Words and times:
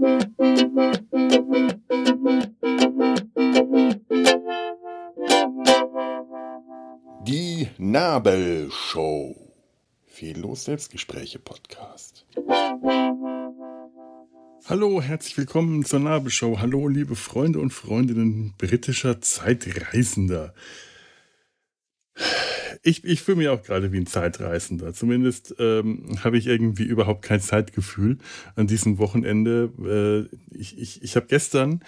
Die 0.00 0.06
Nabelshow. 7.76 9.36
Fehllos 10.06 10.64
Selbstgespräche 10.64 11.38
Podcast. 11.38 12.24
Hallo, 14.64 15.02
herzlich 15.02 15.36
willkommen 15.36 15.84
zur 15.84 16.00
Nabelshow. 16.00 16.60
Hallo, 16.60 16.88
liebe 16.88 17.14
Freunde 17.14 17.58
und 17.58 17.74
Freundinnen 17.74 18.54
britischer 18.56 19.20
Zeitreisender. 19.20 20.54
Ich, 22.82 23.04
ich 23.04 23.20
fühle 23.20 23.36
mich 23.36 23.48
auch 23.48 23.62
gerade 23.62 23.92
wie 23.92 23.98
ein 23.98 24.06
Zeitreisender. 24.06 24.94
Zumindest 24.94 25.54
ähm, 25.58 26.18
habe 26.24 26.38
ich 26.38 26.46
irgendwie 26.46 26.84
überhaupt 26.84 27.22
kein 27.22 27.40
Zeitgefühl 27.40 28.16
an 28.56 28.66
diesem 28.66 28.98
Wochenende. 28.98 30.28
Äh, 30.32 30.56
ich 30.56 30.78
ich, 30.78 31.02
ich 31.02 31.16
habe 31.16 31.26
gestern 31.26 31.82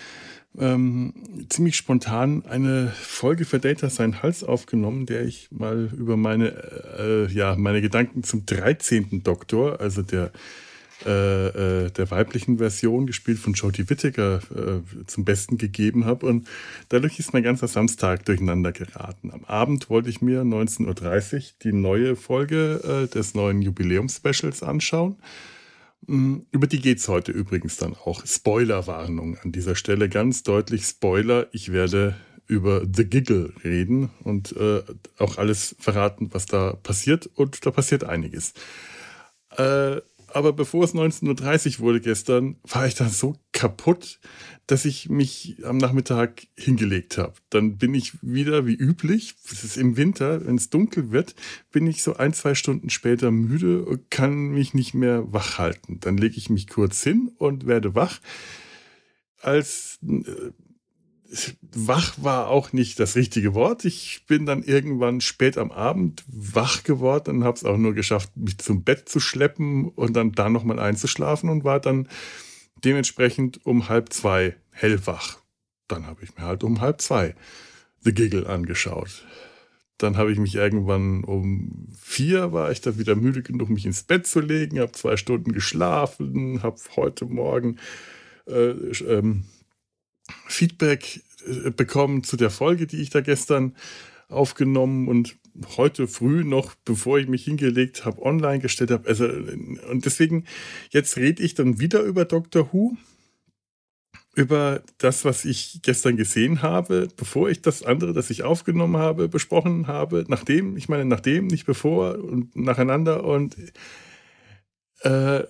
ähm, 0.58 1.14
ziemlich 1.48 1.76
spontan 1.76 2.44
eine 2.44 2.88
Folge 2.88 3.46
für 3.46 3.58
Data 3.58 3.88
Sein 3.88 4.22
Hals 4.22 4.44
aufgenommen, 4.44 5.06
der 5.06 5.24
ich 5.24 5.50
mal 5.50 5.88
über 5.96 6.18
meine, 6.18 6.48
äh, 6.98 7.32
ja, 7.32 7.56
meine 7.56 7.80
Gedanken 7.80 8.22
zum 8.22 8.44
13. 8.44 9.22
Doktor, 9.22 9.80
also 9.80 10.02
der 10.02 10.30
äh, 11.06 11.86
äh, 11.86 11.90
der 11.90 12.10
weiblichen 12.10 12.58
Version, 12.58 13.06
gespielt 13.06 13.38
von 13.38 13.54
Jodie 13.54 13.88
Whittaker, 13.88 14.40
äh, 14.54 15.06
zum 15.06 15.24
Besten 15.24 15.58
gegeben 15.58 16.04
habe. 16.04 16.26
Und 16.26 16.48
dadurch 16.88 17.18
ist 17.18 17.32
mein 17.32 17.42
ganzer 17.42 17.68
Samstag 17.68 18.24
durcheinander 18.24 18.72
geraten. 18.72 19.30
Am 19.30 19.44
Abend 19.44 19.90
wollte 19.90 20.10
ich 20.10 20.20
mir 20.22 20.42
19.30 20.42 21.34
Uhr 21.34 21.42
die 21.62 21.72
neue 21.72 22.16
Folge 22.16 23.06
äh, 23.06 23.12
des 23.12 23.34
neuen 23.34 23.62
Jubiläumspecials 23.62 24.62
anschauen. 24.62 25.16
Mm, 26.06 26.38
über 26.50 26.66
die 26.66 26.80
geht 26.80 26.98
es 26.98 27.08
heute 27.08 27.32
übrigens 27.32 27.76
dann 27.76 27.94
auch. 27.94 28.24
Spoilerwarnung 28.26 29.38
an 29.38 29.52
dieser 29.52 29.74
Stelle, 29.74 30.08
ganz 30.08 30.42
deutlich 30.42 30.84
Spoiler. 30.84 31.48
Ich 31.52 31.72
werde 31.72 32.16
über 32.46 32.82
The 32.92 33.04
Giggle 33.04 33.52
reden 33.64 34.10
und 34.24 34.54
äh, 34.56 34.82
auch 35.18 35.38
alles 35.38 35.76
verraten, 35.78 36.28
was 36.32 36.46
da 36.46 36.74
passiert. 36.74 37.30
Und 37.34 37.64
da 37.64 37.70
passiert 37.70 38.04
einiges. 38.04 38.52
Äh, 39.56 40.00
aber 40.34 40.52
bevor 40.52 40.84
es 40.84 40.94
19.30 40.94 41.78
Uhr 41.78 41.80
wurde 41.80 42.00
gestern, 42.00 42.56
war 42.62 42.86
ich 42.86 42.94
dann 42.94 43.10
so 43.10 43.36
kaputt, 43.52 44.20
dass 44.66 44.84
ich 44.84 45.08
mich 45.08 45.56
am 45.64 45.76
Nachmittag 45.76 46.42
hingelegt 46.56 47.18
habe. 47.18 47.34
Dann 47.50 47.78
bin 47.78 47.94
ich 47.94 48.12
wieder 48.22 48.66
wie 48.66 48.74
üblich, 48.74 49.34
es 49.50 49.64
ist 49.64 49.76
im 49.76 49.96
Winter, 49.96 50.46
wenn 50.46 50.56
es 50.56 50.70
dunkel 50.70 51.10
wird, 51.10 51.34
bin 51.70 51.86
ich 51.86 52.02
so 52.02 52.16
ein, 52.16 52.32
zwei 52.32 52.54
Stunden 52.54 52.90
später 52.90 53.30
müde 53.30 53.84
und 53.84 54.10
kann 54.10 54.48
mich 54.48 54.74
nicht 54.74 54.94
mehr 54.94 55.32
wach 55.32 55.58
halten. 55.58 56.00
Dann 56.00 56.16
lege 56.16 56.36
ich 56.36 56.50
mich 56.50 56.68
kurz 56.68 57.02
hin 57.02 57.30
und 57.38 57.66
werde 57.66 57.94
wach. 57.94 58.20
Als 59.40 59.98
äh, 60.02 60.22
wach 61.74 62.14
war 62.18 62.48
auch 62.48 62.72
nicht 62.72 63.00
das 63.00 63.16
richtige 63.16 63.54
Wort. 63.54 63.84
Ich 63.84 64.24
bin 64.26 64.44
dann 64.44 64.62
irgendwann 64.62 65.20
spät 65.20 65.56
am 65.56 65.70
Abend 65.70 66.24
wach 66.26 66.84
geworden 66.84 67.38
und 67.38 67.44
habe 67.44 67.56
es 67.56 67.64
auch 67.64 67.78
nur 67.78 67.94
geschafft, 67.94 68.36
mich 68.36 68.58
zum 68.58 68.84
Bett 68.84 69.08
zu 69.08 69.18
schleppen 69.20 69.88
und 69.88 70.14
dann 70.14 70.32
da 70.32 70.50
nochmal 70.50 70.78
einzuschlafen 70.78 71.48
und 71.48 71.64
war 71.64 71.80
dann 71.80 72.08
dementsprechend 72.84 73.64
um 73.64 73.88
halb 73.88 74.12
zwei 74.12 74.56
hellwach. 74.70 75.38
Dann 75.88 76.06
habe 76.06 76.22
ich 76.22 76.36
mir 76.36 76.44
halt 76.44 76.64
um 76.64 76.80
halb 76.80 77.00
zwei 77.00 77.34
The 78.00 78.12
Giggle 78.12 78.46
angeschaut. 78.46 79.24
Dann 79.96 80.16
habe 80.16 80.32
ich 80.32 80.38
mich 80.38 80.56
irgendwann 80.56 81.24
um 81.24 81.88
vier 81.98 82.52
war 82.52 82.72
ich 82.72 82.80
da 82.80 82.98
wieder 82.98 83.14
müde 83.14 83.42
genug, 83.42 83.70
mich 83.70 83.86
ins 83.86 84.02
Bett 84.02 84.26
zu 84.26 84.40
legen, 84.40 84.80
habe 84.80 84.92
zwei 84.92 85.16
Stunden 85.16 85.52
geschlafen, 85.52 86.62
habe 86.62 86.76
heute 86.96 87.24
Morgen 87.24 87.78
äh, 88.46 88.70
ähm, 89.06 89.44
Feedback 90.46 91.22
bekommen 91.76 92.24
zu 92.24 92.36
der 92.36 92.50
Folge, 92.50 92.86
die 92.86 93.00
ich 93.00 93.10
da 93.10 93.20
gestern 93.20 93.74
aufgenommen 94.28 95.08
und 95.08 95.36
heute 95.76 96.08
früh 96.08 96.44
noch, 96.44 96.74
bevor 96.84 97.18
ich 97.18 97.28
mich 97.28 97.44
hingelegt 97.44 98.04
habe, 98.04 98.22
online 98.22 98.60
gestellt 98.60 98.90
habe. 98.90 99.06
Also, 99.08 99.26
und 99.26 100.04
deswegen, 100.04 100.44
jetzt 100.90 101.16
rede 101.16 101.42
ich 101.42 101.54
dann 101.54 101.78
wieder 101.78 102.00
über 102.02 102.24
Doctor 102.24 102.72
Who, 102.72 102.96
über 104.34 104.82
das, 104.98 105.24
was 105.26 105.44
ich 105.44 105.80
gestern 105.82 106.16
gesehen 106.16 106.62
habe, 106.62 107.08
bevor 107.16 107.50
ich 107.50 107.60
das 107.60 107.82
andere, 107.82 108.14
das 108.14 108.30
ich 108.30 108.44
aufgenommen 108.44 108.96
habe, 108.96 109.28
besprochen 109.28 109.86
habe, 109.86 110.24
nachdem, 110.28 110.76
ich 110.76 110.88
meine, 110.88 111.04
nachdem, 111.04 111.48
nicht 111.48 111.66
bevor 111.66 112.18
und 112.18 112.56
nacheinander 112.56 113.24
und 113.24 113.56
äh, 115.00 115.42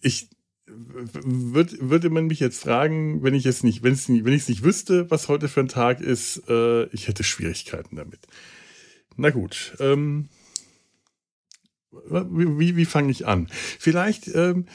ich 0.00 0.30
würd, 0.78 1.76
würde 1.80 2.10
man 2.10 2.26
mich 2.26 2.40
jetzt 2.40 2.60
fragen, 2.60 3.22
wenn 3.22 3.34
ich 3.34 3.46
es 3.46 3.62
nicht, 3.62 3.82
wenn 3.82 3.94
wenn 3.96 4.32
ich 4.32 4.42
es 4.42 4.48
nicht 4.48 4.62
wüsste, 4.62 5.10
was 5.10 5.28
heute 5.28 5.48
für 5.48 5.60
ein 5.60 5.68
Tag 5.68 6.00
ist, 6.00 6.42
äh, 6.48 6.84
ich 6.86 7.08
hätte 7.08 7.24
Schwierigkeiten 7.24 7.96
damit. 7.96 8.20
Na 9.16 9.30
gut, 9.30 9.74
ähm, 9.80 10.28
wie, 11.90 12.76
wie 12.76 12.84
fange 12.84 13.10
ich 13.10 13.26
an? 13.26 13.48
Vielleicht, 13.78 14.28
ähm, 14.28 14.66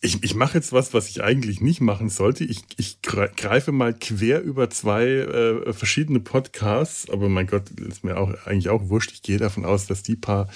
ich, 0.00 0.22
ich 0.22 0.34
mache 0.34 0.58
jetzt 0.58 0.72
was, 0.72 0.92
was 0.92 1.08
ich 1.08 1.22
eigentlich 1.22 1.60
nicht 1.60 1.80
machen 1.80 2.10
sollte. 2.10 2.44
Ich, 2.44 2.62
ich 2.76 3.00
greife 3.02 3.72
mal 3.72 3.94
quer 3.94 4.42
über 4.42 4.68
zwei 4.68 5.06
äh, 5.06 5.72
verschiedene 5.72 6.20
Podcasts, 6.20 7.08
aber 7.08 7.28
mein 7.28 7.46
Gott, 7.46 7.70
ist 7.70 8.04
mir 8.04 8.18
auch 8.18 8.32
eigentlich 8.46 8.68
auch 8.68 8.88
wurscht. 8.88 9.12
Ich 9.12 9.22
gehe 9.22 9.38
davon 9.38 9.64
aus, 9.64 9.86
dass 9.86 10.02
die 10.02 10.16
paar 10.16 10.48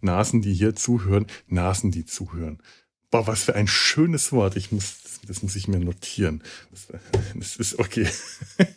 Nasen, 0.00 0.40
die 0.40 0.54
hier 0.54 0.74
zuhören, 0.74 1.26
Nasen, 1.48 1.90
die 1.90 2.06
zuhören, 2.06 2.58
Boah, 3.14 3.28
was 3.28 3.44
für 3.44 3.54
ein 3.54 3.68
schönes 3.68 4.32
Wort. 4.32 4.56
Ich 4.56 4.72
muss, 4.72 5.20
das 5.28 5.40
muss 5.44 5.54
ich 5.54 5.68
mir 5.68 5.78
notieren. 5.78 6.42
Das, 7.36 7.54
ist 7.54 7.78
okay. 7.78 8.08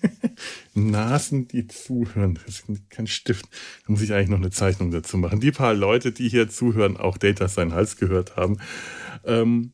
Nasen, 0.75 1.47
die 1.47 1.65
zuhören. 1.65 2.37
Das 2.45 2.59
ist 2.59 2.89
kein 2.91 3.07
Stift. 3.07 3.45
Da 3.47 3.91
muss 3.91 4.03
ich 4.03 4.13
eigentlich 4.13 4.29
noch 4.29 4.37
eine 4.37 4.51
Zeichnung 4.51 4.91
dazu 4.91 5.17
machen. 5.17 5.39
Die 5.39 5.51
paar 5.51 5.73
Leute, 5.73 6.11
die 6.11 6.29
hier 6.29 6.49
zuhören, 6.49 6.97
auch 6.97 7.17
Data 7.17 7.47
sein 7.47 7.73
Hals 7.73 7.97
gehört 7.97 8.35
haben. 8.35 8.59
Ähm, 9.23 9.73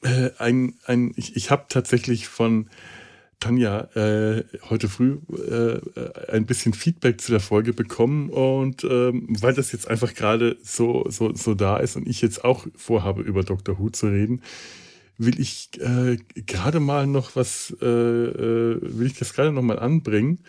äh, 0.00 0.30
ein, 0.38 0.78
ein, 0.86 1.12
ich 1.16 1.36
ich 1.36 1.50
habe 1.50 1.66
tatsächlich 1.68 2.26
von 2.26 2.70
Tanja 3.40 3.88
äh, 3.94 4.44
heute 4.68 4.88
früh 4.88 5.18
äh, 5.30 5.80
ein 6.30 6.46
bisschen 6.46 6.74
Feedback 6.74 7.20
zu 7.20 7.32
der 7.32 7.40
Folge 7.40 7.72
bekommen 7.72 8.30
und 8.30 8.84
ähm, 8.84 9.26
weil 9.40 9.54
das 9.54 9.72
jetzt 9.72 9.88
einfach 9.88 10.14
gerade 10.14 10.56
so, 10.62 11.06
so, 11.08 11.34
so 11.34 11.54
da 11.54 11.78
ist 11.78 11.96
und 11.96 12.06
ich 12.06 12.20
jetzt 12.22 12.44
auch 12.44 12.66
vorhabe, 12.76 13.22
über 13.22 13.42
Dr. 13.42 13.78
Who 13.78 13.90
zu 13.90 14.08
reden, 14.08 14.42
will 15.18 15.40
ich 15.40 15.70
äh, 15.80 16.18
gerade 16.34 16.80
mal 16.80 17.06
noch 17.06 17.36
was, 17.36 17.76
äh, 17.82 17.86
äh, 17.86 18.78
will 18.82 19.06
ich 19.06 19.18
das 19.18 19.32
gerade 19.34 19.52
noch 19.52 19.62
mal 19.62 19.78
anbringen. 19.78 20.40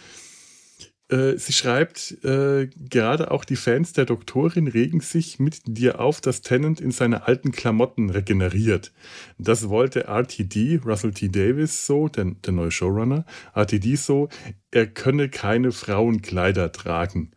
Äh, 1.12 1.38
sie 1.38 1.52
schreibt, 1.52 2.24
äh, 2.24 2.70
gerade 2.90 3.32
auch 3.32 3.44
die 3.44 3.58
Fans 3.58 3.92
der 3.92 4.06
Doktorin 4.06 4.68
regen 4.68 5.02
sich 5.02 5.40
mit 5.40 5.60
dir 5.66 6.00
auf, 6.00 6.22
dass 6.22 6.42
Tennant 6.42 6.80
in 6.80 6.92
seine 6.92 7.28
alten 7.28 7.52
Klamotten 7.52 8.10
regeneriert. 8.10 8.94
Das 9.38 9.68
wollte 9.68 10.06
RTD, 10.06 10.80
Russell 10.86 11.12
T. 11.12 11.28
Davis 11.28 11.86
so, 11.86 12.08
der, 12.08 12.26
der 12.26 12.54
neue 12.54 12.72
Showrunner, 12.72 13.26
RTD 13.54 13.98
so, 13.98 14.30
er 14.72 14.88
könne 14.88 15.28
keine 15.28 15.74
Frauenkleider 15.74 16.72
tragen. 16.72 17.32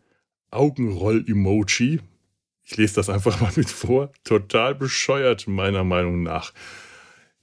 Augenroll-Emoji. 0.51 1.99
Ich 2.63 2.77
lese 2.77 2.95
das 2.95 3.09
einfach 3.09 3.41
mal 3.41 3.51
mit 3.57 3.69
vor. 3.69 4.13
Total 4.23 4.73
bescheuert, 4.73 5.47
meiner 5.47 5.83
Meinung 5.83 6.23
nach 6.23 6.53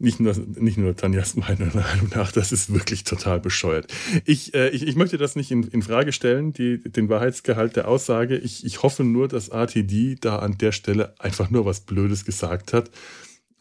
nicht 0.02 0.20
nur, 0.20 0.34
nicht 0.36 0.78
nur 0.78 0.96
Tanjas 0.96 1.36
Meinung 1.36 1.70
nach, 2.14 2.32
das 2.32 2.52
ist 2.52 2.74
wirklich 2.74 3.04
total 3.04 3.40
bescheuert. 3.40 3.92
Ich, 4.24 4.52
äh, 4.54 4.68
ich, 4.70 4.86
ich 4.86 4.96
möchte 4.96 5.16
das 5.16 5.36
nicht 5.36 5.50
in, 5.50 5.62
in 5.62 5.82
Frage 5.82 6.12
stellen, 6.12 6.52
die, 6.52 6.82
den 6.82 7.08
Wahrheitsgehalt 7.08 7.76
der 7.76 7.88
Aussage. 7.88 8.36
Ich, 8.36 8.64
ich 8.66 8.82
hoffe 8.82 9.04
nur, 9.04 9.28
dass 9.28 9.48
RTD 9.48 10.16
da 10.20 10.40
an 10.40 10.58
der 10.58 10.72
Stelle 10.72 11.14
einfach 11.20 11.50
nur 11.50 11.64
was 11.64 11.80
Blödes 11.80 12.24
gesagt 12.24 12.72
hat, 12.72 12.90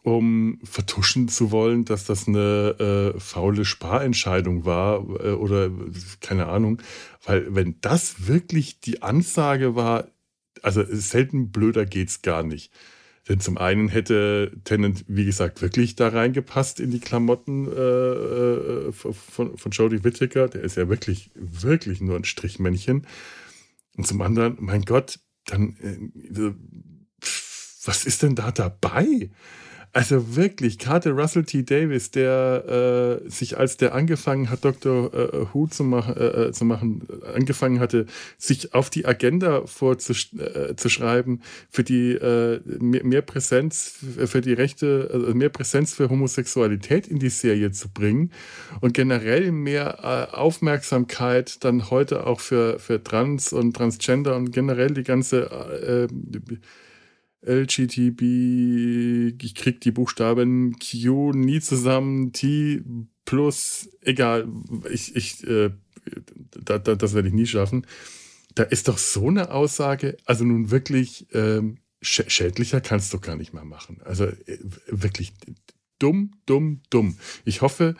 um 0.02 0.58
vertuschen 0.64 1.28
zu 1.28 1.52
wollen, 1.52 1.84
dass 1.84 2.04
das 2.04 2.26
eine 2.26 3.12
äh, 3.14 3.20
faule 3.20 3.64
Sparentscheidung 3.64 4.64
war 4.64 4.98
äh, 5.20 5.30
oder 5.30 5.70
keine 6.20 6.48
Ahnung. 6.48 6.82
Weil 7.24 7.54
wenn 7.54 7.76
das 7.80 8.26
wirklich 8.26 8.80
die 8.80 9.02
Ansage 9.02 9.76
war, 9.76 10.08
also 10.60 10.84
selten 10.88 11.52
blöder 11.52 11.86
geht's 11.86 12.22
gar 12.22 12.42
nicht. 12.42 12.72
Denn 13.28 13.38
zum 13.38 13.56
einen 13.56 13.88
hätte 13.88 14.52
Tennant, 14.64 15.04
wie 15.06 15.24
gesagt, 15.24 15.62
wirklich 15.62 15.94
da 15.94 16.08
reingepasst 16.08 16.80
in 16.80 16.90
die 16.90 17.00
Klamotten 17.00 17.68
äh, 17.68 17.80
äh 17.80 18.92
von, 18.92 19.56
von 19.56 19.70
Jodie 19.70 20.02
Whittaker. 20.02 20.48
Der 20.48 20.62
ist 20.62 20.76
ja 20.76 20.88
wirklich, 20.88 21.30
wirklich 21.34 22.00
nur 22.00 22.16
ein 22.16 22.24
Strichmännchen. 22.24 23.06
Und 23.96 24.06
zum 24.06 24.22
anderen, 24.22 24.56
mein 24.58 24.82
Gott, 24.82 25.20
dann 25.46 25.76
äh, 25.80 26.52
was 27.84 28.04
ist 28.04 28.22
denn 28.22 28.34
da 28.34 28.50
dabei? 28.50 29.30
Also 29.94 30.36
wirklich, 30.36 30.78
gerade 30.78 31.10
Russell 31.10 31.44
T. 31.44 31.64
Davis, 31.64 32.10
der 32.10 33.20
äh, 33.26 33.28
sich 33.28 33.58
als 33.58 33.76
der 33.76 33.94
angefangen 33.94 34.48
hat, 34.48 34.64
Dr. 34.64 35.12
Äh, 35.12 35.46
Who 35.52 35.66
zu, 35.66 35.84
mach, 35.84 36.08
äh, 36.16 36.50
zu 36.52 36.64
machen, 36.64 37.06
angefangen 37.34 37.78
hatte, 37.78 38.06
sich 38.38 38.72
auf 38.72 38.88
die 38.88 39.04
Agenda 39.04 39.66
vorzuschreiben 39.66 41.38
äh, 41.38 41.44
für 41.68 41.84
die 41.84 42.12
äh, 42.12 42.60
mehr, 42.80 43.04
mehr, 43.04 43.20
Präsenz 43.20 43.98
für 44.24 44.40
die 44.40 44.54
Rechte, 44.54 45.10
also 45.12 45.34
mehr 45.34 45.50
Präsenz 45.50 45.92
für 45.92 46.08
Homosexualität 46.08 47.06
in 47.06 47.18
die 47.18 47.28
Serie 47.28 47.70
zu 47.72 47.90
bringen 47.90 48.30
und 48.80 48.94
generell 48.94 49.52
mehr 49.52 49.98
äh, 50.32 50.34
Aufmerksamkeit 50.34 51.62
dann 51.64 51.90
heute 51.90 52.26
auch 52.26 52.40
für, 52.40 52.78
für 52.78 53.04
Trans 53.04 53.52
und 53.52 53.76
Transgender 53.76 54.36
und 54.36 54.52
generell 54.52 54.94
die 54.94 55.02
ganze 55.02 55.50
äh, 55.50 56.08
LGTB, 57.44 58.22
ich 59.42 59.54
krieg 59.54 59.80
die 59.80 59.90
Buchstaben 59.90 60.76
Q 60.78 61.32
nie 61.32 61.60
zusammen, 61.60 62.32
T 62.32 62.82
plus, 63.24 63.88
egal, 64.00 64.48
ich, 64.90 65.16
ich, 65.16 65.46
äh, 65.46 65.70
da, 66.60 66.78
da, 66.78 66.94
das 66.94 67.14
werde 67.14 67.28
ich 67.28 67.34
nie 67.34 67.46
schaffen. 67.46 67.86
Da 68.54 68.64
ist 68.64 68.88
doch 68.88 68.98
so 68.98 69.28
eine 69.28 69.50
Aussage, 69.50 70.16
also 70.24 70.44
nun 70.44 70.70
wirklich 70.70 71.26
ähm, 71.32 71.78
sch 72.02 72.24
schädlicher 72.28 72.80
kannst 72.80 73.12
du 73.12 73.20
gar 73.20 73.36
nicht 73.36 73.54
mehr 73.54 73.64
machen. 73.64 74.00
Also 74.02 74.24
äh, 74.24 74.58
wirklich 74.88 75.32
dumm, 75.98 76.32
dumm, 76.46 76.82
dumm. 76.90 77.16
Ich 77.44 77.62
hoffe, 77.62 77.96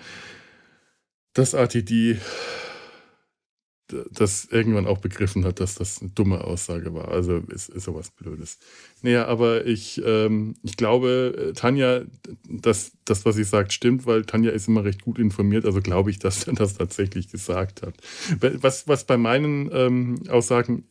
dass 1.32 1.54
ATD 1.54 2.18
das 4.10 4.46
irgendwann 4.50 4.86
auch 4.86 4.98
begriffen 4.98 5.44
hat, 5.44 5.60
dass 5.60 5.74
das 5.74 6.00
eine 6.00 6.10
dumme 6.10 6.44
Aussage 6.44 6.94
war. 6.94 7.08
Also 7.08 7.38
ist, 7.48 7.68
ist 7.68 7.84
sowas 7.84 8.10
Blödes. 8.10 8.58
Naja, 9.02 9.26
aber 9.26 9.66
ich, 9.66 10.00
ähm, 10.04 10.54
ich 10.62 10.76
glaube, 10.76 11.50
äh, 11.50 11.52
Tanja, 11.52 12.02
dass 12.48 12.92
das, 13.04 13.24
was 13.24 13.36
sie 13.36 13.44
sagt, 13.44 13.72
stimmt, 13.72 14.06
weil 14.06 14.24
Tanja 14.24 14.50
ist 14.50 14.68
immer 14.68 14.84
recht 14.84 15.02
gut 15.02 15.18
informiert. 15.18 15.64
Also 15.64 15.80
glaube 15.80 16.10
ich, 16.10 16.18
dass 16.18 16.46
er 16.46 16.54
das 16.54 16.76
tatsächlich 16.76 17.28
gesagt 17.30 17.82
hat. 17.82 17.94
Was, 18.40 18.86
was 18.88 19.04
bei 19.04 19.16
meinen 19.16 19.70
ähm, 19.72 20.22
Aussagen 20.28 20.84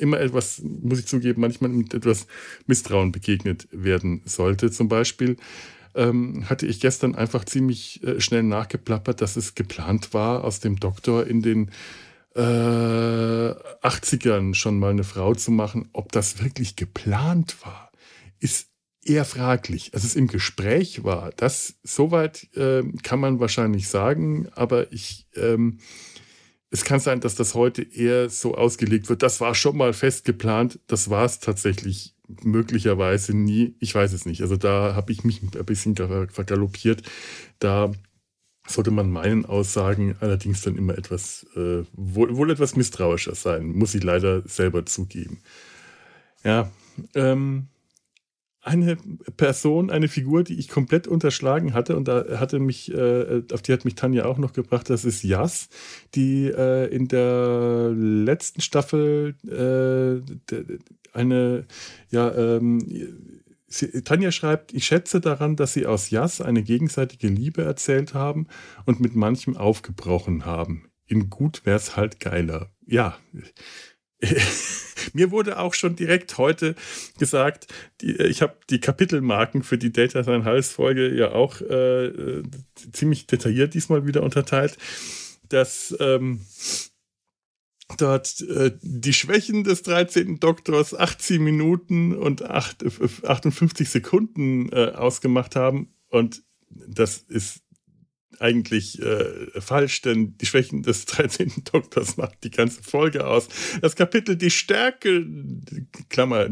immer 0.00 0.20
etwas, 0.20 0.62
muss 0.62 1.00
ich 1.00 1.06
zugeben, 1.06 1.40
manchmal 1.40 1.70
mit 1.70 1.94
etwas 1.94 2.26
Misstrauen 2.66 3.12
begegnet 3.12 3.68
werden 3.70 4.22
sollte. 4.24 4.70
Zum 4.70 4.88
Beispiel 4.88 5.36
ähm, 5.94 6.48
hatte 6.48 6.66
ich 6.66 6.80
gestern 6.80 7.14
einfach 7.14 7.44
ziemlich 7.44 8.02
äh, 8.04 8.20
schnell 8.20 8.42
nachgeplappert, 8.42 9.20
dass 9.20 9.36
es 9.36 9.54
geplant 9.54 10.14
war, 10.14 10.44
aus 10.44 10.60
dem 10.60 10.78
Doktor 10.78 11.26
in 11.26 11.42
den 11.42 11.70
äh, 12.34 12.40
80ern 12.40 14.54
schon 14.54 14.78
mal 14.78 14.90
eine 14.90 15.04
Frau 15.04 15.34
zu 15.34 15.50
machen, 15.50 15.88
ob 15.92 16.12
das 16.12 16.42
wirklich 16.42 16.76
geplant 16.76 17.56
war, 17.64 17.90
ist 18.38 18.68
eher 19.04 19.24
fraglich. 19.24 19.92
Also 19.94 20.06
es 20.06 20.14
im 20.14 20.28
Gespräch 20.28 21.04
war, 21.04 21.30
das 21.36 21.76
soweit 21.82 22.48
äh, 22.54 22.82
kann 23.02 23.20
man 23.20 23.40
wahrscheinlich 23.40 23.88
sagen, 23.88 24.48
aber 24.54 24.92
ich 24.92 25.26
ähm, 25.36 25.78
es 26.70 26.84
kann 26.84 27.00
sein, 27.00 27.20
dass 27.20 27.34
das 27.34 27.54
heute 27.54 27.82
eher 27.82 28.28
so 28.28 28.54
ausgelegt 28.54 29.08
wird. 29.08 29.22
Das 29.22 29.40
war 29.40 29.54
schon 29.54 29.76
mal 29.76 29.94
fest 29.94 30.24
geplant. 30.24 30.78
Das 30.86 31.08
war 31.08 31.24
es 31.24 31.40
tatsächlich 31.40 32.14
möglicherweise 32.42 33.34
nie. 33.34 33.74
Ich 33.80 33.94
weiß 33.94 34.12
es 34.12 34.26
nicht. 34.26 34.42
Also 34.42 34.56
da 34.56 34.94
habe 34.94 35.12
ich 35.12 35.24
mich 35.24 35.42
ein 35.42 35.64
bisschen 35.64 35.96
vergaloppiert. 35.96 37.02
Da 37.58 37.92
sollte 38.68 38.90
man 38.90 39.10
meinen 39.10 39.46
Aussagen 39.46 40.16
allerdings 40.20 40.62
dann 40.62 40.76
immer 40.76 40.96
etwas, 40.96 41.46
äh, 41.56 41.84
wohl, 41.92 42.36
wohl, 42.36 42.50
etwas 42.50 42.76
misstrauischer 42.76 43.34
sein, 43.34 43.66
muss 43.66 43.94
ich 43.94 44.02
leider 44.02 44.42
selber 44.46 44.86
zugeben. 44.86 45.40
Ja, 46.44 46.70
ähm, 47.14 47.68
eine 48.60 48.96
Person, 49.36 49.90
eine 49.90 50.08
Figur, 50.08 50.44
die 50.44 50.58
ich 50.58 50.68
komplett 50.68 51.06
unterschlagen 51.06 51.72
hatte 51.72 51.96
und 51.96 52.06
da 52.06 52.38
hatte 52.38 52.58
mich, 52.58 52.92
äh, 52.92 53.42
auf 53.52 53.62
die 53.62 53.72
hat 53.72 53.84
mich 53.84 53.94
Tanja 53.94 54.26
auch 54.26 54.38
noch 54.38 54.52
gebracht, 54.52 54.90
das 54.90 55.04
ist 55.04 55.22
Jas, 55.22 55.68
die 56.14 56.46
äh, 56.46 56.86
in 56.94 57.08
der 57.08 57.92
letzten 57.94 58.60
Staffel 58.60 59.34
äh, 59.46 60.56
eine, 61.12 61.66
ja, 62.10 62.34
ähm, 62.34 63.37
Sie, 63.68 64.02
Tanja 64.02 64.32
schreibt, 64.32 64.72
ich 64.72 64.86
schätze 64.86 65.20
daran, 65.20 65.54
dass 65.54 65.74
Sie 65.74 65.86
aus 65.86 66.10
Jas 66.10 66.40
eine 66.40 66.62
gegenseitige 66.62 67.28
Liebe 67.28 67.62
erzählt 67.62 68.14
haben 68.14 68.46
und 68.86 69.00
mit 69.00 69.14
manchem 69.14 69.56
aufgebrochen 69.56 70.46
haben. 70.46 70.90
In 71.06 71.30
gut 71.30 71.62
wär's 71.64 71.96
halt 71.96 72.18
geiler. 72.18 72.70
Ja. 72.86 73.18
Mir 75.12 75.30
wurde 75.30 75.58
auch 75.58 75.74
schon 75.74 75.96
direkt 75.96 76.38
heute 76.38 76.74
gesagt, 77.18 77.68
die, 78.00 78.16
ich 78.16 78.42
habe 78.42 78.56
die 78.70 78.80
Kapitelmarken 78.80 79.62
für 79.62 79.78
die 79.78 79.92
Data 79.92 80.24
Sein 80.24 80.44
Hals 80.44 80.72
Folge 80.72 81.14
ja 81.14 81.32
auch 81.32 81.60
äh, 81.60 82.42
ziemlich 82.92 83.26
detailliert 83.26 83.74
diesmal 83.74 84.06
wieder 84.06 84.22
unterteilt, 84.22 84.76
dass 85.48 85.96
ähm, 86.00 86.40
dort 87.96 88.40
äh, 88.42 88.72
die 88.82 89.12
Schwächen 89.12 89.64
des 89.64 89.82
13. 89.82 90.40
Doktors 90.40 90.94
18 90.94 91.42
Minuten 91.42 92.14
und 92.14 92.42
8, 92.42 92.84
58 93.24 93.88
Sekunden 93.88 94.70
äh, 94.70 94.92
ausgemacht 94.94 95.56
haben. 95.56 95.94
Und 96.10 96.42
das 96.70 97.18
ist 97.18 97.62
eigentlich 98.40 99.00
äh, 99.02 99.60
falsch, 99.60 100.02
denn 100.02 100.36
die 100.38 100.46
Schwächen 100.46 100.82
des 100.82 101.04
13. 101.06 101.64
Doktors 101.72 102.16
macht 102.16 102.44
die 102.44 102.50
ganze 102.50 102.82
Folge 102.82 103.26
aus. 103.26 103.48
Das 103.80 103.96
Kapitel 103.96 104.36
Die 104.36 104.50
Stärke, 104.50 105.26
Klammer, 106.08 106.48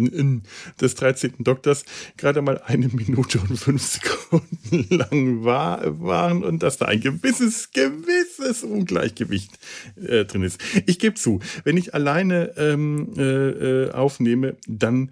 des 0.81 0.95
13. 0.95 1.35
Doktors, 1.41 1.85
gerade 2.17 2.43
mal 2.43 2.61
eine 2.65 2.89
Minute 2.89 3.39
und 3.39 3.57
fünf 3.57 3.83
Sekunden 3.83 4.87
lang 4.95 5.45
war, 5.45 6.01
waren 6.01 6.45
und 6.45 6.63
dass 6.63 6.79
da 6.79 6.87
ein 6.87 7.01
gewisses, 7.01 7.71
gewisses 7.71 8.63
Ungleichgewicht 8.63 9.53
äh, 9.97 10.25
drin 10.25 10.43
ist. 10.43 10.61
Ich 10.87 10.99
gebe 10.99 11.15
zu, 11.15 11.41
wenn 11.65 11.77
ich 11.77 11.95
alleine 11.95 12.57
ähm, 12.57 13.13
äh, 13.17 13.23
äh 13.23 13.91
aufnehme, 13.93 14.57
dann 14.67 15.11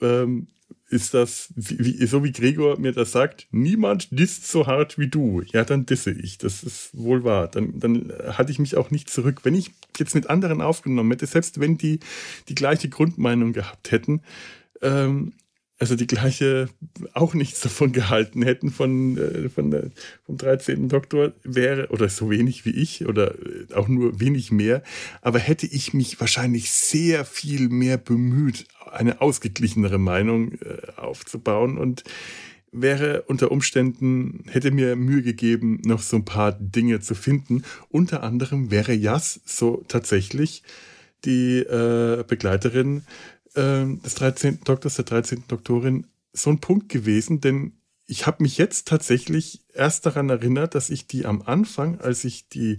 ähm, 0.00 0.48
ist 0.90 1.14
das, 1.14 1.52
wie, 1.54 2.04
so 2.06 2.24
wie 2.24 2.32
Gregor 2.32 2.78
mir 2.78 2.92
das 2.92 3.12
sagt, 3.12 3.46
niemand 3.52 4.08
disst 4.10 4.48
so 4.48 4.66
hart 4.66 4.98
wie 4.98 5.08
du. 5.08 5.42
Ja, 5.52 5.64
dann 5.64 5.86
disse 5.86 6.10
ich. 6.10 6.38
Das 6.38 6.64
ist 6.64 6.90
wohl 6.92 7.22
wahr. 7.22 7.48
Dann, 7.48 7.78
dann 7.78 8.12
hatte 8.32 8.50
ich 8.50 8.58
mich 8.58 8.76
auch 8.76 8.90
nicht 8.90 9.08
zurück. 9.08 9.40
Wenn 9.44 9.54
ich 9.54 9.70
jetzt 9.96 10.14
mit 10.14 10.28
anderen 10.28 10.60
aufgenommen 10.60 11.12
hätte, 11.12 11.26
selbst 11.26 11.60
wenn 11.60 11.78
die 11.78 12.00
die 12.48 12.56
gleiche 12.56 12.88
Grundmeinung 12.88 13.52
gehabt 13.52 13.92
hätten, 13.92 14.22
ähm, 14.82 15.32
also 15.80 15.96
die 15.96 16.06
gleiche, 16.06 16.68
auch 17.14 17.32
nichts 17.32 17.60
davon 17.62 17.92
gehalten 17.92 18.42
hätten 18.42 18.70
von, 18.70 19.16
äh, 19.16 19.48
von 19.48 19.70
der, 19.70 19.90
vom 20.26 20.36
13. 20.36 20.88
Doktor, 20.88 21.32
wäre, 21.42 21.88
oder 21.88 22.10
so 22.10 22.30
wenig 22.30 22.66
wie 22.66 22.70
ich, 22.70 23.06
oder 23.06 23.34
äh, 23.34 23.74
auch 23.74 23.88
nur 23.88 24.20
wenig 24.20 24.52
mehr, 24.52 24.82
aber 25.22 25.38
hätte 25.38 25.66
ich 25.66 25.94
mich 25.94 26.20
wahrscheinlich 26.20 26.70
sehr 26.70 27.24
viel 27.24 27.70
mehr 27.70 27.96
bemüht, 27.96 28.66
eine 28.92 29.22
ausgeglichenere 29.22 29.98
Meinung 29.98 30.52
äh, 30.52 30.92
aufzubauen 30.96 31.78
und 31.78 32.04
wäre 32.72 33.22
unter 33.22 33.50
Umständen, 33.50 34.44
hätte 34.48 34.70
mir 34.70 34.96
Mühe 34.96 35.22
gegeben, 35.22 35.80
noch 35.84 36.02
so 36.02 36.16
ein 36.16 36.26
paar 36.26 36.52
Dinge 36.52 37.00
zu 37.00 37.14
finden. 37.14 37.64
Unter 37.88 38.22
anderem 38.22 38.70
wäre 38.70 38.92
Jas 38.92 39.40
so 39.46 39.82
tatsächlich 39.88 40.62
die 41.24 41.58
äh, 41.58 42.22
Begleiterin 42.26 43.02
äh, 43.54 43.84
des 43.86 44.14
13. 44.14 44.60
Doktors, 44.64 44.96
der 44.96 45.04
13. 45.04 45.44
Doktorin, 45.48 46.06
so 46.32 46.50
ein 46.50 46.60
Punkt 46.60 46.88
gewesen, 46.88 47.40
denn 47.40 47.72
ich 48.06 48.26
habe 48.26 48.42
mich 48.42 48.58
jetzt 48.58 48.88
tatsächlich 48.88 49.60
erst 49.72 50.04
daran 50.04 50.30
erinnert, 50.30 50.74
dass 50.74 50.90
ich 50.90 51.06
die 51.06 51.26
am 51.26 51.42
Anfang, 51.42 52.00
als 52.00 52.24
ich 52.24 52.48
die 52.48 52.78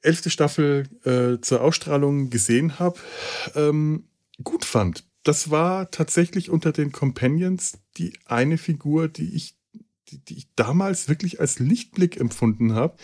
elfte 0.00 0.30
Staffel 0.30 0.88
äh, 1.04 1.40
zur 1.40 1.60
Ausstrahlung 1.60 2.30
gesehen 2.30 2.78
habe, 2.78 2.98
ähm, 3.54 4.04
gut 4.42 4.64
fand. 4.64 5.04
Das 5.22 5.50
war 5.50 5.90
tatsächlich 5.90 6.50
unter 6.50 6.72
den 6.72 6.92
Companions 6.92 7.78
die 7.96 8.12
eine 8.24 8.58
Figur, 8.58 9.08
die 9.08 9.34
ich, 9.34 9.56
die, 10.08 10.18
die 10.18 10.38
ich 10.38 10.48
damals 10.56 11.08
wirklich 11.08 11.40
als 11.40 11.58
Lichtblick 11.58 12.18
empfunden 12.18 12.74
habe. 12.74 12.96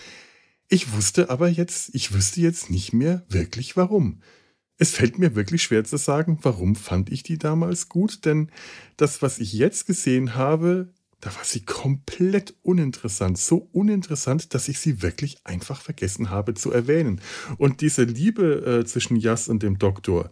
Ich 0.69 0.93
wusste 0.93 1.31
aber 1.31 1.49
jetzt, 1.49 1.95
ich 1.95 2.13
wüsste 2.13 2.41
jetzt 2.41 2.71
nicht 2.71 2.93
mehr 2.93 3.25
wirklich 3.29 3.77
warum. 3.77 4.23
Es 4.79 4.93
fällt 4.93 5.19
mir 5.19 5.35
wirklich 5.35 5.65
schwer 5.65 5.85
zu 5.85 5.97
sagen, 5.97 6.39
warum 6.43 6.77
fand 6.77 7.11
ich 7.11 7.25
die 7.25 7.37
damals 7.37 7.89
gut, 7.89 8.25
denn 8.25 8.51
das, 8.97 9.23
was 9.23 9.41
ich 9.41 9.53
jetzt 9.53 9.87
gesehen 9.87 10.37
habe, 10.37 10.93
da 11.21 11.35
war 11.35 11.45
sie 11.45 11.65
komplett 11.65 12.55
uninteressant. 12.63 13.39
So 13.39 13.69
uninteressant, 13.73 14.55
dass 14.55 14.69
ich 14.69 14.79
sie 14.79 15.03
wirklich 15.03 15.39
einfach 15.43 15.81
vergessen 15.81 16.31
habe 16.31 16.55
zu 16.55 16.71
erwähnen. 16.71 17.21
Und 17.57 17.81
diese 17.81 18.05
Liebe 18.05 18.81
äh, 18.83 18.85
zwischen 18.85 19.17
Jas 19.17 19.49
und 19.49 19.65
dem 19.65 19.79
Doktor. 19.79 20.31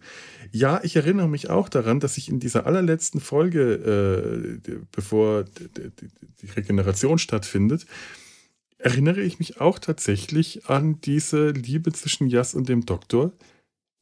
Ja, 0.52 0.80
ich 0.84 0.94
erinnere 0.94 1.28
mich 1.28 1.50
auch 1.50 1.68
daran, 1.68 1.98
dass 1.98 2.16
ich 2.18 2.28
in 2.28 2.38
dieser 2.38 2.66
allerletzten 2.66 3.20
Folge, 3.20 4.60
äh, 4.64 4.78
bevor 4.92 5.44
die 5.44 6.46
Regeneration 6.54 7.18
stattfindet, 7.18 7.86
erinnere 8.78 9.22
ich 9.22 9.40
mich 9.40 9.60
auch 9.60 9.80
tatsächlich 9.80 10.66
an 10.66 11.00
diese 11.00 11.50
Liebe 11.50 11.92
zwischen 11.92 12.28
Jas 12.28 12.54
und 12.54 12.68
dem 12.68 12.86
Doktor. 12.86 13.32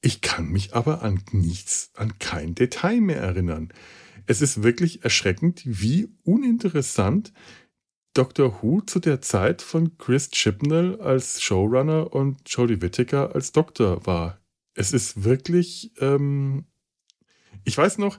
Ich 0.05 0.21
kann 0.21 0.51
mich 0.51 0.75
aber 0.75 1.03
an 1.03 1.23
nichts, 1.33 1.91
an 1.95 2.19
kein 2.19 2.55
Detail 2.55 3.01
mehr 3.01 3.21
erinnern 3.21 3.73
es 4.27 4.41
ist 4.41 4.63
wirklich 4.63 5.05
erschreckend, 5.05 5.63
wie 5.65 6.09
uninteressant 6.25 7.33
Doctor 8.15 8.63
Who 8.63 8.81
zu 8.81 9.01
der 9.01 9.21
Zeit 9.21 9.61
von 9.61 9.99
Chris 9.99 10.31
Chibnall 10.31 11.01
als 11.01 11.43
Showrunner 11.43 12.13
und 12.13 12.39
Jodie 12.47 12.81
Whittaker 12.81 13.35
als 13.35 13.53
Doktor 13.53 14.07
war. 14.07 14.41
Es 14.75 14.93
ist 14.93 15.25
wirklich, 15.25 15.93
ähm, 16.01 16.65
ich 17.65 17.77
weiß 17.77 17.99
noch, 17.99 18.19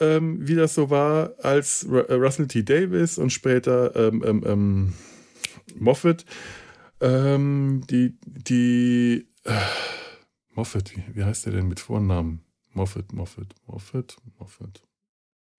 ähm, 0.00 0.46
wie 0.46 0.54
das 0.54 0.74
so 0.74 0.90
war, 0.90 1.34
als 1.38 1.84
äh, 1.84 2.14
Russell 2.14 2.48
T. 2.48 2.64
Davis 2.64 3.18
und 3.18 3.30
später 3.30 3.94
ähm, 3.96 4.22
ähm, 4.26 4.44
ähm 4.46 4.92
Moffat 5.76 6.24
ähm, 7.00 7.82
die, 7.88 8.18
die 8.26 9.28
äh, 9.44 9.52
Moffat, 10.54 10.94
wie, 10.94 11.02
wie 11.14 11.24
heißt 11.24 11.46
der 11.46 11.54
denn 11.54 11.68
mit 11.68 11.80
Vornamen? 11.80 12.44
Moffat, 12.72 13.12
Moffat, 13.12 13.54
Moffat, 13.66 14.16
Moffat. 14.38 14.82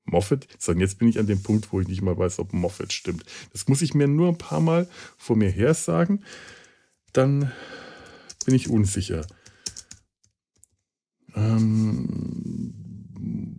Moffat? 0.05 0.47
So, 0.59 0.71
und 0.71 0.79
jetzt 0.79 0.99
bin 0.99 1.07
ich 1.07 1.19
an 1.19 1.27
dem 1.27 1.41
Punkt, 1.41 1.71
wo 1.71 1.79
ich 1.79 1.87
nicht 1.87 2.01
mal 2.01 2.17
weiß, 2.17 2.39
ob 2.39 2.53
Moffat 2.53 2.91
stimmt. 2.91 3.23
Das 3.51 3.67
muss 3.67 3.81
ich 3.81 3.93
mir 3.93 4.07
nur 4.07 4.29
ein 4.29 4.37
paar 4.37 4.59
Mal 4.59 4.87
vor 5.17 5.35
mir 5.35 5.49
her 5.49 5.73
sagen. 5.73 6.23
Dann 7.13 7.51
bin 8.45 8.55
ich 8.55 8.69
unsicher. 8.69 9.25
Ähm, 11.35 12.82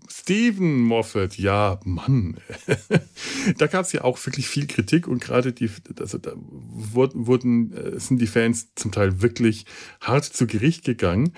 Stephen 0.09 0.81
Moffat, 0.81 1.39
ja, 1.39 1.81
Mann. 1.85 2.37
da 3.59 3.67
gab 3.67 3.85
es 3.85 3.93
ja 3.93 4.05
auch 4.05 4.25
wirklich 4.27 4.49
viel 4.49 4.67
Kritik 4.67 5.07
und 5.07 5.21
gerade 5.21 5.53
die, 5.53 5.71
also 5.99 6.19
da 6.19 6.33
wurden, 6.37 7.73
äh, 7.73 7.99
sind 7.99 8.21
die 8.21 8.27
Fans 8.27 8.75
zum 8.75 8.93
Teil 8.93 9.23
wirklich 9.23 9.67
hart 10.01 10.25
zu 10.25 10.47
Gericht 10.47 10.85
gegangen. 10.85 11.33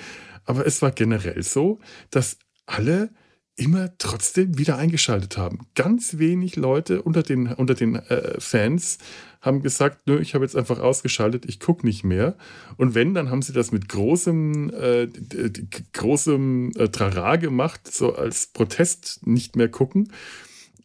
Aber 0.45 0.67
es 0.67 0.83
war 0.83 0.93
generell 0.93 1.43
so, 1.43 1.81
dass 2.11 2.39
alle 2.67 3.11
immer 3.57 3.97
trotzdem 3.97 4.59
wieder 4.59 4.77
eingeschaltet 4.77 5.39
haben. 5.39 5.67
Ganz 5.75 6.19
wenig 6.19 6.57
Leute 6.57 7.03
unter 7.03 7.23
den, 7.23 7.47
unter 7.47 7.75
den 7.75 7.97
äh, 7.97 8.39
Fans 8.39 8.99
haben 9.41 9.63
gesagt, 9.63 10.07
nö, 10.07 10.21
ich 10.21 10.35
habe 10.35 10.45
jetzt 10.45 10.57
einfach 10.57 10.79
ausgeschaltet, 10.79 11.47
ich 11.47 11.59
gucke 11.59 11.87
nicht 11.87 12.05
mehr. 12.05 12.37
Und 12.77 12.95
wenn, 12.95 13.15
dann 13.15 13.31
haben 13.31 13.43
sie 13.43 13.55
das 13.55 13.73
mit 13.73 13.89
großem, 13.89 14.71
äh, 14.71 15.09
großem 15.93 16.73
äh, 16.77 16.89
Trara 16.89 17.37
gemacht, 17.37 17.93
so 17.93 18.15
als 18.15 18.49
Protest 18.49 19.27
nicht 19.27 19.57
mehr 19.57 19.69
gucken. 19.69 20.13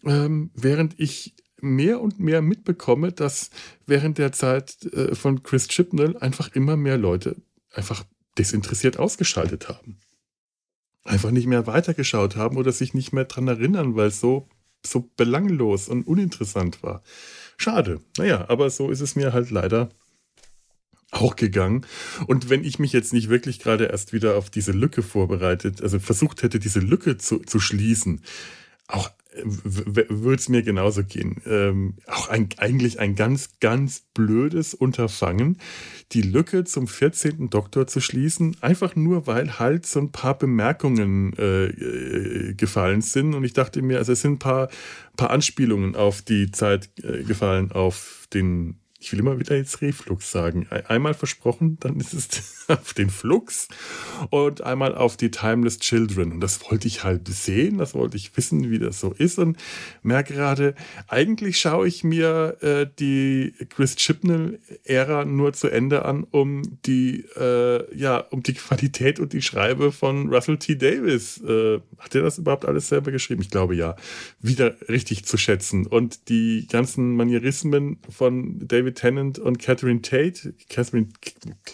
Ähm, 0.05 0.51
während 0.53 0.97
ich 0.97 1.35
mehr 1.59 1.99
und 2.01 2.19
mehr 2.19 2.41
mitbekomme, 2.41 3.11
dass 3.11 3.49
während 3.85 4.17
der 4.17 4.31
Zeit 4.31 4.85
äh, 4.93 5.13
von 5.13 5.43
Chris 5.43 5.67
Chibnall 5.67 6.17
einfach 6.17 6.55
immer 6.55 6.77
mehr 6.77 6.97
Leute 6.97 7.35
einfach 7.73 8.05
desinteressiert 8.37 8.97
ausgeschaltet 8.97 9.67
haben 9.67 9.97
einfach 11.03 11.31
nicht 11.31 11.47
mehr 11.47 11.67
weitergeschaut 11.67 12.35
haben 12.35 12.57
oder 12.57 12.71
sich 12.71 12.93
nicht 12.93 13.13
mehr 13.13 13.25
dran 13.25 13.47
erinnern, 13.47 13.95
weil 13.95 14.07
es 14.07 14.19
so, 14.19 14.47
so 14.85 15.09
belanglos 15.17 15.89
und 15.89 16.07
uninteressant 16.07 16.83
war. 16.83 17.01
Schade. 17.57 18.01
Naja, 18.17 18.45
aber 18.49 18.69
so 18.69 18.89
ist 18.89 19.01
es 19.01 19.15
mir 19.15 19.33
halt 19.33 19.51
leider 19.51 19.89
auch 21.11 21.35
gegangen. 21.35 21.85
Und 22.27 22.49
wenn 22.49 22.63
ich 22.63 22.79
mich 22.79 22.93
jetzt 22.93 23.13
nicht 23.13 23.29
wirklich 23.29 23.59
gerade 23.59 23.85
erst 23.85 24.13
wieder 24.13 24.37
auf 24.37 24.49
diese 24.49 24.71
Lücke 24.71 25.03
vorbereitet, 25.03 25.81
also 25.81 25.99
versucht 25.99 26.41
hätte, 26.41 26.59
diese 26.59 26.79
Lücke 26.79 27.17
zu, 27.17 27.39
zu 27.39 27.59
schließen, 27.59 28.21
auch 28.87 29.09
würde 29.33 30.35
es 30.35 30.49
mir 30.49 30.61
genauso 30.61 31.03
gehen. 31.03 31.41
Ähm, 31.45 31.95
auch 32.07 32.27
ein, 32.27 32.49
eigentlich 32.57 32.99
ein 32.99 33.15
ganz, 33.15 33.59
ganz 33.59 34.01
blödes 34.13 34.73
Unterfangen, 34.73 35.57
die 36.11 36.21
Lücke 36.21 36.65
zum 36.65 36.87
14. 36.87 37.49
Doktor 37.49 37.87
zu 37.87 38.01
schließen, 38.01 38.57
einfach 38.61 38.95
nur, 38.95 39.27
weil 39.27 39.57
halt 39.59 39.85
so 39.85 39.99
ein 39.99 40.11
paar 40.11 40.37
Bemerkungen 40.37 41.33
äh, 41.37 41.67
äh, 41.67 42.53
gefallen 42.55 43.01
sind. 43.01 43.33
Und 43.33 43.43
ich 43.43 43.53
dachte 43.53 43.81
mir, 43.81 43.99
also 43.99 44.11
es 44.11 44.21
sind 44.21 44.33
ein 44.33 44.39
paar, 44.39 44.69
paar 45.15 45.29
Anspielungen 45.29 45.95
auf 45.95 46.21
die 46.21 46.51
Zeit 46.51 46.89
äh, 47.01 47.23
gefallen, 47.23 47.71
auf 47.71 48.27
den 48.33 48.80
ich 49.01 49.11
will 49.11 49.19
immer 49.19 49.39
wieder 49.39 49.57
jetzt 49.57 49.81
Reflux 49.81 50.31
sagen. 50.31 50.67
Einmal 50.87 51.15
versprochen, 51.15 51.77
dann 51.79 51.99
ist 51.99 52.13
es 52.13 52.27
auf 52.67 52.93
den 52.93 53.09
Flux 53.09 53.67
und 54.29 54.61
einmal 54.61 54.93
auf 54.93 55.17
die 55.17 55.31
Timeless 55.31 55.79
Children. 55.79 56.33
Und 56.33 56.39
das 56.39 56.61
wollte 56.69 56.87
ich 56.87 57.03
halt 57.03 57.27
sehen, 57.27 57.79
das 57.79 57.95
wollte 57.95 58.15
ich 58.15 58.37
wissen, 58.37 58.69
wie 58.69 58.77
das 58.77 58.99
so 58.99 59.11
ist 59.11 59.39
und 59.39 59.57
merke 60.03 60.35
gerade, 60.35 60.75
eigentlich 61.07 61.59
schaue 61.59 61.87
ich 61.87 62.03
mir 62.03 62.57
äh, 62.61 62.85
die 62.99 63.55
Chris 63.69 63.95
Chibnall-Ära 63.95 65.25
nur 65.25 65.53
zu 65.53 65.67
Ende 65.67 66.05
an, 66.05 66.23
um 66.29 66.61
die, 66.85 67.25
äh, 67.35 67.97
ja, 67.97 68.19
um 68.19 68.43
die 68.43 68.53
Qualität 68.53 69.19
und 69.19 69.33
die 69.33 69.41
Schreibe 69.41 69.91
von 69.91 70.31
Russell 70.31 70.59
T. 70.59 70.75
Davis, 70.75 71.41
äh, 71.41 71.79
hat 71.97 72.13
er 72.13 72.21
das 72.21 72.37
überhaupt 72.37 72.65
alles 72.65 72.89
selber 72.89 73.11
geschrieben? 73.11 73.41
Ich 73.41 73.49
glaube 73.49 73.75
ja, 73.75 73.95
wieder 74.39 74.75
richtig 74.87 75.25
zu 75.25 75.37
schätzen. 75.37 75.87
Und 75.87 76.29
die 76.29 76.67
ganzen 76.69 77.15
Manierismen 77.15 77.97
von 78.07 78.67
David 78.67 78.90
David 78.91 78.97
Tennant 78.97 79.39
und 79.39 79.59
Catherine 79.59 80.01
Tate, 80.01 80.53
Catherine, 80.69 81.09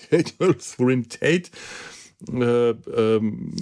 Catherine 0.09 1.07
Tate, 1.07 1.51
äh, 2.31 2.69
ähm, 2.71 3.55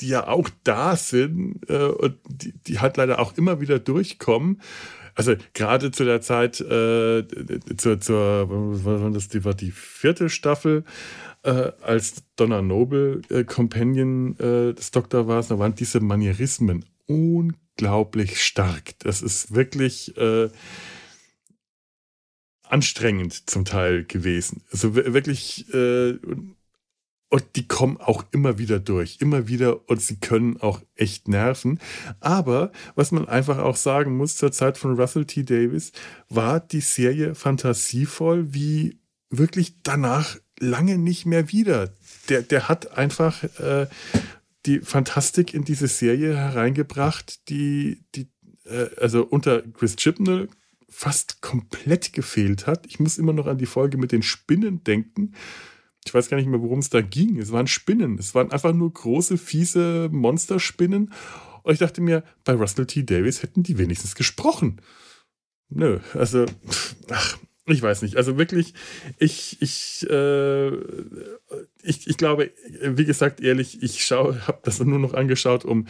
die 0.00 0.08
ja 0.08 0.28
auch 0.28 0.48
da 0.64 0.96
sind 0.96 1.60
äh, 1.68 1.84
und 1.84 2.18
die, 2.28 2.52
die 2.52 2.78
halt 2.78 2.96
leider 2.96 3.18
auch 3.18 3.36
immer 3.36 3.60
wieder 3.60 3.78
durchkommen. 3.78 4.60
Also 5.14 5.34
gerade 5.52 5.90
zu 5.90 6.04
der 6.04 6.20
Zeit, 6.20 6.60
äh, 6.60 7.26
zur, 7.76 8.00
zur 8.00 8.46
was 8.48 9.12
das, 9.14 9.28
die 9.28 9.44
war 9.44 9.54
die 9.54 9.72
vierte 9.72 10.30
Staffel, 10.30 10.84
äh, 11.42 11.72
als 11.82 12.22
Donna 12.36 12.62
Noble 12.62 13.22
äh, 13.28 13.42
Companion 13.42 14.38
äh, 14.38 14.74
des 14.74 14.92
Doktor 14.92 15.26
war, 15.26 15.42
da 15.42 15.58
waren 15.58 15.74
diese 15.74 16.00
Manierismen 16.00 16.84
unglaublich 17.08 18.42
stark. 18.44 18.98
Das 19.00 19.22
ist 19.22 19.54
wirklich 19.54 20.16
äh, 20.16 20.48
anstrengend 22.62 23.50
zum 23.50 23.64
Teil 23.64 24.04
gewesen. 24.04 24.62
Also 24.70 24.94
wirklich, 24.94 25.72
äh, 25.74 26.18
und 27.30 27.44
die 27.56 27.66
kommen 27.66 27.98
auch 27.98 28.24
immer 28.30 28.58
wieder 28.58 28.78
durch, 28.78 29.18
immer 29.20 29.48
wieder 29.48 29.88
und 29.88 30.00
sie 30.00 30.16
können 30.16 30.58
auch 30.60 30.80
echt 30.94 31.28
nerven. 31.28 31.78
Aber 32.20 32.72
was 32.94 33.10
man 33.12 33.28
einfach 33.28 33.58
auch 33.58 33.76
sagen 33.76 34.16
muss, 34.16 34.36
zur 34.36 34.52
Zeit 34.52 34.78
von 34.78 34.98
Russell 34.98 35.26
T. 35.26 35.42
Davis 35.42 35.92
war 36.28 36.60
die 36.60 36.80
Serie 36.80 37.34
fantasievoll 37.34 38.54
wie 38.54 38.98
wirklich 39.30 39.82
danach 39.82 40.36
lange 40.58 40.98
nicht 40.98 41.26
mehr 41.26 41.52
wieder. 41.52 41.92
Der, 42.28 42.42
der 42.42 42.68
hat 42.68 42.96
einfach 42.96 43.44
äh, 43.60 43.86
die 44.66 44.80
Fantastik 44.80 45.54
in 45.54 45.64
diese 45.64 45.88
Serie 45.88 46.36
hereingebracht, 46.36 47.48
die, 47.48 48.04
die 48.14 48.28
äh, 48.64 48.88
also 49.00 49.24
unter 49.24 49.62
Chris 49.62 49.96
Chibnall 49.96 50.48
fast 50.88 51.42
komplett 51.42 52.12
gefehlt 52.12 52.66
hat. 52.66 52.86
Ich 52.86 52.98
muss 52.98 53.18
immer 53.18 53.32
noch 53.32 53.46
an 53.46 53.58
die 53.58 53.66
Folge 53.66 53.98
mit 53.98 54.12
den 54.12 54.22
Spinnen 54.22 54.82
denken. 54.84 55.34
Ich 56.04 56.14
weiß 56.14 56.28
gar 56.30 56.38
nicht 56.38 56.48
mehr, 56.48 56.62
worum 56.62 56.78
es 56.78 56.88
da 56.88 57.02
ging. 57.02 57.38
Es 57.38 57.52
waren 57.52 57.66
Spinnen. 57.66 58.18
Es 58.18 58.34
waren 58.34 58.50
einfach 58.50 58.72
nur 58.72 58.92
große, 58.92 59.36
fiese 59.36 60.08
Monsterspinnen. 60.10 61.12
Und 61.62 61.72
ich 61.72 61.78
dachte 61.78 62.00
mir, 62.00 62.24
bei 62.44 62.54
Russell 62.54 62.86
T. 62.86 63.02
Davis 63.04 63.42
hätten 63.42 63.62
die 63.62 63.76
wenigstens 63.76 64.14
gesprochen. 64.14 64.80
Nö, 65.68 66.00
also, 66.14 66.46
ach, 67.10 67.38
ich 67.68 67.82
weiß 67.82 68.02
nicht. 68.02 68.16
Also 68.16 68.38
wirklich, 68.38 68.74
ich, 69.18 69.58
ich, 69.60 70.06
äh, 70.10 70.68
ich, 71.82 72.06
ich 72.06 72.16
glaube, 72.16 72.50
wie 72.82 73.04
gesagt, 73.04 73.40
ehrlich, 73.40 73.82
ich 73.82 74.10
habe 74.10 74.58
das 74.62 74.80
nur 74.80 74.98
noch 74.98 75.14
angeschaut, 75.14 75.64
um 75.64 75.86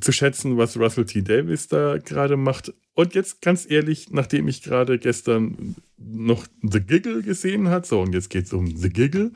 zu 0.00 0.12
schätzen, 0.12 0.56
was 0.56 0.76
Russell 0.76 1.04
T. 1.04 1.22
Davis 1.22 1.68
da 1.68 1.98
gerade 1.98 2.36
macht. 2.36 2.72
Und 2.94 3.14
jetzt 3.14 3.40
ganz 3.40 3.70
ehrlich, 3.70 4.10
nachdem 4.10 4.48
ich 4.48 4.62
gerade 4.62 4.98
gestern 4.98 5.76
noch 5.98 6.46
The 6.62 6.80
Giggle 6.80 7.22
gesehen 7.22 7.68
hat, 7.68 7.86
so 7.86 8.00
und 8.00 8.12
jetzt 8.12 8.30
geht 8.30 8.46
es 8.46 8.52
um 8.52 8.76
The 8.76 8.88
Giggle, 8.88 9.32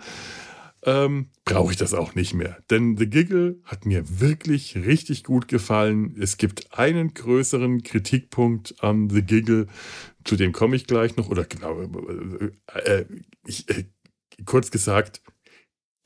ähm, 0.84 1.28
brauche 1.44 1.72
ich 1.72 1.76
das 1.76 1.94
auch 1.94 2.14
nicht 2.14 2.34
mehr. 2.34 2.58
Denn 2.70 2.96
The 2.96 3.06
Giggle 3.06 3.58
hat 3.64 3.86
mir 3.86 4.20
wirklich 4.20 4.76
richtig 4.76 5.24
gut 5.24 5.48
gefallen. 5.48 6.16
Es 6.18 6.38
gibt 6.38 6.78
einen 6.78 7.12
größeren 7.12 7.82
Kritikpunkt 7.82 8.82
an 8.82 9.10
The 9.10 9.22
Giggle, 9.22 9.66
zu 10.24 10.36
dem 10.36 10.52
komme 10.52 10.76
ich 10.76 10.86
gleich 10.86 11.16
noch, 11.16 11.28
oder 11.28 11.44
genau, 11.44 11.80
äh, 12.72 13.04
ich, 13.46 13.68
äh, 13.68 13.84
kurz 14.44 14.70
gesagt, 14.70 15.22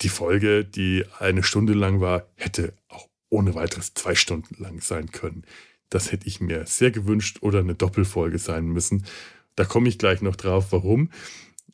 die 0.00 0.08
Folge, 0.08 0.64
die 0.64 1.04
eine 1.18 1.42
Stunde 1.42 1.72
lang 1.72 2.00
war, 2.00 2.28
hätte 2.36 2.74
auch 2.88 3.08
ohne 3.30 3.54
weiteres 3.54 3.94
zwei 3.94 4.14
Stunden 4.14 4.60
lang 4.62 4.80
sein 4.80 5.10
können. 5.10 5.44
Das 5.88 6.12
hätte 6.12 6.26
ich 6.26 6.40
mir 6.40 6.66
sehr 6.66 6.90
gewünscht 6.90 7.38
oder 7.42 7.60
eine 7.60 7.74
Doppelfolge 7.74 8.38
sein 8.38 8.66
müssen. 8.66 9.04
Da 9.56 9.64
komme 9.64 9.88
ich 9.88 9.98
gleich 9.98 10.22
noch 10.22 10.36
drauf, 10.36 10.72
warum. 10.72 11.10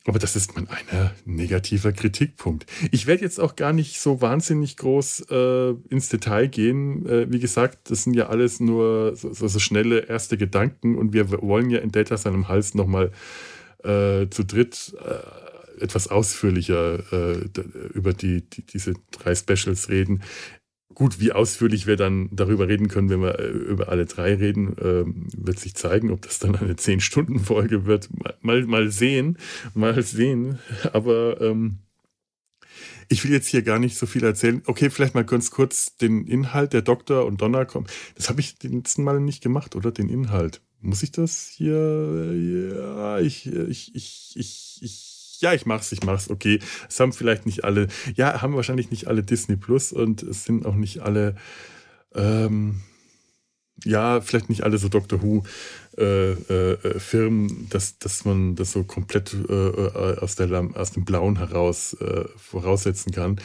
Aber 0.07 0.17
das 0.17 0.35
ist 0.35 0.55
mein 0.55 0.67
einer 0.67 1.13
negativer 1.25 1.91
Kritikpunkt. 1.91 2.65
Ich 2.91 3.05
werde 3.05 3.21
jetzt 3.21 3.39
auch 3.39 3.55
gar 3.55 3.71
nicht 3.71 3.99
so 3.99 4.19
wahnsinnig 4.19 4.77
groß 4.77 5.27
äh, 5.29 5.69
ins 5.89 6.09
Detail 6.09 6.47
gehen. 6.47 7.05
Äh, 7.05 7.31
wie 7.31 7.39
gesagt, 7.39 7.91
das 7.91 8.03
sind 8.03 8.15
ja 8.15 8.27
alles 8.27 8.59
nur 8.59 9.15
so, 9.15 9.31
so, 9.31 9.47
so, 9.47 9.59
schnelle 9.59 10.07
erste 10.07 10.37
Gedanken 10.37 10.97
und 10.97 11.13
wir 11.13 11.31
wollen 11.31 11.69
ja 11.69 11.79
in 11.79 11.91
Data 11.91 12.17
seinem 12.17 12.47
Hals 12.47 12.73
nochmal 12.73 13.11
äh, 13.83 14.27
zu 14.29 14.43
dritt 14.43 14.95
äh, 15.05 15.83
etwas 15.83 16.07
ausführlicher 16.07 16.99
äh, 17.11 17.49
über 17.93 18.13
die, 18.13 18.41
die, 18.41 18.63
diese 18.65 18.93
drei 19.11 19.35
Specials 19.35 19.89
reden. 19.89 20.21
Gut, 21.01 21.19
wie 21.19 21.31
ausführlich 21.31 21.87
wir 21.87 21.95
dann 21.95 22.29
darüber 22.31 22.67
reden 22.67 22.87
können, 22.87 23.09
wenn 23.09 23.23
wir 23.23 23.39
äh, 23.39 23.47
über 23.47 23.89
alle 23.89 24.05
drei 24.05 24.35
reden, 24.35 24.77
äh, 24.77 25.03
wird 25.35 25.57
sich 25.57 25.73
zeigen, 25.73 26.11
ob 26.11 26.21
das 26.21 26.37
dann 26.37 26.55
eine 26.55 26.75
10-Stunden-Folge 26.75 27.87
wird. 27.87 28.07
Mal, 28.43 28.67
mal 28.67 28.91
sehen, 28.91 29.39
mal 29.73 29.99
sehen. 30.03 30.59
Aber 30.93 31.41
ähm, 31.41 31.79
ich 33.09 33.23
will 33.23 33.31
jetzt 33.31 33.47
hier 33.47 33.63
gar 33.63 33.79
nicht 33.79 33.97
so 33.97 34.05
viel 34.05 34.23
erzählen. 34.23 34.61
Okay, 34.67 34.91
vielleicht 34.91 35.15
mal 35.15 35.25
ganz 35.25 35.49
kurz 35.49 35.97
den 35.97 36.27
Inhalt 36.27 36.71
der 36.71 36.83
Doktor 36.83 37.25
und 37.25 37.41
Donner 37.41 37.65
kommen. 37.65 37.87
Das 38.13 38.29
habe 38.29 38.39
ich 38.39 38.59
den 38.59 38.73
letzten 38.73 39.03
Mal 39.03 39.19
nicht 39.19 39.41
gemacht, 39.41 39.75
oder? 39.75 39.91
Den 39.91 40.07
Inhalt. 40.07 40.61
Muss 40.81 41.01
ich 41.01 41.11
das 41.11 41.47
hier? 41.47 42.31
Ja, 42.75 43.19
ich, 43.19 43.47
ich, 43.47 43.95
ich, 43.95 44.33
ich, 44.35 44.79
ich 44.83 45.10
ja, 45.41 45.53
ich 45.53 45.65
mach's, 45.65 45.91
ich 45.91 46.03
mach's, 46.03 46.29
okay. 46.29 46.59
Es 46.87 46.99
haben 46.99 47.13
vielleicht 47.13 47.45
nicht 47.45 47.63
alle, 47.63 47.87
ja, 48.15 48.41
haben 48.41 48.55
wahrscheinlich 48.55 48.91
nicht 48.91 49.07
alle 49.07 49.23
Disney 49.23 49.55
Plus 49.55 49.91
und 49.91 50.23
es 50.23 50.45
sind 50.45 50.65
auch 50.65 50.75
nicht 50.75 50.99
alle, 50.99 51.35
ähm, 52.15 52.81
ja, 53.83 54.21
vielleicht 54.21 54.49
nicht 54.49 54.63
alle 54.63 54.77
so 54.77 54.89
Doctor 54.89 55.21
Who 55.23 55.43
äh, 55.97 56.31
äh, 56.31 56.99
Firmen, 56.99 57.67
dass, 57.69 57.97
dass 57.97 58.25
man 58.25 58.55
das 58.55 58.71
so 58.71 58.83
komplett 58.83 59.33
äh, 59.33 59.53
äh 59.53 60.17
aus, 60.19 60.35
der, 60.35 60.69
aus 60.75 60.91
dem 60.91 61.05
Blauen 61.05 61.37
heraus 61.37 61.93
äh, 61.99 62.25
voraussetzen 62.37 63.11
kann. 63.11 63.41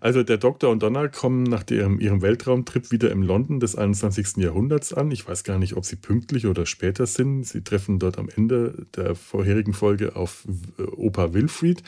Also 0.00 0.22
der 0.22 0.38
Doktor 0.38 0.70
und 0.70 0.82
Donna 0.82 1.08
kommen 1.08 1.42
nach 1.42 1.64
ihrem, 1.70 2.00
ihrem 2.00 2.22
Weltraumtrip 2.22 2.90
wieder 2.90 3.10
im 3.10 3.22
London 3.22 3.60
des 3.60 3.76
21. 3.76 4.36
Jahrhunderts 4.36 4.92
an. 4.92 5.10
Ich 5.10 5.26
weiß 5.26 5.44
gar 5.44 5.58
nicht, 5.58 5.76
ob 5.76 5.84
sie 5.84 5.96
pünktlich 5.96 6.46
oder 6.46 6.66
später 6.66 7.06
sind. 7.06 7.44
Sie 7.44 7.62
treffen 7.62 7.98
dort 7.98 8.18
am 8.18 8.28
Ende 8.28 8.86
der 8.96 9.14
vorherigen 9.14 9.74
Folge 9.74 10.16
auf 10.16 10.46
äh, 10.78 10.82
Opa 10.82 11.34
Wilfried 11.34 11.82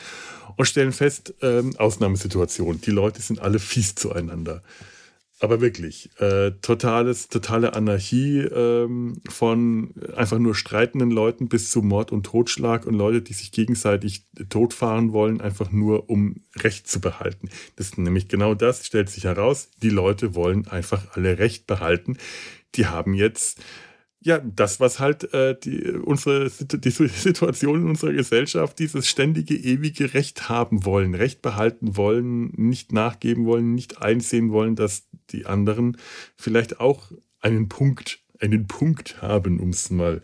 und 0.57 0.65
stellen 0.65 0.91
fest, 0.91 1.33
ähm, 1.41 1.75
Ausnahmesituation. 1.77 2.81
Die 2.81 2.91
Leute 2.91 3.21
sind 3.21 3.39
alle 3.39 3.59
fies 3.59 3.95
zueinander. 3.95 4.61
Aber 5.41 5.59
wirklich, 5.59 6.11
äh, 6.19 6.51
totales, 6.61 7.27
totale 7.27 7.73
Anarchie 7.73 8.41
ähm, 8.41 9.21
von 9.27 9.91
einfach 10.15 10.37
nur 10.37 10.53
streitenden 10.53 11.09
Leuten 11.09 11.49
bis 11.49 11.71
zu 11.71 11.81
Mord 11.81 12.11
und 12.11 12.27
Totschlag 12.27 12.85
und 12.85 12.93
Leute, 12.93 13.23
die 13.23 13.33
sich 13.33 13.51
gegenseitig 13.51 14.27
totfahren 14.49 15.13
wollen, 15.13 15.41
einfach 15.41 15.71
nur 15.71 16.11
um 16.11 16.41
Recht 16.57 16.87
zu 16.87 17.01
behalten. 17.01 17.49
Das 17.75 17.87
ist 17.87 17.97
nämlich 17.97 18.27
genau 18.27 18.53
das, 18.53 18.85
stellt 18.85 19.09
sich 19.09 19.23
heraus. 19.23 19.71
Die 19.81 19.89
Leute 19.89 20.35
wollen 20.35 20.67
einfach 20.67 21.07
alle 21.15 21.39
Recht 21.39 21.65
behalten. 21.65 22.17
Die 22.75 22.85
haben 22.85 23.15
jetzt 23.15 23.59
ja, 24.23 24.37
das, 24.39 24.79
was 24.79 24.99
halt 24.99 25.33
äh, 25.33 25.57
die, 25.59 25.91
unsere 25.91 26.49
die 26.49 26.89
Situation 26.91 27.81
in 27.81 27.87
unserer 27.87 28.13
Gesellschaft, 28.13 28.77
dieses 28.79 29.07
ständige, 29.07 29.55
ewige 29.55 30.13
Recht 30.13 30.47
haben 30.47 30.85
wollen, 30.85 31.15
Recht 31.15 31.41
behalten 31.41 31.97
wollen, 31.97 32.51
nicht 32.55 32.91
nachgeben 32.91 33.45
wollen, 33.45 33.73
nicht 33.73 34.01
einsehen 34.01 34.51
wollen, 34.51 34.75
dass 34.75 35.07
die 35.31 35.47
anderen 35.47 35.97
vielleicht 36.35 36.79
auch 36.79 37.11
einen 37.39 37.67
Punkt, 37.67 38.19
einen 38.39 38.67
Punkt 38.67 39.21
haben, 39.21 39.59
um 39.59 39.69
es 39.69 39.89
mal 39.89 40.21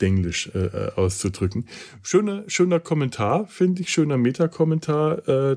englisch 0.00 0.50
äh, 0.54 0.66
äh, 0.66 0.92
auszudrücken. 0.96 1.66
Schöner, 2.02 2.44
schöner 2.46 2.78
Kommentar, 2.78 3.46
finde 3.46 3.82
ich, 3.82 3.90
schöner 3.90 4.18
Metakommentar. 4.18 5.28
Äh, 5.28 5.56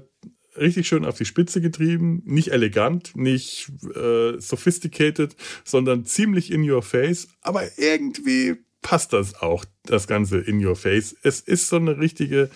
richtig 0.57 0.87
schön 0.87 1.05
auf 1.05 1.17
die 1.17 1.25
Spitze 1.25 1.61
getrieben. 1.61 2.21
Nicht 2.25 2.51
elegant, 2.51 3.15
nicht 3.15 3.71
äh, 3.95 4.39
sophisticated, 4.39 5.35
sondern 5.63 6.05
ziemlich 6.05 6.51
in 6.51 6.69
your 6.69 6.81
face. 6.81 7.27
Aber 7.41 7.63
irgendwie 7.77 8.55
passt 8.81 9.13
das 9.13 9.41
auch, 9.41 9.65
das 9.83 10.07
Ganze 10.07 10.37
in 10.37 10.63
your 10.65 10.75
face. 10.75 11.15
Es 11.23 11.39
ist 11.41 11.67
so 11.67 11.75
eine 11.77 11.97
richtige 11.97 12.49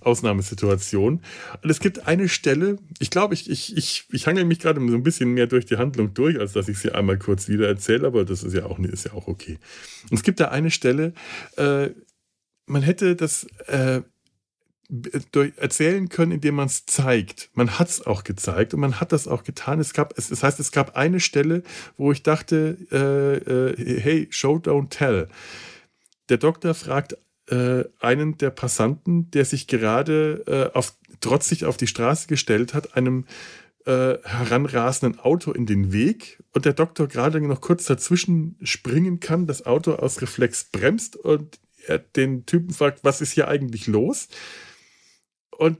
Ausnahmesituation. 0.00 1.20
Und 1.62 1.70
es 1.70 1.80
gibt 1.80 2.06
eine 2.06 2.28
Stelle, 2.28 2.78
ich 2.98 3.10
glaube, 3.10 3.34
ich, 3.34 3.50
ich, 3.50 3.76
ich, 3.76 4.06
ich 4.10 4.26
hangel 4.26 4.44
mich 4.44 4.60
gerade 4.60 4.80
so 4.80 4.94
ein 4.94 5.02
bisschen 5.02 5.32
mehr 5.34 5.46
durch 5.46 5.66
die 5.66 5.76
Handlung 5.76 6.14
durch, 6.14 6.38
als 6.38 6.52
dass 6.52 6.68
ich 6.68 6.78
sie 6.78 6.92
einmal 6.92 7.18
kurz 7.18 7.48
wieder 7.48 7.66
erzähle, 7.66 8.06
aber 8.06 8.24
das 8.24 8.42
ist 8.42 8.54
ja 8.54 8.64
auch, 8.64 8.78
ist 8.78 9.04
ja 9.04 9.12
auch 9.12 9.26
okay. 9.26 9.58
Und 10.10 10.16
es 10.16 10.22
gibt 10.22 10.40
da 10.40 10.48
eine 10.48 10.70
Stelle, 10.70 11.12
äh, 11.56 11.90
man 12.66 12.82
hätte 12.82 13.16
das 13.16 13.44
äh, 13.66 14.02
erzählen 15.56 16.08
können, 16.08 16.32
indem 16.32 16.54
man 16.56 16.66
es 16.66 16.86
zeigt. 16.86 17.50
Man 17.52 17.78
hat 17.78 17.90
es 17.90 18.06
auch 18.06 18.24
gezeigt 18.24 18.72
und 18.72 18.80
man 18.80 19.00
hat 19.00 19.12
das 19.12 19.28
auch 19.28 19.44
getan. 19.44 19.80
Es 19.80 19.92
gab, 19.92 20.16
es, 20.16 20.28
das 20.28 20.42
heißt, 20.42 20.58
es 20.60 20.72
gab 20.72 20.96
eine 20.96 21.20
Stelle, 21.20 21.62
wo 21.96 22.10
ich 22.10 22.22
dachte, 22.22 22.78
äh, 22.90 23.72
äh, 23.72 24.00
hey, 24.00 24.28
show, 24.30 24.56
don't 24.56 24.88
tell. 24.88 25.28
Der 26.30 26.38
Doktor 26.38 26.74
fragt 26.74 27.16
äh, 27.50 27.84
einen 28.00 28.38
der 28.38 28.50
Passanten, 28.50 29.30
der 29.30 29.44
sich 29.44 29.66
gerade 29.66 30.44
äh, 30.46 30.76
auf, 30.76 30.94
trotzig 31.20 31.64
auf 31.64 31.76
die 31.76 31.86
Straße 31.86 32.26
gestellt 32.26 32.72
hat, 32.72 32.96
einem 32.96 33.26
äh, 33.84 34.18
heranrasenden 34.22 35.20
Auto 35.20 35.52
in 35.52 35.66
den 35.66 35.92
Weg 35.92 36.42
und 36.52 36.64
der 36.64 36.74
Doktor 36.74 37.08
gerade 37.08 37.40
noch 37.40 37.60
kurz 37.60 37.84
dazwischen 37.86 38.56
springen 38.62 39.20
kann, 39.20 39.46
das 39.46 39.66
Auto 39.66 39.94
aus 39.94 40.20
Reflex 40.22 40.64
bremst 40.64 41.16
und 41.16 41.58
er 41.86 41.98
den 41.98 42.44
Typen 42.44 42.74
fragt, 42.74 43.04
was 43.04 43.20
ist 43.20 43.32
hier 43.32 43.48
eigentlich 43.48 43.86
los? 43.86 44.28
Und 45.58 45.78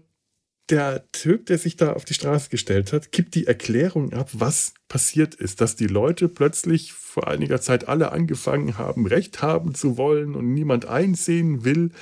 der 0.70 1.10
Typ, 1.12 1.46
der 1.46 1.56
sich 1.56 1.76
da 1.76 1.92
auf 1.92 2.04
die 2.04 2.12
Straße 2.12 2.50
gestellt 2.50 2.92
hat, 2.92 3.12
gibt 3.12 3.34
die 3.34 3.46
Erklärung 3.46 4.12
ab, 4.12 4.28
was 4.32 4.74
passiert 4.88 5.34
ist, 5.34 5.60
dass 5.60 5.76
die 5.76 5.86
Leute 5.86 6.28
plötzlich 6.28 6.92
vor 6.92 7.28
einiger 7.28 7.60
Zeit 7.60 7.88
alle 7.88 8.12
angefangen 8.12 8.76
haben, 8.76 9.06
Recht 9.06 9.40
haben 9.40 9.74
zu 9.74 9.96
wollen 9.96 10.34
und 10.34 10.52
niemand 10.52 10.84
einsehen 10.84 11.64
will, 11.64 11.92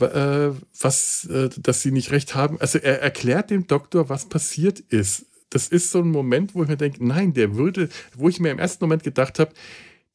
äh, 0.00 0.50
was, 0.80 1.26
äh, 1.26 1.50
dass 1.58 1.82
sie 1.82 1.90
nicht 1.90 2.12
Recht 2.12 2.34
haben. 2.34 2.58
Also 2.60 2.78
er 2.78 3.02
erklärt 3.02 3.50
dem 3.50 3.66
Doktor, 3.66 4.08
was 4.08 4.28
passiert 4.28 4.80
ist. 4.80 5.26
Das 5.50 5.66
ist 5.66 5.90
so 5.90 5.98
ein 5.98 6.10
Moment, 6.10 6.54
wo 6.54 6.62
ich 6.62 6.68
mir 6.68 6.76
denke, 6.76 7.04
nein, 7.04 7.34
der 7.34 7.56
würde, 7.56 7.88
wo 8.16 8.28
ich 8.28 8.38
mir 8.38 8.52
im 8.52 8.60
ersten 8.60 8.84
Moment 8.84 9.02
gedacht 9.02 9.40
habe, 9.40 9.52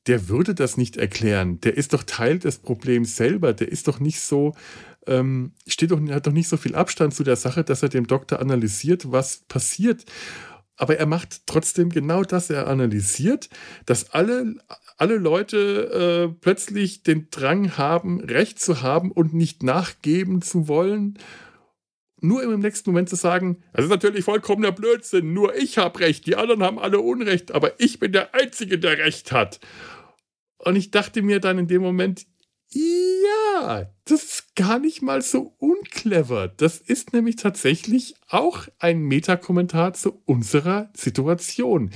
der 0.08 0.30
würde 0.30 0.54
das 0.54 0.78
nicht 0.78 0.98
erklären. 0.98 1.60
Der 1.62 1.78
ist 1.78 1.94
doch 1.94 2.04
Teil 2.04 2.40
des 2.40 2.60
Problems 2.60 3.16
selber. 3.16 3.54
Der 3.54 3.70
ist 3.70 3.88
doch 3.88 4.00
nicht 4.00 4.20
so, 4.20 4.56
ähm, 5.08 5.54
steht 5.68 5.92
doch, 5.92 6.02
hat 6.10 6.28
doch 6.28 6.32
nicht 6.32 6.48
so 6.48 6.58
viel 6.58 6.76
Abstand 6.76 7.14
zu 7.14 7.24
der 7.24 7.36
Sache, 7.36 7.64
dass 7.64 7.84
er 7.84 7.90
dem 7.90 8.08
Doktor 8.08 8.40
analysiert, 8.40 9.12
was 9.12 9.44
passiert. 9.48 10.06
Aber 10.78 10.98
er 10.98 11.06
macht 11.06 11.48
trotzdem 11.48 11.90
genau 11.90 12.24
das. 12.24 12.50
Er 12.50 12.68
analysiert, 12.68 13.50
dass 13.86 14.12
alle, 14.12 14.56
alle 14.98 15.16
Leute 15.16 16.30
äh, 16.32 16.36
plötzlich 16.40 17.02
den 17.04 17.30
Drang 17.32 17.78
haben, 17.78 18.20
Recht 18.20 18.60
zu 18.60 18.82
haben 18.82 19.12
und 19.12 19.34
nicht 19.34 19.64
nachgeben 19.64 20.42
zu 20.42 20.68
wollen. 20.68 21.18
Nur 22.22 22.44
im 22.44 22.60
nächsten 22.60 22.90
Moment 22.90 23.10
zu 23.10 23.16
sagen, 23.16 23.64
das 23.74 23.86
ist 23.86 23.92
natürlich 23.92 24.26
vollkommener 24.26 24.72
Blödsinn, 24.72 25.34
nur 25.34 25.56
ich 25.56 25.78
habe 25.78 26.00
Recht, 26.00 26.26
die 26.26 26.36
anderen 26.36 26.64
haben 26.64 26.80
alle 26.80 27.00
Unrecht, 27.00 27.52
aber 27.52 27.80
ich 27.80 28.00
bin 28.00 28.14
der 28.14 28.34
Einzige, 28.34 28.80
der 28.80 28.98
Recht 28.98 29.32
hat. 29.32 29.60
Und 30.66 30.76
ich 30.76 30.92
dachte 30.92 31.22
mir 31.22 31.40
dann 31.40 31.60
in 31.60 31.68
dem 31.68 31.82
Moment, 31.82 32.26
ja, 32.72 33.90
das 34.06 34.24
ist 34.24 34.56
gar 34.56 34.80
nicht 34.80 35.02
mal 35.02 35.22
so 35.22 35.54
unclever. 35.60 36.48
Das 36.48 36.80
ist 36.80 37.14
nämlich 37.14 37.38
tatsächlich 37.38 38.16
auch 38.28 38.68
ein 38.80 39.02
Metakommentar 39.02 39.94
zu 39.94 40.22
unserer 40.26 40.90
Situation. 40.96 41.92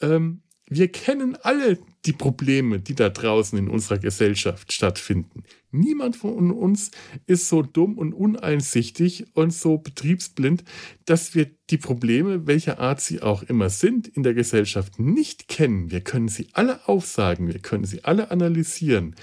Ähm, 0.00 0.42
wir 0.66 0.90
kennen 0.90 1.36
alle 1.40 1.78
die 2.06 2.12
Probleme, 2.12 2.80
die 2.80 2.94
da 2.94 3.08
draußen 3.08 3.58
in 3.58 3.68
unserer 3.68 3.98
Gesellschaft 3.98 4.72
stattfinden. 4.72 5.44
Niemand 5.70 6.16
von 6.16 6.50
uns 6.50 6.90
ist 7.26 7.48
so 7.48 7.62
dumm 7.62 7.96
und 7.98 8.12
uneinsichtig 8.12 9.26
und 9.34 9.52
so 9.52 9.78
betriebsblind, 9.78 10.64
dass 11.06 11.34
wir 11.34 11.50
die 11.70 11.78
Probleme, 11.78 12.46
welcher 12.46 12.78
Art 12.78 13.00
sie 13.00 13.22
auch 13.22 13.42
immer 13.42 13.70
sind, 13.70 14.06
in 14.06 14.22
der 14.22 14.34
Gesellschaft 14.34 14.98
nicht 14.98 15.48
kennen. 15.48 15.90
Wir 15.90 16.02
können 16.02 16.28
sie 16.28 16.48
alle 16.52 16.86
aufsagen, 16.86 17.48
wir 17.48 17.60
können 17.60 17.84
sie 17.84 18.04
alle 18.04 18.30
analysieren. 18.30 19.16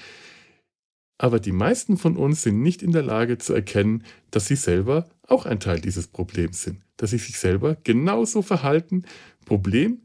Aber 1.19 1.39
die 1.39 1.51
meisten 1.51 1.97
von 1.97 2.17
uns 2.17 2.41
sind 2.41 2.63
nicht 2.63 2.81
in 2.81 2.93
der 2.93 3.03
Lage 3.03 3.37
zu 3.37 3.53
erkennen, 3.53 4.03
dass 4.31 4.47
sie 4.47 4.55
selber 4.55 5.07
auch 5.27 5.45
ein 5.45 5.59
Teil 5.59 5.79
dieses 5.79 6.07
Problems 6.07 6.63
sind. 6.63 6.81
Dass 6.97 7.11
sie 7.11 7.19
sich 7.19 7.37
selber 7.37 7.77
genauso 7.83 8.41
verhalten. 8.41 9.03
Problem, 9.45 10.01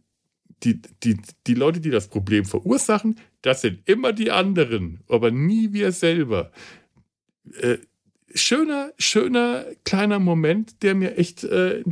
die, 0.62 0.81
die, 1.03 1.16
die 1.47 1.55
Leute, 1.55 1.81
die 1.81 1.90
das 1.90 2.09
Problem 2.09 2.45
verursachen, 2.45 3.19
das 3.42 3.61
sind 3.61 3.81
immer 3.88 4.12
die 4.12 4.31
anderen, 4.31 5.01
aber 5.09 5.31
nie 5.31 5.73
wir 5.73 5.92
selber. 5.92 6.51
Äh, 7.61 7.79
schöner, 8.35 8.92
schöner 8.99 9.64
kleiner 9.85 10.19
Moment, 10.19 10.83
der 10.83 10.95
mir 10.95 11.16
echt, 11.16 11.45
äh, 11.45 11.85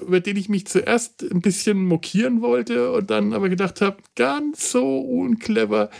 über 0.00 0.20
den 0.20 0.36
ich 0.36 0.48
mich 0.48 0.66
zuerst 0.66 1.22
ein 1.22 1.40
bisschen 1.40 1.84
mokieren 1.84 2.40
wollte 2.40 2.92
und 2.92 3.10
dann 3.10 3.32
aber 3.32 3.48
gedacht 3.48 3.80
habe, 3.80 3.96
ganz 4.14 4.70
so 4.70 5.00
unclever 5.00 5.90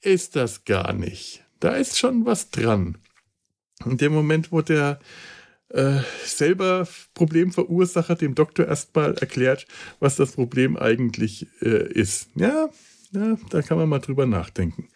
ist 0.00 0.36
das 0.36 0.64
gar 0.64 0.92
nicht 0.92 1.42
da 1.62 1.76
ist 1.76 1.98
schon 1.98 2.26
was 2.26 2.50
dran. 2.50 2.98
In 3.84 3.96
dem 3.96 4.12
Moment, 4.12 4.52
wo 4.52 4.62
der 4.62 4.98
äh, 5.72 6.00
selber 6.24 6.86
Problemverursacher 7.14 8.14
dem 8.14 8.34
Doktor 8.34 8.66
erstmal 8.66 9.14
erklärt, 9.14 9.66
was 10.00 10.16
das 10.16 10.32
Problem 10.32 10.76
eigentlich 10.76 11.46
äh, 11.60 11.90
ist. 11.92 12.28
Ja, 12.34 12.68
ja, 13.12 13.36
da 13.50 13.62
kann 13.62 13.78
man 13.78 13.88
mal 13.88 13.98
drüber 13.98 14.26
nachdenken. 14.26 14.88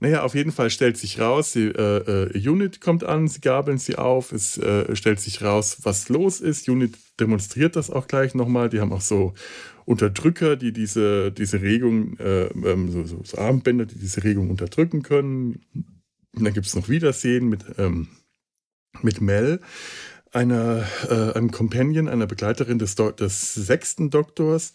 naja, 0.00 0.22
auf 0.22 0.34
jeden 0.34 0.52
Fall 0.52 0.70
stellt 0.70 0.96
sich 0.96 1.18
raus, 1.18 1.52
die 1.52 1.66
äh, 1.66 2.32
äh, 2.36 2.48
Unit 2.48 2.80
kommt 2.80 3.04
an, 3.04 3.26
sie 3.28 3.40
gabeln 3.40 3.78
sie 3.78 3.96
auf, 3.96 4.32
es 4.32 4.58
äh, 4.58 4.94
stellt 4.94 5.20
sich 5.20 5.42
raus, 5.42 5.78
was 5.82 6.08
los 6.08 6.40
ist. 6.40 6.68
Unit 6.68 6.94
demonstriert 7.18 7.74
das 7.74 7.90
auch 7.90 8.06
gleich 8.06 8.34
nochmal. 8.34 8.68
Die 8.68 8.80
haben 8.80 8.92
auch 8.92 9.00
so 9.00 9.34
Unterdrücker, 9.86 10.56
die 10.56 10.72
diese, 10.72 11.32
diese 11.32 11.62
Regung, 11.62 12.18
äh, 12.18 12.46
ähm, 12.46 12.90
so, 12.90 13.04
so, 13.04 13.22
so, 13.24 13.38
Armbänder, 13.38 13.86
die 13.86 13.98
diese 13.98 14.22
Regung 14.22 14.50
unterdrücken 14.50 15.02
können. 15.02 15.64
Und 16.36 16.44
dann 16.44 16.52
gibt 16.52 16.66
es 16.66 16.76
noch 16.76 16.90
Wiedersehen 16.90 17.48
mit, 17.48 17.64
ähm, 17.78 18.08
mit 19.02 19.20
Mel, 19.20 19.60
einer, 20.32 20.86
äh, 21.08 21.32
einem 21.32 21.50
Companion, 21.50 22.08
einer 22.08 22.26
Begleiterin 22.26 22.78
des, 22.78 22.94
Do 22.94 23.10
des 23.10 23.54
sechsten 23.54 24.10
Doktors, 24.10 24.72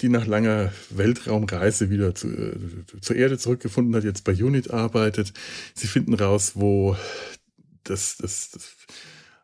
die 0.00 0.08
nach 0.08 0.26
langer 0.26 0.72
Weltraumreise 0.90 1.90
wieder 1.90 2.14
zu, 2.14 2.28
äh, 2.28 2.56
zur 3.00 3.16
Erde 3.16 3.38
zurückgefunden 3.38 3.94
hat, 3.94 4.04
jetzt 4.04 4.24
bei 4.24 4.32
Unit 4.32 4.70
arbeitet. 4.70 5.32
Sie 5.74 5.86
finden 5.86 6.14
raus, 6.14 6.52
wo 6.54 6.96
das, 7.84 8.16
das, 8.18 8.50
das 8.50 8.76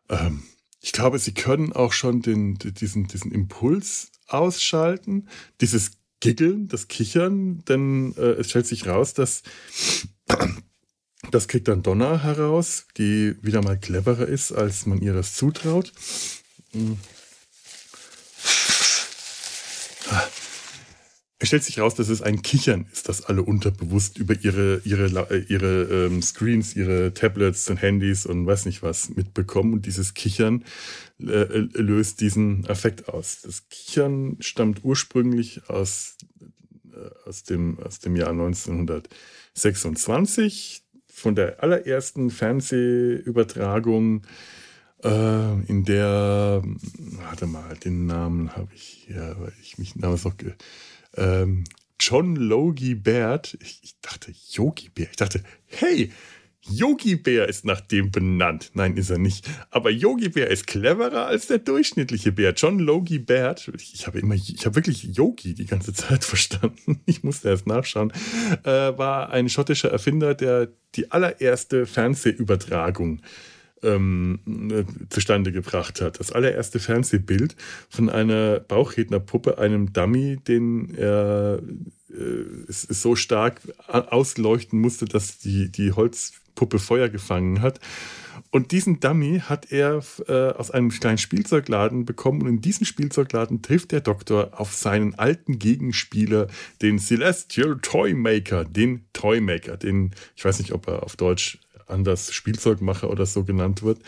ähm, 0.09 0.43
ich 0.81 0.91
glaube, 0.91 1.19
sie 1.19 1.33
können 1.33 1.73
auch 1.73 1.93
schon 1.93 2.21
den, 2.21 2.59
diesen, 2.59 3.07
diesen 3.07 3.31
Impuls 3.31 4.11
ausschalten, 4.27 5.27
dieses 5.61 5.93
Giggeln, 6.19 6.67
das 6.67 6.87
Kichern, 6.87 7.63
denn 7.65 8.15
äh, 8.17 8.33
es 8.33 8.49
stellt 8.49 8.67
sich 8.67 8.87
raus, 8.87 9.13
dass 9.13 9.43
das 11.31 11.47
kriegt 11.47 11.67
dann 11.67 11.83
Donna 11.83 12.23
heraus, 12.23 12.85
die 12.97 13.35
wieder 13.41 13.63
mal 13.63 13.77
cleverer 13.77 14.27
ist, 14.27 14.51
als 14.51 14.85
man 14.85 15.01
ihr 15.01 15.13
das 15.13 15.35
zutraut. 15.35 15.91
Hm. 16.71 16.97
Es 21.37 21.49
stellt 21.49 21.63
sich 21.63 21.79
raus, 21.79 21.95
dass 21.95 22.07
es 22.07 22.21
ein 22.21 22.41
Kichern 22.41 22.87
ist, 22.91 23.09
das 23.09 23.25
alle 23.25 23.43
unterbewusst 23.43 24.17
über 24.17 24.35
ihre, 24.41 24.79
ihre, 24.85 25.29
äh, 25.29 25.43
ihre 25.47 26.07
ähm, 26.07 26.21
Screens, 26.21 26.77
ihre 26.77 27.13
Tablets 27.13 27.69
und 27.69 27.81
Handys 27.81 28.25
und 28.25 28.47
weiß 28.47 28.65
nicht 28.65 28.83
was 28.83 29.09
mitbekommen. 29.09 29.73
Und 29.73 29.85
dieses 29.85 30.13
Kichern 30.13 30.63
äh, 31.19 31.25
äh 31.25 31.67
löst 31.73 32.21
diesen 32.21 32.65
Effekt 32.65 33.09
aus. 33.09 33.41
Das 33.41 33.67
Kichern 33.67 34.37
stammt 34.39 34.85
ursprünglich 34.85 35.69
aus, 35.69 36.15
äh, 36.93 37.09
aus, 37.27 37.43
dem, 37.43 37.79
aus 37.79 37.99
dem 37.99 38.15
Jahr 38.15 38.29
1926 38.29 40.84
von 41.15 41.33
der 41.33 41.63
allerersten 41.63 42.29
Fernsehübertragung, 42.29 44.23
äh, 45.01 45.61
in 45.67 45.85
der, 45.85 46.61
warte 46.63 47.47
mal, 47.47 47.75
den 47.77 48.05
Namen 48.05 48.55
habe 48.55 48.67
ich 48.75 49.05
hier, 49.07 49.35
weil 49.39 49.53
ich 49.61 49.77
mich 49.77 49.93
damals 49.95 50.25
noch 50.25 50.35
ähm, 51.15 51.63
John 52.01 52.35
Logie 52.35 52.95
Baird. 52.95 53.57
Ich, 53.61 53.79
ich 53.81 53.95
dachte, 54.01 54.33
Yogi 54.51 54.89
Bär. 54.89 55.07
Ich 55.09 55.15
dachte, 55.15 55.41
hey, 55.67 56.11
Yogi 56.67 57.15
Bär 57.15 57.47
ist 57.47 57.65
nach 57.65 57.81
dem 57.81 58.11
benannt. 58.11 58.71
Nein, 58.73 58.97
ist 58.97 59.09
er 59.09 59.17
nicht. 59.17 59.47
Aber 59.69 59.89
Yogi 59.89 60.29
Bär 60.29 60.49
ist 60.49 60.67
cleverer 60.67 61.27
als 61.27 61.47
der 61.47 61.59
durchschnittliche 61.59 62.31
Bär. 62.31 62.53
John 62.53 62.79
Logie 62.79 63.19
Baird, 63.19 63.71
ich 63.75 64.07
habe 64.07 64.19
immer, 64.19 64.35
ich 64.35 64.65
habe 64.65 64.75
wirklich 64.75 65.03
Yogi 65.03 65.53
die 65.53 65.65
ganze 65.65 65.93
Zeit 65.93 66.23
verstanden. 66.25 67.01
Ich 67.05 67.23
musste 67.23 67.49
erst 67.49 67.67
nachschauen. 67.67 68.11
Äh, 68.63 68.97
war 68.97 69.29
ein 69.29 69.49
schottischer 69.49 69.91
Erfinder, 69.91 70.33
der 70.33 70.69
die 70.95 71.11
allererste 71.11 71.85
Fernsehübertragung 71.85 73.19
äh, 73.19 73.21
ähm, 73.85 74.39
äh, 74.71 74.83
zustande 75.09 75.51
gebracht 75.51 76.01
hat. 76.01 76.19
Das 76.19 76.31
allererste 76.31 76.79
Fernsehbild 76.79 77.55
von 77.89 78.09
einer 78.09 78.59
Bauchrednerpuppe, 78.59 79.57
einem 79.57 79.93
Dummy, 79.93 80.37
den 80.37 80.95
er 80.95 81.61
äh, 82.09 82.45
so 82.67 83.15
stark 83.15 83.61
ausleuchten 83.87 84.79
musste, 84.79 85.05
dass 85.05 85.39
die, 85.39 85.71
die 85.71 85.91
Holzpuppe 85.91 86.79
Feuer 86.79 87.09
gefangen 87.09 87.61
hat. 87.61 87.79
Und 88.51 88.71
diesen 88.71 88.99
Dummy 88.99 89.41
hat 89.43 89.71
er 89.71 90.01
äh, 90.27 90.51
aus 90.51 90.71
einem 90.71 90.89
kleinen 90.89 91.17
Spielzeugladen 91.17 92.05
bekommen. 92.05 92.41
Und 92.41 92.47
in 92.47 92.61
diesem 92.61 92.85
Spielzeugladen 92.85 93.61
trifft 93.61 93.91
der 93.91 94.01
Doktor 94.01 94.59
auf 94.59 94.73
seinen 94.73 95.15
alten 95.15 95.59
Gegenspieler, 95.59 96.47
den 96.81 96.99
Celestial 96.99 97.79
Toymaker, 97.81 98.63
den 98.63 99.05
Toymaker, 99.13 99.77
den, 99.77 100.11
ich 100.35 100.45
weiß 100.45 100.59
nicht, 100.59 100.71
ob 100.71 100.87
er 100.87 101.03
auf 101.03 101.15
Deutsch 101.15 101.59
anders 101.87 102.33
Spielzeugmacher 102.33 103.09
oder 103.09 103.25
so 103.25 103.43
genannt 103.43 103.83
wird. 103.83 103.99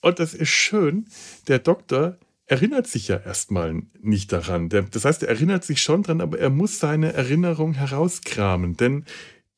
Und 0.00 0.18
das 0.18 0.34
ist 0.34 0.48
schön, 0.48 1.06
der 1.48 1.58
Doktor 1.58 2.16
erinnert 2.48 2.86
sich 2.86 3.08
ja 3.08 3.16
erstmal 3.16 3.82
nicht 4.00 4.32
daran. 4.32 4.68
Das 4.68 5.04
heißt, 5.04 5.22
er 5.22 5.28
erinnert 5.28 5.64
sich 5.64 5.82
schon 5.82 6.02
dran, 6.02 6.20
aber 6.20 6.38
er 6.38 6.50
muss 6.50 6.80
seine 6.80 7.12
Erinnerung 7.12 7.74
herauskramen, 7.74 8.76
denn 8.76 9.04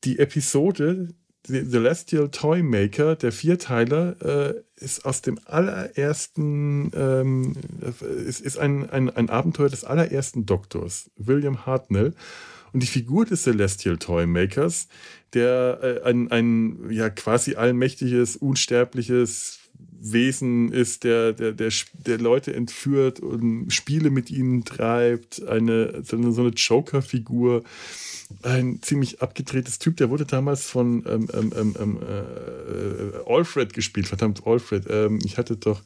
die 0.03 0.19
Episode 0.19 1.09
The 1.47 1.63
Celestial 1.67 2.29
Toymaker, 2.29 3.15
der 3.15 3.31
Vierteiler, 3.31 4.15
äh, 4.21 4.53
ist 4.75 5.05
aus 5.05 5.23
dem 5.23 5.39
allerersten, 5.45 6.91
ähm, 6.93 7.55
ist, 8.27 8.41
ist 8.41 8.59
ein, 8.59 8.87
ein, 8.89 9.09
ein 9.09 9.29
Abenteuer 9.29 9.69
des 9.69 9.83
allerersten 9.83 10.45
Doktors, 10.45 11.09
William 11.15 11.65
Hartnell. 11.65 12.13
Und 12.73 12.83
die 12.83 12.87
Figur 12.87 13.25
des 13.25 13.43
Celestial 13.43 13.97
Toymakers, 13.97 14.87
der 15.33 15.79
äh, 15.81 16.07
ein, 16.07 16.31
ein 16.31 16.91
ja 16.91 17.09
quasi 17.09 17.55
allmächtiges, 17.55 18.35
unsterbliches 18.35 19.60
Wesen 20.01 20.71
ist, 20.71 21.03
der, 21.03 21.33
der, 21.33 21.51
der, 21.51 21.71
der 21.93 22.17
Leute 22.17 22.53
entführt 22.53 23.19
und 23.19 23.71
Spiele 23.71 24.09
mit 24.09 24.31
ihnen 24.31 24.65
treibt, 24.65 25.45
eine, 25.47 26.03
so 26.03 26.17
eine, 26.17 26.49
Joker-Figur, 26.49 27.63
ein 28.43 28.81
ziemlich 28.81 29.21
abgedrehtes 29.21 29.79
Typ, 29.79 29.97
der 29.97 30.09
wurde 30.09 30.25
damals 30.25 30.65
von 30.65 31.03
ähm, 31.07 31.27
ähm, 31.33 31.53
ähm, 31.55 31.75
ähm 31.79 31.97
äh, 32.01 33.31
Alfred 33.31 33.73
gespielt, 33.73 34.07
verdammt, 34.07 34.45
Alfred. 34.47 34.85
Ähm, 34.89 35.19
ich 35.23 35.37
hatte 35.37 35.57
doch 35.57 35.81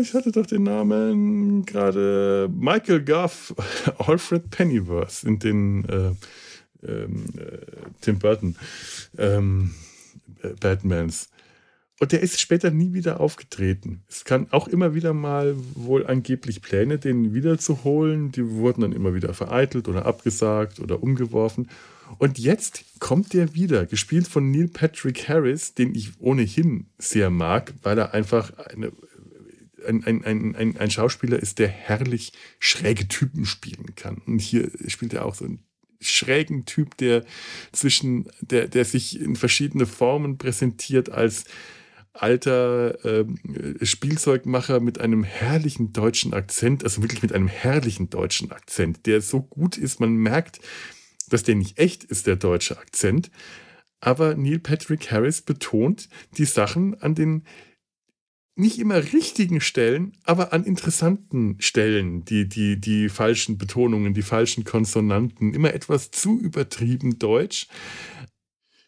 ich 0.00 0.14
hatte 0.14 0.32
doch 0.32 0.46
den 0.46 0.62
Namen 0.62 1.66
gerade 1.66 2.48
Michael 2.50 3.04
Goff, 3.04 3.54
Alfred 3.98 4.50
Pennyworth 4.50 5.24
in 5.24 5.38
den 5.38 5.84
äh, 5.84 6.12
ähm, 6.86 7.24
äh, 7.36 7.58
Tim 8.00 8.18
Burton. 8.18 8.56
Ähm, 9.18 9.74
äh, 9.74 9.95
Batmans. 10.60 11.28
Und 11.98 12.12
der 12.12 12.20
ist 12.20 12.40
später 12.40 12.70
nie 12.70 12.92
wieder 12.92 13.20
aufgetreten. 13.20 14.04
Es 14.08 14.24
kann 14.24 14.48
auch 14.50 14.68
immer 14.68 14.94
wieder 14.94 15.14
mal 15.14 15.54
wohl 15.74 16.06
angeblich 16.06 16.60
Pläne, 16.60 16.98
den 16.98 17.32
wiederzuholen. 17.32 18.32
Die 18.32 18.50
wurden 18.50 18.82
dann 18.82 18.92
immer 18.92 19.14
wieder 19.14 19.32
vereitelt 19.32 19.88
oder 19.88 20.04
abgesagt 20.04 20.78
oder 20.78 21.02
umgeworfen. 21.02 21.70
Und 22.18 22.38
jetzt 22.38 22.84
kommt 22.98 23.32
der 23.32 23.54
wieder, 23.54 23.86
gespielt 23.86 24.28
von 24.28 24.50
Neil 24.50 24.68
Patrick 24.68 25.28
Harris, 25.28 25.74
den 25.74 25.94
ich 25.94 26.20
ohnehin 26.20 26.86
sehr 26.98 27.30
mag, 27.30 27.72
weil 27.82 27.98
er 27.98 28.12
einfach 28.14 28.52
eine, 28.58 28.92
ein, 29.86 30.04
ein, 30.04 30.54
ein, 30.54 30.76
ein, 30.76 30.90
Schauspieler 30.90 31.38
ist, 31.38 31.58
der 31.58 31.68
herrlich 31.68 32.32
schräge 32.58 33.08
Typen 33.08 33.46
spielen 33.46 33.94
kann. 33.96 34.18
Und 34.26 34.40
hier 34.40 34.70
spielt 34.86 35.14
er 35.14 35.24
auch 35.24 35.34
so 35.34 35.46
einen 35.46 35.65
schrägen 36.00 36.64
Typ, 36.64 36.96
der 36.96 37.24
zwischen, 37.72 38.28
der, 38.40 38.68
der 38.68 38.84
sich 38.84 39.20
in 39.20 39.36
verschiedene 39.36 39.86
Formen 39.86 40.38
präsentiert 40.38 41.10
als 41.10 41.44
alter 42.12 43.04
äh, 43.04 43.26
Spielzeugmacher 43.82 44.80
mit 44.80 45.00
einem 45.00 45.22
herrlichen 45.22 45.92
deutschen 45.92 46.32
Akzent, 46.32 46.84
also 46.84 47.02
wirklich 47.02 47.22
mit 47.22 47.32
einem 47.32 47.48
herrlichen 47.48 48.10
deutschen 48.10 48.52
Akzent, 48.52 49.06
der 49.06 49.20
so 49.20 49.42
gut 49.42 49.76
ist, 49.76 50.00
man 50.00 50.14
merkt, 50.14 50.60
dass 51.28 51.42
der 51.42 51.56
nicht 51.56 51.78
echt 51.78 52.04
ist, 52.04 52.26
der 52.26 52.36
deutsche 52.36 52.78
Akzent. 52.78 53.30
Aber 54.00 54.34
Neil 54.34 54.58
Patrick 54.58 55.10
Harris 55.10 55.42
betont 55.42 56.08
die 56.36 56.44
Sachen 56.44 57.00
an 57.00 57.14
den 57.14 57.44
nicht 58.56 58.78
immer 58.78 58.96
richtigen 59.12 59.60
Stellen, 59.60 60.12
aber 60.24 60.52
an 60.54 60.64
interessanten 60.64 61.56
Stellen, 61.60 62.24
die, 62.24 62.48
die, 62.48 62.80
die 62.80 63.10
falschen 63.10 63.58
Betonungen, 63.58 64.14
die 64.14 64.22
falschen 64.22 64.64
Konsonanten, 64.64 65.52
immer 65.52 65.74
etwas 65.74 66.10
zu 66.10 66.40
übertrieben 66.40 67.18
deutsch. 67.18 67.68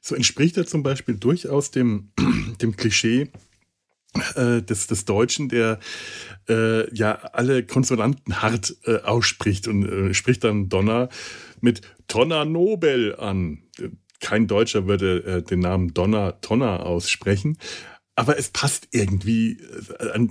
So 0.00 0.14
entspricht 0.14 0.57
er 0.57 0.66
zum 0.66 0.83
Beispiel 0.83 1.16
durchaus 1.16 1.70
dem, 1.70 2.12
dem 2.62 2.76
Klischee 2.76 3.31
äh, 4.37 4.62
des, 4.62 4.87
des 4.87 5.04
Deutschen, 5.04 5.50
der 5.50 5.78
äh, 6.48 6.92
ja 6.94 7.12
alle 7.12 7.62
Konsonanten 7.62 8.40
hart 8.40 8.74
äh, 8.85 9.00
ausspricht 9.00 9.68
und 9.68 9.87
äh, 9.87 10.14
spricht 10.14 10.44
dann 10.44 10.70
Donner 10.70 11.11
mit 11.61 11.83
Tonna 12.09 12.46
Nobel 12.46 13.16
an. 13.16 13.64
Kein 14.20 14.46
Deutscher 14.46 14.87
würde 14.87 15.24
äh, 15.24 15.42
den 15.42 15.61
Namen 15.61 15.92
Donner 15.92 16.40
Tonner 16.40 16.87
aussprechen. 16.87 17.59
Aber 18.18 18.37
es 18.37 18.48
passt 18.48 18.88
irgendwie. 18.90 19.59
Äh, 20.00 20.28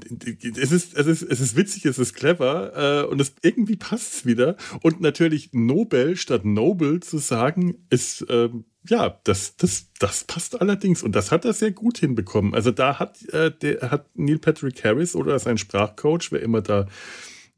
es 0.60 0.74
ist, 0.74 0.94
es 0.98 1.08
ist, 1.08 1.22
es 1.22 1.40
ist 1.40 1.56
witzig, 1.56 1.86
es 1.86 1.98
ist 1.98 2.14
clever 2.14 3.06
äh, 3.06 3.08
und 3.08 3.22
es, 3.22 3.34
irgendwie 3.42 3.78
passt 3.78 4.14
es 4.14 4.26
wieder. 4.26 4.58
Und 4.82 5.00
natürlich 5.00 5.52
Nobel 5.54 6.18
statt 6.18 6.44
Noble 6.44 7.00
zu 7.00 7.18
sagen, 7.18 7.86
ist 7.90 8.30
äh, 8.30 8.50
ja, 8.90 9.22
das, 9.24 9.56
das, 9.56 9.88
das 10.00 10.26
passt 10.26 10.60
allerdings. 10.60 11.02
Und 11.02 11.16
das 11.16 11.32
hat 11.32 11.46
er 11.46 11.54
sehr 11.54 11.72
gut 11.72 12.00
hinbekommen. 12.00 12.54
Also 12.54 12.72
da 12.72 13.00
hat, 13.00 13.24
äh, 13.30 13.52
der, 13.52 13.90
hat 13.90 14.10
Neil 14.16 14.40
Patrick 14.40 14.84
Harris 14.84 15.16
oder 15.16 15.40
sein 15.40 15.58
Sprachcoach, 15.58 16.34
wer 16.34 16.42
immer 16.42 16.62
da 16.62 16.88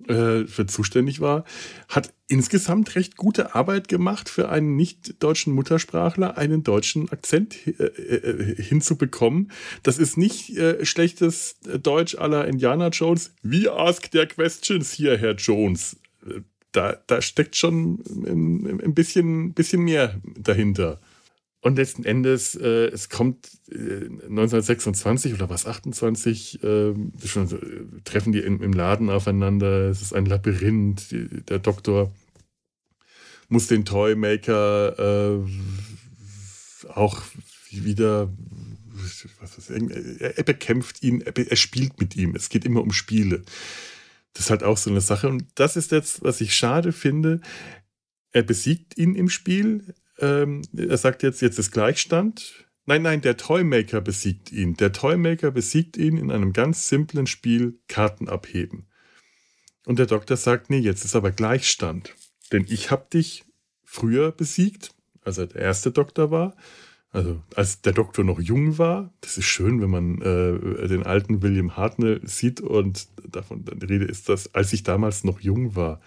äh, 0.07 0.45
für 0.45 0.65
zuständig 0.65 1.19
war, 1.19 1.43
hat 1.88 2.13
insgesamt 2.27 2.95
recht 2.95 3.17
gute 3.17 3.55
Arbeit 3.55 3.88
gemacht 3.88 4.29
für 4.29 4.49
einen 4.49 4.75
nicht 4.75 5.21
deutschen 5.21 5.53
Muttersprachler, 5.53 6.38
einen 6.38 6.63
deutschen 6.63 7.09
Akzent 7.12 7.55
äh, 7.67 7.83
äh, 7.83 8.62
hinzubekommen. 8.62 9.51
Das 9.83 9.97
ist 9.97 10.17
nicht 10.17 10.57
äh, 10.57 10.85
schlechtes 10.85 11.57
Deutsch 11.83 12.15
aller 12.15 12.47
Indiana 12.47 12.89
Jones. 12.89 13.33
We 13.43 13.71
ask 13.71 14.09
their 14.12 14.25
questions 14.25 14.93
hier, 14.93 15.17
Herr 15.17 15.35
Jones. 15.35 15.97
Da, 16.71 16.97
da 17.07 17.21
steckt 17.21 17.55
schon 17.55 18.03
ein, 18.07 18.81
ein 18.83 18.93
bisschen, 18.93 19.53
bisschen 19.53 19.81
mehr 19.81 20.21
dahinter. 20.38 21.01
Und 21.61 21.75
letzten 21.75 22.05
Endes, 22.05 22.55
äh, 22.55 22.87
es 22.87 23.09
kommt 23.09 23.49
äh, 23.69 24.05
1926 24.05 25.33
oder 25.33 25.49
was, 25.49 25.65
28, 25.65 26.63
äh, 26.63 26.93
schon, 27.25 27.51
äh, 27.51 28.01
treffen 28.05 28.31
die 28.31 28.39
im, 28.39 28.61
im, 28.61 28.71
Laden 28.71 29.09
aufeinander. 29.09 29.89
Es 29.89 30.01
ist 30.01 30.13
ein 30.13 30.25
Labyrinth. 30.25 31.11
Die, 31.11 31.43
der 31.43 31.59
Doktor 31.59 32.13
muss 33.49 33.67
den 33.67 33.83
Toymaker 33.83 35.43
äh, 35.43 36.89
auch 36.89 37.21
wieder, 37.71 38.31
was 39.41 39.57
ist, 39.57 39.69
er, 39.69 40.37
er 40.37 40.43
bekämpft 40.43 41.03
ihn, 41.03 41.19
er, 41.19 41.35
er 41.35 41.57
spielt 41.57 41.99
mit 41.99 42.15
ihm. 42.15 42.35
Es 42.35 42.47
geht 42.47 42.63
immer 42.63 42.81
um 42.81 42.93
Spiele. 42.93 43.43
Das 44.31 44.45
ist 44.45 44.49
halt 44.49 44.63
auch 44.63 44.77
so 44.77 44.89
eine 44.89 45.01
Sache. 45.01 45.27
Und 45.27 45.45
das 45.55 45.75
ist 45.75 45.91
jetzt, 45.91 46.23
was 46.23 46.39
ich 46.39 46.55
schade 46.55 46.93
finde. 46.93 47.41
Er 48.31 48.43
besiegt 48.43 48.97
ihn 48.97 49.15
im 49.15 49.27
Spiel, 49.27 49.93
ähm, 50.19 50.62
er 50.75 50.97
sagt 50.97 51.23
jetzt, 51.23 51.41
jetzt 51.41 51.60
ist 51.60 51.71
Gleichstand. 51.71 52.65
Nein, 52.86 53.03
nein, 53.03 53.21
der 53.21 53.38
Toymaker 53.38 54.01
besiegt 54.01 54.51
ihn. 54.51 54.75
Der 54.75 54.91
Toymaker 54.91 55.51
besiegt 55.51 55.97
ihn 55.97 56.17
in 56.17 56.32
einem 56.32 56.53
ganz 56.53 56.89
simplen 56.89 57.27
Spiel 57.27 57.79
Karten 57.88 58.27
abheben. 58.27 58.88
Und 59.86 59.99
der 59.99 60.08
Doktor 60.08 60.38
sagt, 60.38 60.69
nee, 60.69 60.79
jetzt 60.79 61.05
ist 61.05 61.15
aber 61.15 61.32
Gleichstand. 61.32 62.15
Denn 62.51 62.65
ich 62.67 62.91
habe 62.91 63.08
dich 63.13 63.43
früher 63.84 64.32
besiegt, 64.32 64.91
als 65.21 65.38
er 65.38 65.47
der 65.47 65.62
erste 65.62 65.91
Doktor 65.91 66.32
war. 66.32 66.55
Also 67.12 67.41
als 67.55 67.82
der 67.82 67.93
Doktor 67.93 68.23
noch 68.23 68.39
jung 68.39 68.77
war. 68.77 69.13
Das 69.21 69.38
ist 69.38 69.45
schön, 69.45 69.82
wenn 69.82 69.89
man 69.89 70.21
äh, 70.21 70.88
den 70.88 71.03
alten 71.03 71.41
William 71.41 71.75
Hartnell 71.75 72.21
sieht 72.23 72.62
und 72.62 73.08
davon 73.27 73.65
die 73.65 73.86
Rede 73.86 74.05
ist, 74.05 74.29
dass 74.29 74.53
als 74.53 74.73
ich 74.73 74.84
damals 74.84 75.23
noch 75.23 75.39
jung 75.39 75.75
war. 75.75 76.01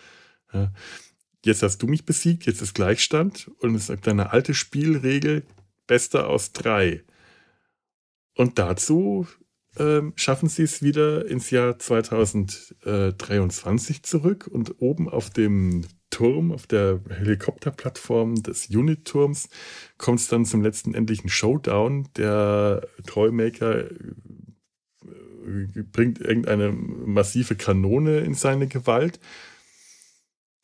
Ja, 0.53 0.73
jetzt 1.45 1.63
hast 1.63 1.79
du 1.79 1.87
mich 1.87 2.05
besiegt, 2.05 2.47
jetzt 2.47 2.63
ist 2.63 2.75
Gleichstand 2.75 3.51
und 3.59 3.75
es 3.75 3.89
sagt 3.89 4.07
deine 4.07 4.33
alte 4.33 4.55
Spielregel, 4.55 5.45
bester 5.87 6.29
aus 6.29 6.53
drei. 6.53 7.03
Und 8.35 8.59
dazu 8.59 9.27
ähm, 9.79 10.13
schaffen 10.17 10.49
sie 10.49 10.63
es 10.63 10.83
wieder 10.83 11.27
ins 11.27 11.51
Jahr 11.51 11.79
2023 11.79 14.03
zurück 14.03 14.47
und 14.47 14.81
oben 14.81 15.09
auf 15.09 15.31
dem 15.31 15.87
Turm, 16.11 16.53
auf 16.53 16.67
der 16.67 17.01
Helikopterplattform 17.09 18.43
des 18.43 18.69
Unit-Turms, 18.69 19.49
kommt 19.97 20.21
es 20.21 20.29
dann 20.29 20.45
zum 20.45 20.63
letzten 20.63 20.93
endlichen 20.95 21.31
Showdown. 21.31 22.09
Der 22.17 22.87
Toymaker 23.07 23.91
äh, 23.91 23.95
bringt 25.91 26.21
irgendeine 26.21 26.71
massive 26.71 27.57
Kanone 27.57 28.21
in 28.21 28.35
seine 28.35 28.69
Gewalt 28.69 29.19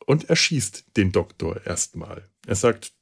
und 0.09 0.27
erschießt 0.27 0.97
den 0.97 1.11
Doktor 1.11 1.67
erstmal. 1.67 2.27
Er 2.47 2.55
sagt, 2.55 2.93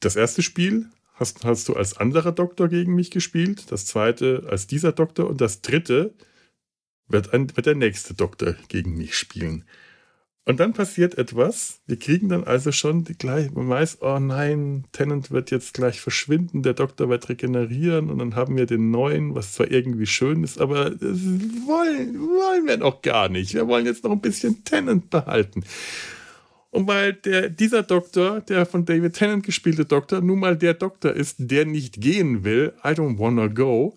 das 0.00 0.16
erste 0.16 0.40
Spiel 0.40 0.86
hast, 1.12 1.44
hast 1.44 1.68
du 1.68 1.74
als 1.74 1.98
anderer 1.98 2.32
Doktor 2.32 2.68
gegen 2.68 2.94
mich 2.94 3.10
gespielt, 3.10 3.70
das 3.70 3.84
zweite 3.84 4.46
als 4.48 4.66
dieser 4.66 4.92
Doktor 4.92 5.28
und 5.28 5.42
das 5.42 5.60
dritte 5.60 6.14
wird, 7.08 7.34
ein, 7.34 7.54
wird 7.54 7.66
der 7.66 7.74
nächste 7.74 8.14
Doktor 8.14 8.56
gegen 8.68 8.96
mich 8.96 9.18
spielen. 9.18 9.66
Und 10.46 10.58
dann 10.58 10.72
passiert 10.72 11.18
etwas. 11.18 11.82
Wir 11.86 11.98
kriegen 11.98 12.30
dann 12.30 12.44
also 12.44 12.72
schon 12.72 13.04
die 13.04 13.18
gleich, 13.18 13.50
man 13.50 13.68
weiß, 13.68 13.98
oh 14.00 14.18
nein, 14.18 14.86
Tennant 14.92 15.30
wird 15.30 15.50
jetzt 15.50 15.74
gleich 15.74 16.00
verschwinden, 16.00 16.62
der 16.62 16.72
Doktor 16.72 17.10
wird 17.10 17.28
regenerieren 17.28 18.08
und 18.08 18.16
dann 18.16 18.34
haben 18.34 18.56
wir 18.56 18.64
den 18.64 18.90
neuen, 18.90 19.34
was 19.34 19.52
zwar 19.52 19.70
irgendwie 19.70 20.06
schön 20.06 20.42
ist, 20.42 20.58
aber 20.58 20.88
das 20.88 21.02
wollen, 21.02 22.18
wollen 22.18 22.66
wir 22.66 22.78
noch 22.78 23.02
gar 23.02 23.28
nicht. 23.28 23.52
Wir 23.52 23.68
wollen 23.68 23.84
jetzt 23.84 24.04
noch 24.04 24.12
ein 24.12 24.22
bisschen 24.22 24.64
Tennant 24.64 25.10
behalten. 25.10 25.62
Und 26.76 26.86
weil 26.88 27.14
der, 27.14 27.48
dieser 27.48 27.82
Doktor, 27.82 28.42
der 28.42 28.66
von 28.66 28.84
David 28.84 29.14
Tennant 29.14 29.46
gespielte 29.46 29.86
Doktor, 29.86 30.20
nun 30.20 30.40
mal 30.40 30.58
der 30.58 30.74
Doktor 30.74 31.14
ist, 31.14 31.36
der 31.38 31.64
nicht 31.64 32.02
gehen 32.02 32.44
will, 32.44 32.74
I 32.84 32.88
don't 32.88 33.18
wanna 33.18 33.46
go, 33.46 33.96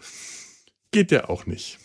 geht 0.90 1.12
der 1.12 1.30
auch 1.30 1.46
nicht. 1.46 1.78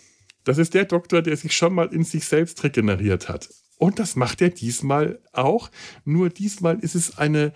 Das 0.44 0.56
ist 0.56 0.72
der 0.72 0.84
Doktor, 0.84 1.20
der 1.20 1.36
sich 1.36 1.56
schon 1.56 1.74
mal 1.74 1.92
in 1.92 2.04
sich 2.04 2.26
selbst 2.26 2.62
regeneriert 2.62 3.28
hat. 3.28 3.48
Und 3.76 3.98
das 3.98 4.14
macht 4.14 4.40
er 4.40 4.50
diesmal 4.50 5.18
auch. 5.32 5.68
Nur 6.04 6.30
diesmal 6.30 6.78
ist 6.78 6.94
es 6.94 7.18
eine, 7.18 7.52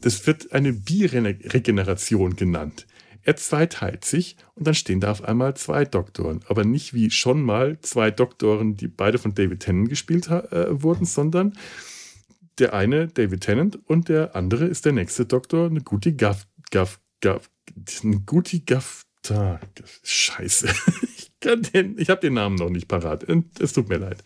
das 0.00 0.26
wird 0.26 0.50
eine 0.50 0.72
Biregeneration 0.72 2.34
genannt. 2.34 2.88
Er 3.22 3.36
zweiteilt 3.36 4.04
sich 4.04 4.34
und 4.56 4.66
dann 4.66 4.74
stehen 4.74 4.98
da 4.98 5.12
auf 5.12 5.22
einmal 5.22 5.54
zwei 5.54 5.84
Doktoren. 5.84 6.40
Aber 6.48 6.64
nicht 6.64 6.94
wie 6.94 7.12
schon 7.12 7.42
mal 7.42 7.78
zwei 7.82 8.10
Doktoren, 8.10 8.76
die 8.76 8.88
beide 8.88 9.18
von 9.18 9.36
David 9.36 9.60
Tennant 9.60 9.88
gespielt 9.88 10.26
äh, 10.26 10.82
wurden, 10.82 11.04
sondern 11.04 11.52
der 12.60 12.74
eine 12.74 13.08
David 13.08 13.40
Tennant 13.40 13.78
und 13.86 14.08
der 14.08 14.36
andere 14.36 14.66
ist 14.66 14.84
der 14.84 14.92
nächste 14.92 15.26
Doktor, 15.26 15.66
eine 15.66 15.80
gute 15.80 16.12
Gaff, 16.14 16.46
Gaff, 16.70 17.00
Gaff, 17.20 17.50
eine 18.02 18.20
gute 18.20 18.60
Gaff, 18.60 19.04
da, 19.22 19.60
Scheiße. 20.02 20.68
Ich, 21.42 21.74
ich 21.74 22.10
habe 22.10 22.20
den 22.20 22.34
Namen 22.34 22.56
noch 22.56 22.68
nicht 22.68 22.86
parat. 22.86 23.24
Es 23.58 23.72
tut 23.72 23.88
mir 23.88 23.96
leid. 23.96 24.22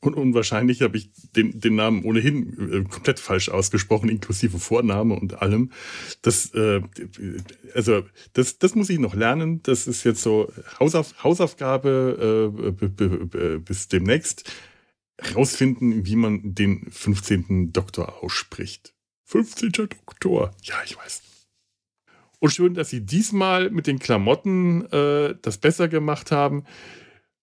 Und 0.00 0.14
unwahrscheinlich 0.14 0.82
habe 0.82 0.96
ich 0.96 1.10
den, 1.36 1.60
den 1.60 1.74
Namen 1.74 2.04
ohnehin 2.04 2.72
äh, 2.72 2.84
komplett 2.84 3.20
falsch 3.20 3.48
ausgesprochen, 3.48 4.08
inklusive 4.08 4.58
Vorname 4.58 5.14
und 5.14 5.42
allem. 5.42 5.72
Das, 6.22 6.54
äh, 6.54 6.80
also, 7.74 8.02
das, 8.34 8.58
das 8.58 8.74
muss 8.74 8.90
ich 8.90 8.98
noch 8.98 9.14
lernen. 9.14 9.62
Das 9.62 9.86
ist 9.86 10.04
jetzt 10.04 10.22
so 10.22 10.52
Hausauf, 10.78 11.22
Hausaufgabe 11.22 12.52
äh, 12.80 13.58
bis 13.58 13.88
demnächst 13.88 14.50
rausfinden, 15.34 16.06
wie 16.06 16.16
man 16.16 16.54
den 16.54 16.90
15. 16.90 17.72
Doktor 17.72 18.22
ausspricht. 18.22 18.94
15. 19.24 19.72
Doktor. 19.72 20.54
Ja, 20.62 20.76
ich 20.84 20.96
weiß. 20.96 21.22
Und 22.40 22.50
schön, 22.50 22.74
dass 22.74 22.90
sie 22.90 23.06
diesmal 23.06 23.70
mit 23.70 23.86
den 23.86 23.98
Klamotten 23.98 24.84
äh, 24.92 25.34
das 25.40 25.58
besser 25.58 25.88
gemacht 25.88 26.30
haben. 26.30 26.64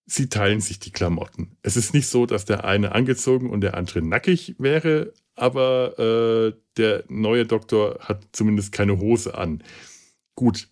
Sie 0.06 0.28
teilen 0.28 0.60
sich 0.60 0.78
die 0.78 0.92
Klamotten. 0.92 1.56
Es 1.62 1.76
ist 1.76 1.94
nicht 1.94 2.06
so, 2.06 2.26
dass 2.26 2.44
der 2.44 2.64
eine 2.64 2.92
angezogen 2.92 3.50
und 3.50 3.62
der 3.62 3.76
andere 3.76 4.02
nackig 4.02 4.54
wäre, 4.58 5.12
aber 5.34 5.98
äh, 5.98 6.52
der 6.76 7.04
neue 7.08 7.46
Doktor 7.46 7.98
hat 8.00 8.26
zumindest 8.32 8.72
keine 8.72 8.98
Hose 8.98 9.36
an. 9.36 9.62
Gut, 10.34 10.68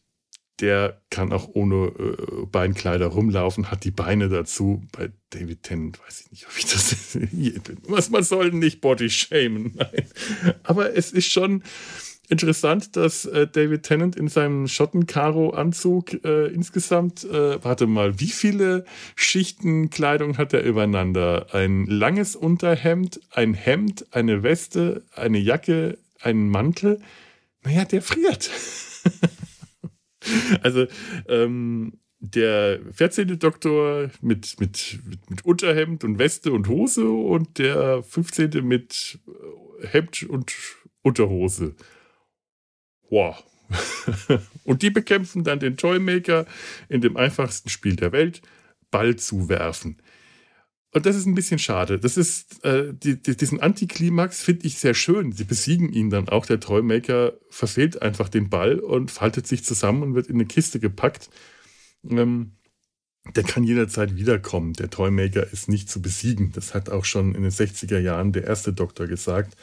der 0.60 1.00
kann 1.10 1.32
auch 1.32 1.48
ohne 1.54 1.86
äh, 1.86 2.46
Beinkleider 2.46 3.06
rumlaufen, 3.06 3.70
hat 3.70 3.84
die 3.84 3.90
Beine 3.90 4.28
dazu. 4.28 4.82
Bei 4.92 5.10
David 5.30 5.62
Tennant 5.62 6.00
weiß 6.04 6.22
ich 6.22 6.30
nicht, 6.30 6.46
ob 6.46 6.56
ich 6.56 6.66
das. 6.66 7.18
was 7.88 8.10
man 8.10 8.22
soll 8.22 8.50
nicht 8.50 8.80
Body 8.80 9.10
shamen. 9.10 9.72
Nein. 9.76 10.04
Aber 10.62 10.94
es 10.96 11.12
ist 11.12 11.30
schon 11.30 11.62
interessant, 12.28 12.96
dass 12.96 13.24
äh, 13.24 13.46
David 13.46 13.82
Tennant 13.82 14.16
in 14.16 14.28
seinem 14.28 14.68
Schottenkaro-Anzug 14.68 16.24
äh, 16.24 16.46
insgesamt, 16.46 17.24
äh, 17.24 17.62
warte 17.62 17.86
mal, 17.86 18.20
wie 18.20 18.28
viele 18.28 18.84
Schichten 19.16 19.90
Kleidung 19.90 20.38
hat 20.38 20.52
er 20.52 20.62
übereinander? 20.62 21.48
Ein 21.52 21.86
langes 21.86 22.36
Unterhemd, 22.36 23.20
ein 23.30 23.54
Hemd, 23.54 24.06
eine 24.12 24.42
Weste, 24.42 25.04
eine 25.14 25.38
Jacke, 25.38 25.98
einen 26.20 26.48
Mantel. 26.48 27.00
Naja, 27.64 27.84
der 27.84 28.02
friert. 28.02 28.50
Also 30.62 30.86
ähm, 31.28 31.98
der 32.20 32.80
14. 32.92 33.38
Doktor 33.38 34.10
mit, 34.20 34.60
mit, 34.60 34.98
mit, 35.28 35.44
Unterhemd 35.44 36.04
und 36.04 36.18
Weste 36.18 36.52
und 36.52 36.68
Hose 36.68 37.08
und 37.08 37.58
der 37.58 38.02
15. 38.02 38.66
mit 38.66 39.18
äh, 39.26 39.86
Hemd 39.86 40.24
und 40.24 40.54
Unterhose. 41.02 41.74
Wow. 43.08 43.42
und 44.64 44.82
die 44.82 44.90
bekämpfen 44.90 45.44
dann 45.44 45.60
den 45.60 45.76
Toymaker 45.76 46.44
in 46.88 47.00
dem 47.00 47.16
einfachsten 47.16 47.68
Spiel 47.68 47.96
der 47.96 48.12
Welt, 48.12 48.42
Ball 48.90 49.16
zu 49.16 49.48
werfen. 49.48 50.02
Und 50.92 51.06
das 51.06 51.14
ist 51.14 51.26
ein 51.26 51.36
bisschen 51.36 51.60
schade. 51.60 52.00
Das 52.00 52.16
ist, 52.16 52.64
äh, 52.64 52.92
die, 52.92 53.22
die, 53.22 53.36
diesen 53.36 53.60
Antiklimax 53.60 54.42
finde 54.42 54.66
ich 54.66 54.78
sehr 54.78 54.94
schön. 54.94 55.32
Sie 55.32 55.44
besiegen 55.44 55.92
ihn 55.92 56.10
dann 56.10 56.28
auch. 56.28 56.46
Der 56.46 56.58
Toymaker 56.58 57.34
verfehlt 57.48 58.02
einfach 58.02 58.28
den 58.28 58.50
Ball 58.50 58.80
und 58.80 59.10
faltet 59.10 59.46
sich 59.46 59.64
zusammen 59.64 60.02
und 60.02 60.14
wird 60.14 60.26
in 60.26 60.34
eine 60.36 60.46
Kiste 60.46 60.80
gepackt. 60.80 61.30
Ähm, 62.08 62.52
der 63.36 63.44
kann 63.44 63.62
jederzeit 63.62 64.16
wiederkommen. 64.16 64.72
Der 64.72 64.90
Toymaker 64.90 65.52
ist 65.52 65.68
nicht 65.68 65.88
zu 65.88 66.02
besiegen. 66.02 66.50
Das 66.52 66.74
hat 66.74 66.88
auch 66.88 67.04
schon 67.04 67.34
in 67.34 67.42
den 67.42 67.52
60er 67.52 67.98
Jahren 67.98 68.32
der 68.32 68.44
erste 68.44 68.72
Doktor 68.72 69.06
gesagt. 69.06 69.56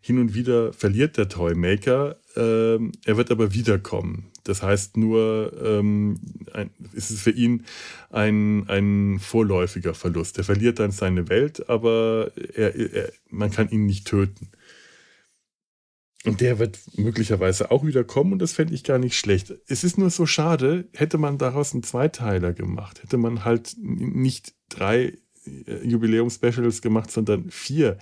Hin 0.00 0.18
und 0.18 0.34
wieder 0.34 0.72
verliert 0.72 1.18
der 1.18 1.28
Toymaker, 1.28 2.16
ähm, 2.34 2.92
er 3.04 3.18
wird 3.18 3.30
aber 3.30 3.52
wiederkommen. 3.52 4.29
Das 4.44 4.62
heißt 4.62 4.96
nur, 4.96 5.52
ähm, 5.62 6.18
ein, 6.52 6.70
ist 6.92 7.10
es 7.10 7.22
für 7.22 7.30
ihn 7.30 7.64
ein, 8.10 8.68
ein 8.68 9.18
vorläufiger 9.20 9.94
Verlust. 9.94 10.38
Er 10.38 10.44
verliert 10.44 10.78
dann 10.78 10.90
seine 10.90 11.28
Welt, 11.28 11.68
aber 11.68 12.32
er, 12.54 12.74
er, 12.74 13.12
man 13.28 13.50
kann 13.50 13.68
ihn 13.70 13.86
nicht 13.86 14.06
töten. 14.06 14.50
Und 16.24 16.42
der 16.42 16.58
wird 16.58 16.78
möglicherweise 16.96 17.70
auch 17.70 17.84
wieder 17.84 18.04
kommen 18.04 18.32
und 18.32 18.40
das 18.40 18.52
fände 18.52 18.74
ich 18.74 18.84
gar 18.84 18.98
nicht 18.98 19.16
schlecht. 19.16 19.54
Es 19.66 19.84
ist 19.84 19.96
nur 19.96 20.10
so 20.10 20.26
schade, 20.26 20.88
hätte 20.92 21.16
man 21.16 21.38
daraus 21.38 21.72
einen 21.72 21.82
Zweiteiler 21.82 22.52
gemacht, 22.52 23.02
hätte 23.02 23.16
man 23.16 23.44
halt 23.44 23.74
nicht 23.78 24.52
drei 24.68 25.16
Jubiläum-Specials 25.82 26.82
gemacht, 26.82 27.10
sondern 27.10 27.50
vier, 27.50 27.98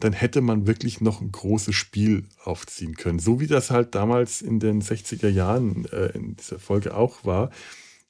dann 0.00 0.12
hätte 0.12 0.40
man 0.40 0.66
wirklich 0.66 1.00
noch 1.00 1.20
ein 1.20 1.32
großes 1.32 1.74
Spiel 1.74 2.24
aufziehen 2.44 2.94
können. 2.94 3.18
So 3.18 3.40
wie 3.40 3.46
das 3.46 3.70
halt 3.70 3.94
damals 3.94 4.42
in 4.42 4.60
den 4.60 4.82
60er 4.82 5.28
Jahren 5.28 5.86
äh, 5.86 6.06
in 6.16 6.36
dieser 6.36 6.58
Folge 6.58 6.94
auch 6.94 7.24
war. 7.24 7.50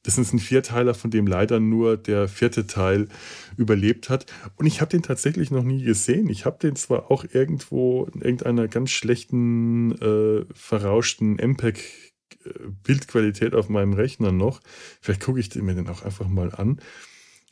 Das 0.07 0.19
ist 0.19 0.33
ein 0.33 0.39
Vierteiler, 0.39 0.95
von 0.95 1.11
dem 1.11 1.27
leider 1.27 1.59
nur 1.59 1.97
der 1.97 2.29
vierte 2.29 2.69
Teil 2.69 3.09
überlebt 3.57 4.09
hat. 4.09 4.27
Und 4.55 4.67
ich 4.67 4.81
habe 4.81 4.91
den 4.91 5.03
tatsächlich 5.03 5.51
noch 5.51 5.65
nie 5.65 5.83
gesehen. 5.83 6.29
Ich 6.29 6.45
habe 6.45 6.59
den 6.61 6.77
zwar 6.77 7.11
auch 7.11 7.25
irgendwo 7.33 8.05
in 8.15 8.21
irgendeiner 8.21 8.69
ganz 8.69 8.91
schlechten, 8.91 9.93
äh, 10.01 10.45
verrauschten 10.55 11.41
MPEG 11.41 11.79
äh, 12.45 12.51
Bildqualität 12.85 13.55
auf 13.55 13.69
meinem 13.69 13.95
Rechner 13.95 14.31
noch. 14.31 14.61
Vielleicht 15.01 15.23
gucke 15.23 15.41
ich 15.41 15.53
mir 15.57 15.75
den 15.75 15.89
auch 15.89 16.03
einfach 16.03 16.29
mal 16.29 16.55
an. 16.55 16.81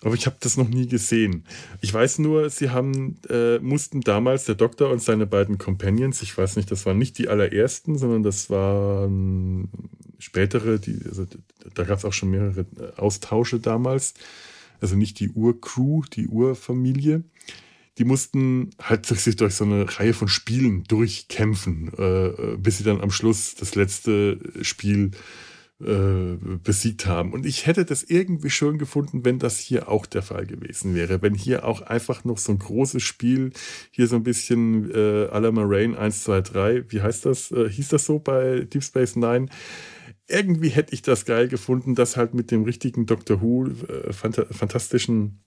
Aber 0.04 0.14
ich 0.14 0.26
habe 0.26 0.36
das 0.38 0.58
noch 0.58 0.68
nie 0.68 0.86
gesehen. 0.86 1.44
Ich 1.80 1.92
weiß 1.92 2.18
nur, 2.18 2.50
sie 2.50 2.68
haben, 2.68 3.16
äh, 3.30 3.58
mussten 3.58 4.02
damals, 4.02 4.44
der 4.44 4.54
Doktor 4.54 4.90
und 4.90 5.02
seine 5.02 5.26
beiden 5.26 5.56
Companions, 5.56 6.20
ich 6.20 6.36
weiß 6.36 6.56
nicht, 6.56 6.70
das 6.70 6.84
waren 6.84 6.98
nicht 6.98 7.16
die 7.16 7.28
allerersten, 7.28 7.96
sondern 7.96 8.22
das 8.22 8.50
waren 8.50 9.70
spätere, 10.18 10.78
die, 10.78 11.00
also, 11.06 11.26
da 11.74 11.84
gab 11.84 11.98
es 11.98 12.04
auch 12.04 12.12
schon 12.12 12.30
mehrere 12.30 12.66
äh, 12.78 13.00
Austausche 13.00 13.60
damals. 13.60 14.12
Also 14.80 14.94
nicht 14.94 15.20
die 15.20 15.30
Urcrew, 15.30 16.02
die 16.12 16.28
Urfamilie. 16.28 17.24
Die 17.96 18.04
mussten 18.04 18.70
halt 18.82 19.06
sich 19.06 19.36
durch 19.36 19.54
so 19.54 19.64
eine 19.64 19.86
Reihe 19.98 20.12
von 20.12 20.28
Spielen 20.28 20.84
durchkämpfen, 20.84 21.90
äh, 21.96 22.56
bis 22.58 22.78
sie 22.78 22.84
dann 22.84 23.00
am 23.00 23.10
Schluss 23.10 23.54
das 23.54 23.74
letzte 23.74 24.38
Spiel 24.62 25.12
äh, 25.12 25.16
besiegt 26.62 27.06
haben. 27.06 27.32
Und 27.32 27.46
ich 27.46 27.66
hätte 27.66 27.84
das 27.84 28.02
irgendwie 28.02 28.50
schön 28.50 28.78
gefunden, 28.78 29.24
wenn 29.24 29.38
das 29.38 29.58
hier 29.58 29.88
auch 29.88 30.06
der 30.06 30.22
Fall 30.22 30.46
gewesen 30.46 30.94
wäre. 30.94 31.22
Wenn 31.22 31.34
hier 31.34 31.64
auch 31.64 31.82
einfach 31.82 32.24
noch 32.24 32.38
so 32.38 32.52
ein 32.52 32.58
großes 32.58 33.02
Spiel, 33.02 33.52
hier 33.90 34.06
so 34.06 34.16
ein 34.16 34.22
bisschen 34.22 34.90
äh, 34.90 35.28
à 35.30 35.40
la 35.40 35.52
Moraine 35.52 35.98
1, 35.98 36.24
2, 36.24 36.40
3, 36.40 36.84
wie 36.92 37.02
heißt 37.02 37.26
das? 37.26 37.50
Äh, 37.50 37.68
hieß 37.68 37.88
das 37.88 38.06
so 38.06 38.18
bei 38.18 38.60
Deep 38.60 38.82
Space 38.82 39.16
Nine? 39.16 39.46
irgendwie 40.26 40.70
hätte 40.70 40.94
ich 40.94 41.02
das 41.02 41.24
geil 41.24 41.48
gefunden, 41.48 41.94
das 41.94 42.16
halt 42.16 42.34
mit 42.34 42.50
dem 42.50 42.64
richtigen 42.64 43.06
Doctor 43.06 43.42
Who 43.42 43.66
äh, 43.66 44.12
fant 44.12 44.40
fantastischen 44.50 45.44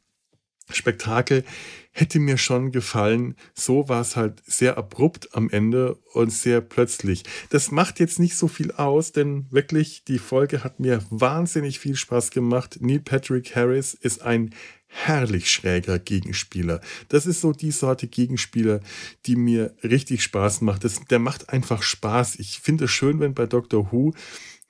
Spektakel 0.69 1.43
hätte 1.91 2.19
mir 2.19 2.37
schon 2.37 2.71
gefallen. 2.71 3.35
So 3.53 3.89
war 3.89 4.01
es 4.01 4.15
halt 4.15 4.43
sehr 4.45 4.77
abrupt 4.77 5.33
am 5.33 5.49
Ende 5.49 5.95
und 6.13 6.31
sehr 6.31 6.61
plötzlich. 6.61 7.23
Das 7.49 7.71
macht 7.71 7.99
jetzt 7.99 8.19
nicht 8.19 8.37
so 8.37 8.47
viel 8.47 8.71
aus, 8.71 9.11
denn 9.11 9.47
wirklich 9.49 10.03
die 10.03 10.19
Folge 10.19 10.63
hat 10.63 10.79
mir 10.79 11.03
wahnsinnig 11.09 11.79
viel 11.79 11.95
Spaß 11.95 12.29
gemacht. 12.31 12.77
Neil 12.81 12.99
Patrick 12.99 13.55
Harris 13.55 13.93
ist 13.95 14.21
ein 14.21 14.51
herrlich 14.87 15.51
schräger 15.51 15.99
Gegenspieler. 15.99 16.81
Das 17.09 17.25
ist 17.25 17.41
so 17.41 17.51
die 17.51 17.71
Sorte 17.71 18.07
Gegenspieler, 18.07 18.79
die 19.25 19.35
mir 19.35 19.75
richtig 19.83 20.23
Spaß 20.23 20.61
macht. 20.61 20.83
Das, 20.83 21.03
der 21.05 21.19
macht 21.19 21.49
einfach 21.49 21.81
Spaß. 21.81 22.39
Ich 22.39 22.59
finde 22.59 22.85
es 22.85 22.91
schön, 22.91 23.19
wenn 23.19 23.33
bei 23.33 23.47
Doctor 23.47 23.91
Who 23.91 24.13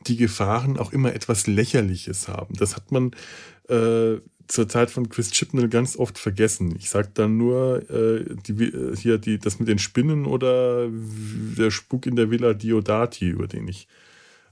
die 0.02 0.18
Gefahren 0.18 0.78
auch 0.78 0.94
immer 0.94 1.14
etwas 1.14 1.48
Lächerliches 1.48 2.28
haben. 2.28 2.56
Das 2.56 2.76
hat 2.76 2.92
man 2.92 3.12
äh, 3.70 4.18
zur 4.48 4.70
Zeit 4.70 4.92
von 4.92 5.10
Chris 5.10 5.32
Chibnall 5.32 5.70
ganz 5.70 5.98
oft 5.98 6.18
vergessen. 6.18 6.76
Ich 6.78 6.90
sage 6.90 7.10
dann 7.14 7.38
nur 7.38 7.90
äh, 7.90 8.26
die, 8.48 8.72
hier 8.98 9.18
die, 9.18 9.40
das 9.40 9.60
mit 9.60 9.68
den 9.68 9.80
Spinnen 9.80 10.26
oder 10.26 10.88
der 10.90 11.72
Spuk 11.72 12.06
in 12.06 12.16
der 12.16 12.32
Villa 12.32 12.54
Diodati, 12.54 13.28
über 13.28 13.48
den 13.48 13.68
ich 13.68 13.88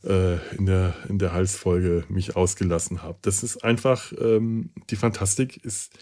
äh, 0.04 0.38
in, 0.56 0.66
der, 0.66 0.96
in 1.10 1.20
der 1.20 1.34
Halsfolge 1.34 2.04
mich 2.10 2.36
ausgelassen 2.36 3.04
habe. 3.04 3.18
Das 3.22 3.44
ist 3.44 3.64
einfach, 3.64 4.12
ähm, 4.20 4.72
die 4.90 4.98
Fantastik 4.98 5.64
ist, 5.64 5.94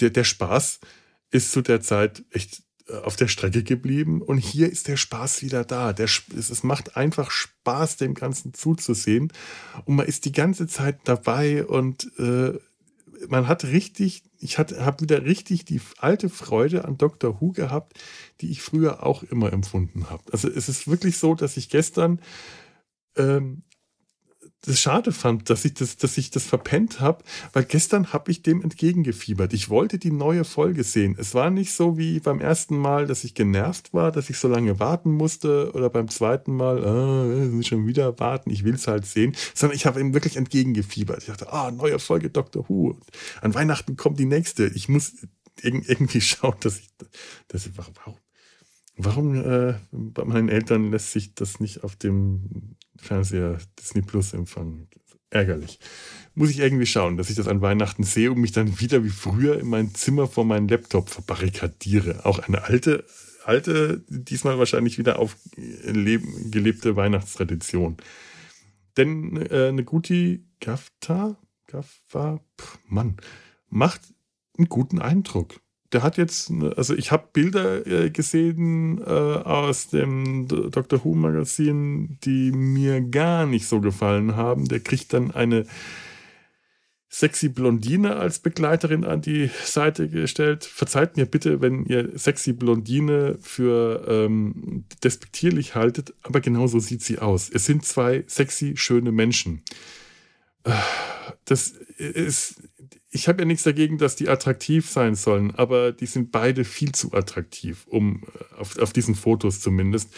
der, 0.00 0.10
der 0.10 0.24
Spaß 0.24 0.80
ist 1.30 1.52
zu 1.52 1.62
der 1.62 1.80
Zeit 1.80 2.24
echt 2.30 2.62
auf 3.04 3.16
der 3.16 3.28
Strecke 3.28 3.62
geblieben 3.62 4.22
und 4.22 4.38
hier 4.38 4.70
ist 4.70 4.88
der 4.88 4.96
Spaß 4.96 5.42
wieder 5.42 5.64
da. 5.64 5.92
Der, 5.92 6.06
es 6.06 6.62
macht 6.62 6.96
einfach 6.96 7.30
Spaß, 7.30 7.96
dem 7.96 8.14
Ganzen 8.14 8.54
zuzusehen 8.54 9.32
und 9.84 9.96
man 9.96 10.06
ist 10.06 10.24
die 10.24 10.32
ganze 10.32 10.66
Zeit 10.66 11.00
dabei 11.04 11.64
und 11.64 12.10
äh, 12.18 12.58
man 13.28 13.48
hat 13.48 13.64
richtig, 13.64 14.24
ich 14.38 14.58
habe 14.58 15.00
wieder 15.00 15.24
richtig 15.24 15.64
die 15.64 15.80
alte 15.98 16.28
Freude 16.28 16.84
an 16.84 16.98
Dr. 16.98 17.40
Who 17.40 17.52
gehabt, 17.52 17.98
die 18.40 18.50
ich 18.50 18.62
früher 18.62 19.04
auch 19.04 19.22
immer 19.22 19.52
empfunden 19.52 20.10
habe. 20.10 20.22
Also 20.32 20.48
es 20.48 20.68
ist 20.68 20.88
wirklich 20.88 21.18
so, 21.18 21.34
dass 21.34 21.56
ich 21.56 21.68
gestern 21.68 22.20
ähm, 23.16 23.62
das 24.64 24.80
schade 24.80 25.10
fand, 25.10 25.50
dass 25.50 25.64
ich 25.64 25.74
das, 25.74 25.96
dass 25.96 26.16
ich 26.16 26.30
das 26.30 26.44
verpennt 26.44 27.00
habe, 27.00 27.24
weil 27.52 27.64
gestern 27.64 28.12
habe 28.12 28.30
ich 28.30 28.42
dem 28.42 28.62
entgegengefiebert. 28.62 29.52
Ich 29.52 29.68
wollte 29.70 29.98
die 29.98 30.12
neue 30.12 30.44
Folge 30.44 30.84
sehen. 30.84 31.16
Es 31.18 31.34
war 31.34 31.50
nicht 31.50 31.72
so 31.72 31.98
wie 31.98 32.20
beim 32.20 32.40
ersten 32.40 32.78
Mal, 32.78 33.06
dass 33.06 33.24
ich 33.24 33.34
genervt 33.34 33.92
war, 33.92 34.12
dass 34.12 34.30
ich 34.30 34.38
so 34.38 34.46
lange 34.46 34.78
warten 34.78 35.10
musste 35.10 35.72
oder 35.74 35.90
beim 35.90 36.08
zweiten 36.08 36.54
Mal, 36.54 36.84
ah, 36.84 37.62
schon 37.64 37.88
wieder 37.88 38.20
warten, 38.20 38.50
ich 38.50 38.62
will 38.62 38.74
es 38.74 38.86
halt 38.86 39.04
sehen, 39.04 39.34
sondern 39.52 39.76
ich 39.76 39.84
habe 39.84 40.00
ihm 40.00 40.14
wirklich 40.14 40.36
entgegengefiebert. 40.36 41.18
Ich 41.18 41.26
dachte, 41.26 41.52
ah, 41.52 41.72
neue 41.72 41.98
Folge 41.98 42.30
Dr. 42.30 42.68
Who. 42.68 42.96
An 43.40 43.54
Weihnachten 43.54 43.96
kommt 43.96 44.20
die 44.20 44.26
nächste. 44.26 44.68
Ich 44.68 44.88
muss 44.88 45.26
irgendwie 45.60 46.20
schauen, 46.20 46.54
dass 46.60 46.78
ich, 46.78 46.88
dass 47.48 47.66
ich 47.66 47.72
warum, 47.76 48.14
warum 48.96 49.34
äh, 49.34 49.74
bei 49.90 50.24
meinen 50.24 50.48
Eltern 50.48 50.92
lässt 50.92 51.10
sich 51.10 51.34
das 51.34 51.58
nicht 51.58 51.82
auf 51.82 51.96
dem 51.96 52.76
Fernseher 53.02 53.58
Disney 53.78 54.02
Plus 54.02 54.32
empfangen. 54.32 54.88
Ärgerlich. 55.30 55.78
Muss 56.34 56.50
ich 56.50 56.60
irgendwie 56.60 56.86
schauen, 56.86 57.16
dass 57.16 57.30
ich 57.30 57.36
das 57.36 57.48
an 57.48 57.62
Weihnachten 57.62 58.04
sehe 58.04 58.30
und 58.30 58.40
mich 58.40 58.52
dann 58.52 58.80
wieder 58.80 59.02
wie 59.02 59.10
früher 59.10 59.58
in 59.58 59.66
mein 59.66 59.94
Zimmer 59.94 60.26
vor 60.26 60.44
meinen 60.44 60.68
Laptop 60.68 61.08
verbarrikadiere. 61.10 62.24
Auch 62.26 62.38
eine 62.38 62.64
alte, 62.64 63.04
alte, 63.44 64.04
diesmal 64.08 64.58
wahrscheinlich 64.58 64.98
wieder 64.98 65.18
aufgelebte 65.18 66.96
Weihnachtstradition. 66.96 67.96
Denn 68.96 69.36
äh, 69.36 69.74
gute 69.84 70.40
Gafta, 70.60 71.38
Gaffa, 71.66 72.40
Mann, 72.86 73.16
macht 73.68 74.02
einen 74.58 74.68
guten 74.68 75.00
Eindruck 75.00 75.60
der 75.92 76.02
hat 76.02 76.16
jetzt, 76.16 76.50
also 76.76 76.94
ich 76.94 77.12
habe 77.12 77.28
Bilder 77.32 77.86
äh, 77.86 78.10
gesehen 78.10 78.98
äh, 78.98 79.04
aus 79.04 79.88
dem 79.88 80.48
Dr. 80.48 81.04
Who 81.04 81.14
Magazin, 81.14 82.18
die 82.24 82.50
mir 82.50 83.00
gar 83.02 83.46
nicht 83.46 83.66
so 83.66 83.80
gefallen 83.80 84.36
haben. 84.36 84.66
Der 84.66 84.80
kriegt 84.80 85.12
dann 85.12 85.30
eine 85.30 85.66
sexy 87.12 87.50
Blondine 87.50 88.16
als 88.16 88.38
Begleiterin 88.38 89.04
an 89.04 89.20
die 89.20 89.50
Seite 89.64 90.08
gestellt. 90.08 90.64
Verzeiht 90.64 91.18
mir 91.18 91.26
bitte, 91.26 91.60
wenn 91.60 91.84
ihr 91.84 92.18
sexy 92.18 92.54
Blondine 92.54 93.36
für 93.42 94.06
ähm, 94.08 94.86
despektierlich 95.04 95.74
haltet, 95.74 96.14
aber 96.22 96.40
genau 96.40 96.66
so 96.68 96.78
sieht 96.78 97.02
sie 97.02 97.18
aus. 97.18 97.50
Es 97.52 97.66
sind 97.66 97.84
zwei 97.84 98.24
sexy, 98.28 98.78
schöne 98.78 99.12
Menschen. 99.12 99.62
Äh, 100.64 100.72
das 101.44 101.68
ist 101.68 102.62
ich 103.14 103.28
habe 103.28 103.42
ja 103.42 103.44
nichts 103.44 103.62
dagegen, 103.62 103.98
dass 103.98 104.16
die 104.16 104.30
attraktiv 104.30 104.88
sein 104.88 105.14
sollen, 105.14 105.54
aber 105.54 105.92
die 105.92 106.06
sind 106.06 106.32
beide 106.32 106.64
viel 106.64 106.92
zu 106.92 107.12
attraktiv, 107.12 107.86
um 107.88 108.22
äh, 108.22 108.60
auf, 108.60 108.78
auf 108.78 108.92
diesen 108.92 109.14
Fotos 109.14 109.60
zumindest, 109.60 110.08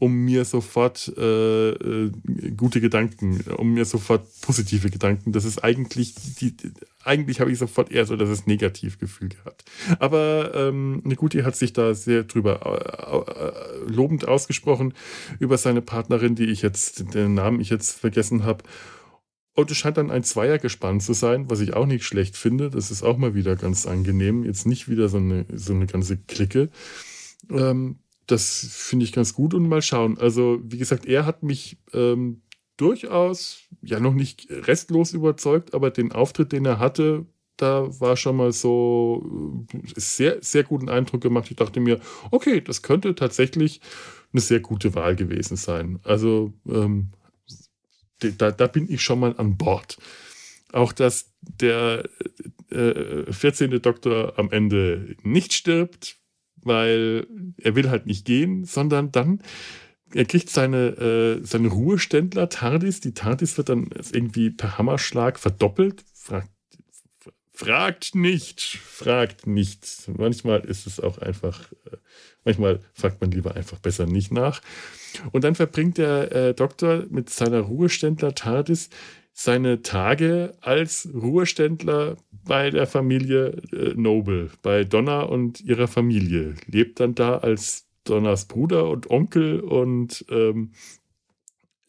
um 0.00 0.24
mir 0.24 0.44
sofort 0.44 1.12
äh, 1.16 1.70
äh, 1.70 2.10
gute 2.56 2.80
Gedanken, 2.80 3.40
um 3.56 3.72
mir 3.72 3.84
sofort 3.84 4.26
positive 4.40 4.90
Gedanken. 4.90 5.30
Das 5.30 5.44
ist 5.44 5.62
eigentlich 5.62 6.14
die, 6.40 6.56
eigentlich 7.04 7.40
habe 7.40 7.52
ich 7.52 7.58
sofort 7.58 7.92
eher 7.92 8.04
so 8.04 8.16
das 8.16 8.46
Negativgefühl 8.46 9.28
gehabt. 9.28 9.64
Aber 10.00 10.52
ähm, 10.54 11.02
Nikuti 11.04 11.42
hat 11.42 11.54
sich 11.54 11.72
da 11.72 11.94
sehr 11.94 12.24
drüber 12.24 12.60
äh, 12.66 13.88
äh, 13.88 13.92
lobend 13.92 14.26
ausgesprochen 14.26 14.92
über 15.38 15.56
seine 15.56 15.82
Partnerin, 15.82 16.34
die 16.34 16.46
ich 16.46 16.62
jetzt, 16.62 17.14
den 17.14 17.34
Namen 17.34 17.60
ich 17.60 17.70
jetzt 17.70 17.98
vergessen 17.98 18.44
habe. 18.44 18.64
Und 19.54 19.70
es 19.70 19.76
scheint 19.76 19.96
dann 19.96 20.10
ein 20.10 20.22
Zweiergespann 20.22 21.00
zu 21.00 21.12
sein, 21.12 21.50
was 21.50 21.60
ich 21.60 21.74
auch 21.74 21.86
nicht 21.86 22.04
schlecht 22.04 22.36
finde. 22.36 22.70
Das 22.70 22.90
ist 22.90 23.02
auch 23.02 23.16
mal 23.16 23.34
wieder 23.34 23.56
ganz 23.56 23.86
angenehm. 23.86 24.44
Jetzt 24.44 24.66
nicht 24.66 24.88
wieder 24.88 25.08
so 25.08 25.18
eine, 25.18 25.44
so 25.52 25.74
eine 25.74 25.86
ganze 25.86 26.16
Clique. 26.16 26.70
Ähm, 27.50 27.98
das 28.26 28.66
finde 28.70 29.04
ich 29.04 29.12
ganz 29.12 29.34
gut 29.34 29.54
und 29.54 29.68
mal 29.68 29.82
schauen. 29.82 30.18
Also, 30.18 30.60
wie 30.62 30.78
gesagt, 30.78 31.06
er 31.06 31.26
hat 31.26 31.42
mich 31.42 31.78
ähm, 31.92 32.42
durchaus, 32.76 33.58
ja 33.82 33.98
noch 34.00 34.14
nicht 34.14 34.46
restlos 34.50 35.12
überzeugt, 35.12 35.74
aber 35.74 35.90
den 35.90 36.12
Auftritt, 36.12 36.52
den 36.52 36.64
er 36.64 36.78
hatte, 36.78 37.26
da 37.56 37.88
war 38.00 38.16
schon 38.16 38.36
mal 38.36 38.52
so 38.52 39.66
äh, 39.74 39.78
sehr, 39.96 40.38
sehr 40.40 40.64
guten 40.64 40.88
Eindruck 40.88 41.20
gemacht. 41.20 41.50
Ich 41.50 41.56
dachte 41.56 41.80
mir, 41.80 42.00
okay, 42.30 42.60
das 42.60 42.82
könnte 42.82 43.14
tatsächlich 43.14 43.80
eine 44.32 44.40
sehr 44.40 44.60
gute 44.60 44.94
Wahl 44.94 45.16
gewesen 45.16 45.56
sein. 45.56 45.98
Also 46.04 46.52
ähm, 46.66 47.10
da, 48.20 48.50
da 48.50 48.66
bin 48.66 48.90
ich 48.90 49.02
schon 49.02 49.20
mal 49.20 49.34
an 49.36 49.56
Bord. 49.56 49.98
Auch 50.72 50.92
dass 50.92 51.32
der 51.40 52.08
äh, 52.70 53.32
14. 53.32 53.82
Doktor 53.82 54.38
am 54.38 54.50
Ende 54.50 55.16
nicht 55.22 55.52
stirbt, 55.52 56.16
weil 56.62 57.26
er 57.56 57.74
will 57.74 57.90
halt 57.90 58.06
nicht 58.06 58.24
gehen, 58.24 58.64
sondern 58.64 59.10
dann 59.10 59.42
er 60.14 60.24
kriegt 60.24 60.50
seine, 60.50 60.88
äh, 61.40 61.46
seine 61.46 61.68
Ruheständler 61.68 62.48
TARDIS. 62.48 63.00
Die 63.00 63.14
TARDIS 63.14 63.56
wird 63.56 63.68
dann 63.68 63.90
irgendwie 64.12 64.50
per 64.50 64.76
Hammerschlag 64.76 65.38
verdoppelt. 65.38 66.04
Fragt, 66.14 66.50
fragt 67.52 68.14
nicht, 68.14 68.60
fragt 68.60 69.46
nicht. 69.46 70.08
Manchmal 70.08 70.60
ist 70.60 70.86
es 70.86 70.98
auch 70.98 71.18
einfach, 71.18 71.70
äh, 71.86 71.96
manchmal 72.44 72.80
fragt 72.94 73.20
man 73.20 73.30
lieber 73.30 73.56
einfach 73.56 73.78
besser 73.78 74.06
nicht 74.06 74.32
nach. 74.32 74.60
Und 75.32 75.44
dann 75.44 75.54
verbringt 75.54 75.98
der 75.98 76.32
äh, 76.32 76.54
Doktor 76.54 77.04
mit 77.10 77.30
seiner 77.30 77.60
Ruheständler 77.60 78.34
TARDIS 78.34 78.90
seine 79.32 79.82
Tage 79.82 80.52
als 80.60 81.08
Ruheständler 81.14 82.16
bei 82.44 82.70
der 82.70 82.86
Familie 82.86 83.62
äh, 83.72 83.94
Noble, 83.94 84.50
bei 84.62 84.84
Donna 84.84 85.22
und 85.22 85.60
ihrer 85.60 85.88
Familie. 85.88 86.54
Lebt 86.66 87.00
dann 87.00 87.14
da 87.14 87.38
als 87.38 87.86
Donnas 88.04 88.46
Bruder 88.46 88.88
und 88.88 89.10
Onkel 89.10 89.60
und 89.60 90.24
ähm, 90.30 90.72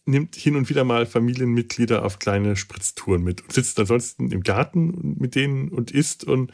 nimmt 0.06 0.36
hin 0.36 0.56
und 0.56 0.70
wieder 0.70 0.84
mal 0.84 1.06
Familienmitglieder 1.06 2.06
auf 2.06 2.20
kleine 2.20 2.56
Spritztouren 2.56 3.24
mit 3.24 3.42
und 3.42 3.52
sitzt 3.54 3.80
ansonsten 3.80 4.32
im 4.32 4.44
Garten 4.44 5.16
mit 5.20 5.36
denen 5.36 5.70
und 5.70 5.92
isst 5.92 6.24
und 6.24 6.52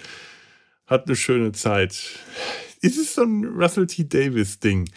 hat 0.86 1.08
eine 1.08 1.16
schöne 1.16 1.52
Zeit. 1.52 2.20
Ist 2.82 2.98
es 2.98 3.16
so 3.16 3.24
ein 3.24 3.46
Russell 3.46 3.88
T. 3.88 4.08
Davis-Ding? 4.08 4.90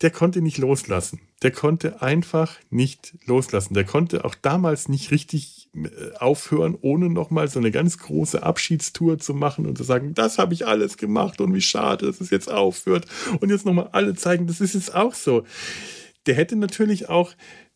Der 0.00 0.10
konnte 0.10 0.40
nicht 0.40 0.58
loslassen. 0.58 1.20
Der 1.42 1.50
konnte 1.50 2.02
einfach 2.02 2.56
nicht 2.70 3.14
loslassen. 3.26 3.74
Der 3.74 3.84
konnte 3.84 4.24
auch 4.24 4.34
damals 4.34 4.88
nicht 4.88 5.10
richtig 5.10 5.68
äh, 5.74 6.16
aufhören, 6.18 6.76
ohne 6.80 7.10
nochmal 7.10 7.48
so 7.48 7.58
eine 7.58 7.70
ganz 7.70 7.98
große 7.98 8.42
Abschiedstour 8.42 9.18
zu 9.18 9.34
machen 9.34 9.66
und 9.66 9.76
zu 9.76 9.84
sagen, 9.84 10.14
das 10.14 10.38
habe 10.38 10.54
ich 10.54 10.66
alles 10.66 10.96
gemacht 10.96 11.40
und 11.40 11.54
wie 11.54 11.60
schade, 11.60 12.06
dass 12.06 12.20
es 12.20 12.30
jetzt 12.30 12.50
aufhört. 12.50 13.06
Und 13.40 13.50
jetzt 13.50 13.66
nochmal 13.66 13.90
alle 13.92 14.14
zeigen, 14.14 14.46
das 14.46 14.60
ist 14.60 14.74
jetzt 14.74 14.94
auch 14.94 15.14
so. 15.14 15.44
Der 16.26 16.34
hätte 16.34 16.56
natürlich 16.56 17.08
auch 17.08 17.34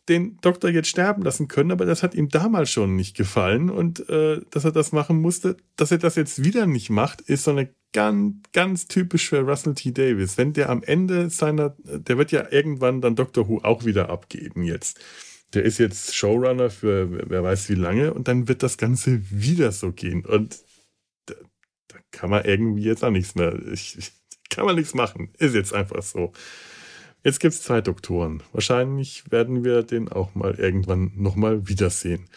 den 0.09 0.38
Doktor 0.40 0.70
jetzt 0.70 0.88
sterben 0.88 1.22
lassen 1.22 1.48
können, 1.48 1.70
aber 1.70 1.86
das 1.86 2.03
hat 2.03 2.14
ihm 2.14 2.28
damals 2.28 2.70
schon 2.70 2.96
nicht 2.96 3.16
gefallen 3.16 3.70
und 3.70 4.09
äh, 4.09 4.40
dass 4.50 4.64
er 4.64 4.72
das 4.72 4.90
machen 4.92 5.20
musste, 5.20 5.57
dass 5.76 5.92
er 5.92 5.98
das 5.98 6.16
jetzt 6.16 6.42
wieder 6.42 6.66
nicht 6.66 6.90
macht, 6.90 7.20
ist 7.20 7.44
so 7.44 7.53
eine 7.53 7.72
ganz, 7.93 8.36
ganz 8.53 8.86
typisch 8.86 9.28
für 9.28 9.40
Russell 9.40 9.74
T. 9.74 9.93
Davis. 9.93 10.38
Wenn 10.38 10.53
der 10.53 10.70
am 10.70 10.82
Ende 10.82 11.30
seiner, 11.30 11.76
der 11.84 12.18
wird 12.18 12.32
ja 12.32 12.51
irgendwann 12.51 13.01
dann 13.01 13.16
Doctor 13.16 13.49
Who 13.49 13.61
auch 13.62 13.84
wieder 13.84 14.09
abgeben 14.09 14.62
jetzt. 14.62 15.01
Der 15.55 15.64
ist 15.64 15.78
jetzt 15.78 16.14
Showrunner 16.14 16.70
für 16.70 17.28
wer 17.28 17.43
weiß 17.43 17.68
wie 17.68 17.74
lange 17.74 18.14
und 18.14 18.28
dann 18.28 18.49
wird 18.49 18.62
das 18.62 18.78
Ganze 18.78 19.20
wieder 19.30 19.70
so 19.72 19.93
gehen 19.93 20.24
und 20.24 20.59
da, 21.26 21.34
da 21.88 21.99
kann 22.11 22.30
man 22.30 22.45
irgendwie 22.45 22.84
jetzt 22.84 23.05
auch 23.05 23.11
nichts 23.11 23.34
mehr, 23.34 23.55
ich, 23.70 24.12
kann 24.51 24.64
man 24.64 24.76
nichts 24.76 24.95
machen. 24.95 25.30
Ist 25.38 25.55
jetzt 25.55 25.74
einfach 25.74 26.03
so. 26.03 26.32
Jetzt 27.24 27.38
gibt 27.38 27.55
es 27.55 27.62
zwei 27.62 27.80
Doktoren. 27.80 28.43
Wahrscheinlich 28.53 29.30
werden 29.30 29.62
wir 29.64 29.82
den 29.82 30.09
auch 30.09 30.34
mal 30.34 30.55
irgendwann 30.55 31.12
nochmal 31.16 31.68
wiedersehen. 31.68 32.28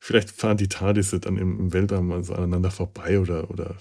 Vielleicht 0.00 0.30
fahren 0.30 0.58
die 0.58 0.68
TARDISe 0.68 1.20
dann 1.20 1.38
im, 1.38 1.58
im 1.58 1.72
Weltraum 1.72 2.08
mal 2.08 2.22
so 2.24 2.34
aneinander 2.34 2.70
vorbei 2.70 3.18
oder, 3.20 3.50
oder 3.50 3.76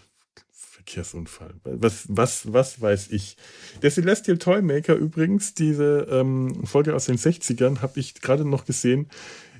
Verkehrsunfall. 0.88 1.54
Was, 1.64 2.06
was, 2.08 2.54
was 2.54 2.82
weiß 2.82 3.12
ich. 3.12 3.36
Der 3.82 3.92
Celestial 3.92 4.38
Toymaker 4.38 4.96
übrigens, 4.96 5.54
diese 5.54 6.08
ähm, 6.10 6.66
Folge 6.66 6.96
aus 6.96 7.06
den 7.06 7.18
60ern, 7.18 7.82
habe 7.82 8.00
ich 8.00 8.22
gerade 8.22 8.46
noch 8.46 8.66
gesehen, 8.66 9.10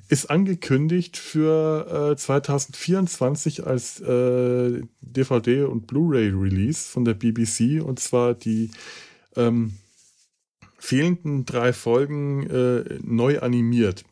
ist 0.08 0.30
angekündigt 0.30 1.18
für 1.18 2.14
äh, 2.14 2.16
2024 2.16 3.68
als 3.68 4.00
äh, 4.00 4.82
DVD 5.02 5.64
und 5.64 5.86
Blu-ray-Release 5.88 6.90
von 6.90 7.04
der 7.04 7.14
BBC 7.14 7.84
und 7.84 8.00
zwar 8.00 8.34
die 8.34 8.72
ähm, 9.36 9.74
fehlenden 10.80 11.46
drei 11.46 11.74
Folgen 11.74 12.50
äh, 12.50 13.00
neu 13.04 13.40
animiert. 13.40 14.06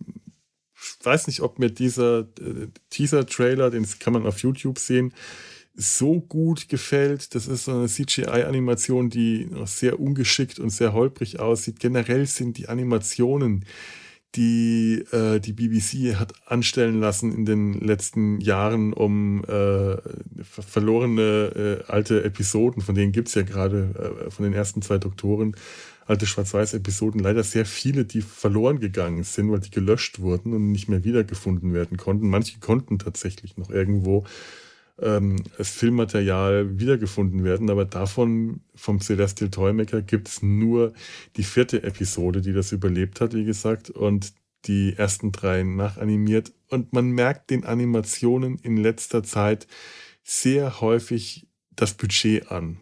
Ich 0.76 1.06
weiß 1.06 1.28
nicht, 1.28 1.40
ob 1.40 1.60
mir 1.60 1.70
dieser 1.70 2.28
äh, 2.42 2.68
Teaser-Trailer, 2.90 3.72
den 3.72 3.88
kann 4.00 4.12
man 4.12 4.26
auf 4.26 4.40
YouTube 4.40 4.80
sehen, 4.80 5.14
so 5.76 6.22
gut 6.22 6.70
gefällt. 6.70 7.36
Das 7.36 7.48
ist 7.48 7.66
so 7.66 7.72
eine 7.72 7.88
CGI-Animation, 7.88 9.10
die 9.10 9.50
sehr 9.66 10.00
ungeschickt 10.00 10.60
und 10.60 10.70
sehr 10.70 10.94
holprig 10.94 11.40
aussieht. 11.40 11.80
Generell 11.80 12.26
sind 12.26 12.58
die 12.58 12.70
Animationen, 12.70 13.66
die 14.36 15.04
äh, 15.12 15.40
die 15.40 15.54
BBC 15.54 16.16
hat 16.16 16.34
anstellen 16.46 17.00
lassen 17.00 17.34
in 17.34 17.46
den 17.46 17.74
letzten 17.74 18.42
Jahren, 18.42 18.94
um 18.94 19.44
äh, 19.46 19.98
verlorene 20.44 21.82
äh, 21.88 21.92
alte 21.92 22.24
Episoden, 22.24 22.82
von 22.82 22.96
denen 22.96 23.12
gibt 23.12 23.30
es 23.30 23.36
ja 23.36 23.44
gerade, 23.44 24.26
äh, 24.28 24.32
von 24.32 24.44
den 24.44 24.54
ersten 24.54 24.82
zwei 24.82 24.98
Doktoren, 24.98 25.56
alte 26.06 26.26
Schwarz-Weiß-Episoden 26.26 27.20
leider 27.20 27.44
sehr 27.44 27.66
viele, 27.66 28.06
die 28.06 28.22
verloren 28.22 28.80
gegangen 28.80 29.24
sind, 29.24 29.52
weil 29.52 29.60
die 29.60 29.72
gelöscht 29.72 30.20
wurden 30.20 30.54
und 30.54 30.72
nicht 30.72 30.88
mehr 30.90 31.04
wiedergefunden 31.04 31.74
werden 31.74 31.98
konnten. 31.98 32.30
Manche 32.30 32.60
konnten 32.60 33.00
tatsächlich 33.00 33.58
noch 33.58 33.70
irgendwo 33.70 34.26
ähm, 35.02 35.38
als 35.58 35.70
Filmmaterial 35.72 36.80
wiedergefunden 36.80 37.44
werden, 37.44 37.70
aber 37.70 37.86
davon 37.86 38.62
vom 38.76 39.02
Celestial 39.02 39.50
Toymaker 39.50 40.02
gibt 40.02 40.28
es 40.28 40.42
nur 40.42 40.94
die 41.36 41.44
vierte 41.44 41.84
Episode, 41.84 42.42
die 42.42 42.54
das 42.54 42.72
überlebt 42.72 43.22
hat, 43.22 43.34
wie 43.34 43.46
gesagt, 43.46 43.90
und 43.90 44.34
die 44.66 44.94
ersten 44.98 45.32
drei 45.32 45.64
nachanimiert. 45.64 46.54
Und 46.70 46.94
man 46.94 47.12
merkt 47.12 47.50
den 47.50 47.66
Animationen 47.66 48.58
in 48.58 48.78
letzter 48.78 49.24
Zeit 49.24 49.68
sehr 50.24 50.82
häufig 50.82 51.48
das 51.76 51.94
Budget 51.94 52.52
an 52.52 52.80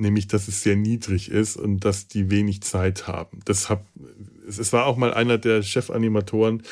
nämlich 0.00 0.26
dass 0.26 0.48
es 0.48 0.62
sehr 0.62 0.76
niedrig 0.76 1.30
ist 1.30 1.56
und 1.56 1.84
dass 1.84 2.08
die 2.08 2.30
wenig 2.30 2.62
Zeit 2.62 3.06
haben. 3.06 3.40
Das 3.44 3.68
hab, 3.68 3.86
es 4.48 4.72
war 4.72 4.86
auch 4.86 4.96
mal 4.96 5.14
einer 5.14 5.38
der 5.38 5.62
Chefanimatoren 5.62 6.62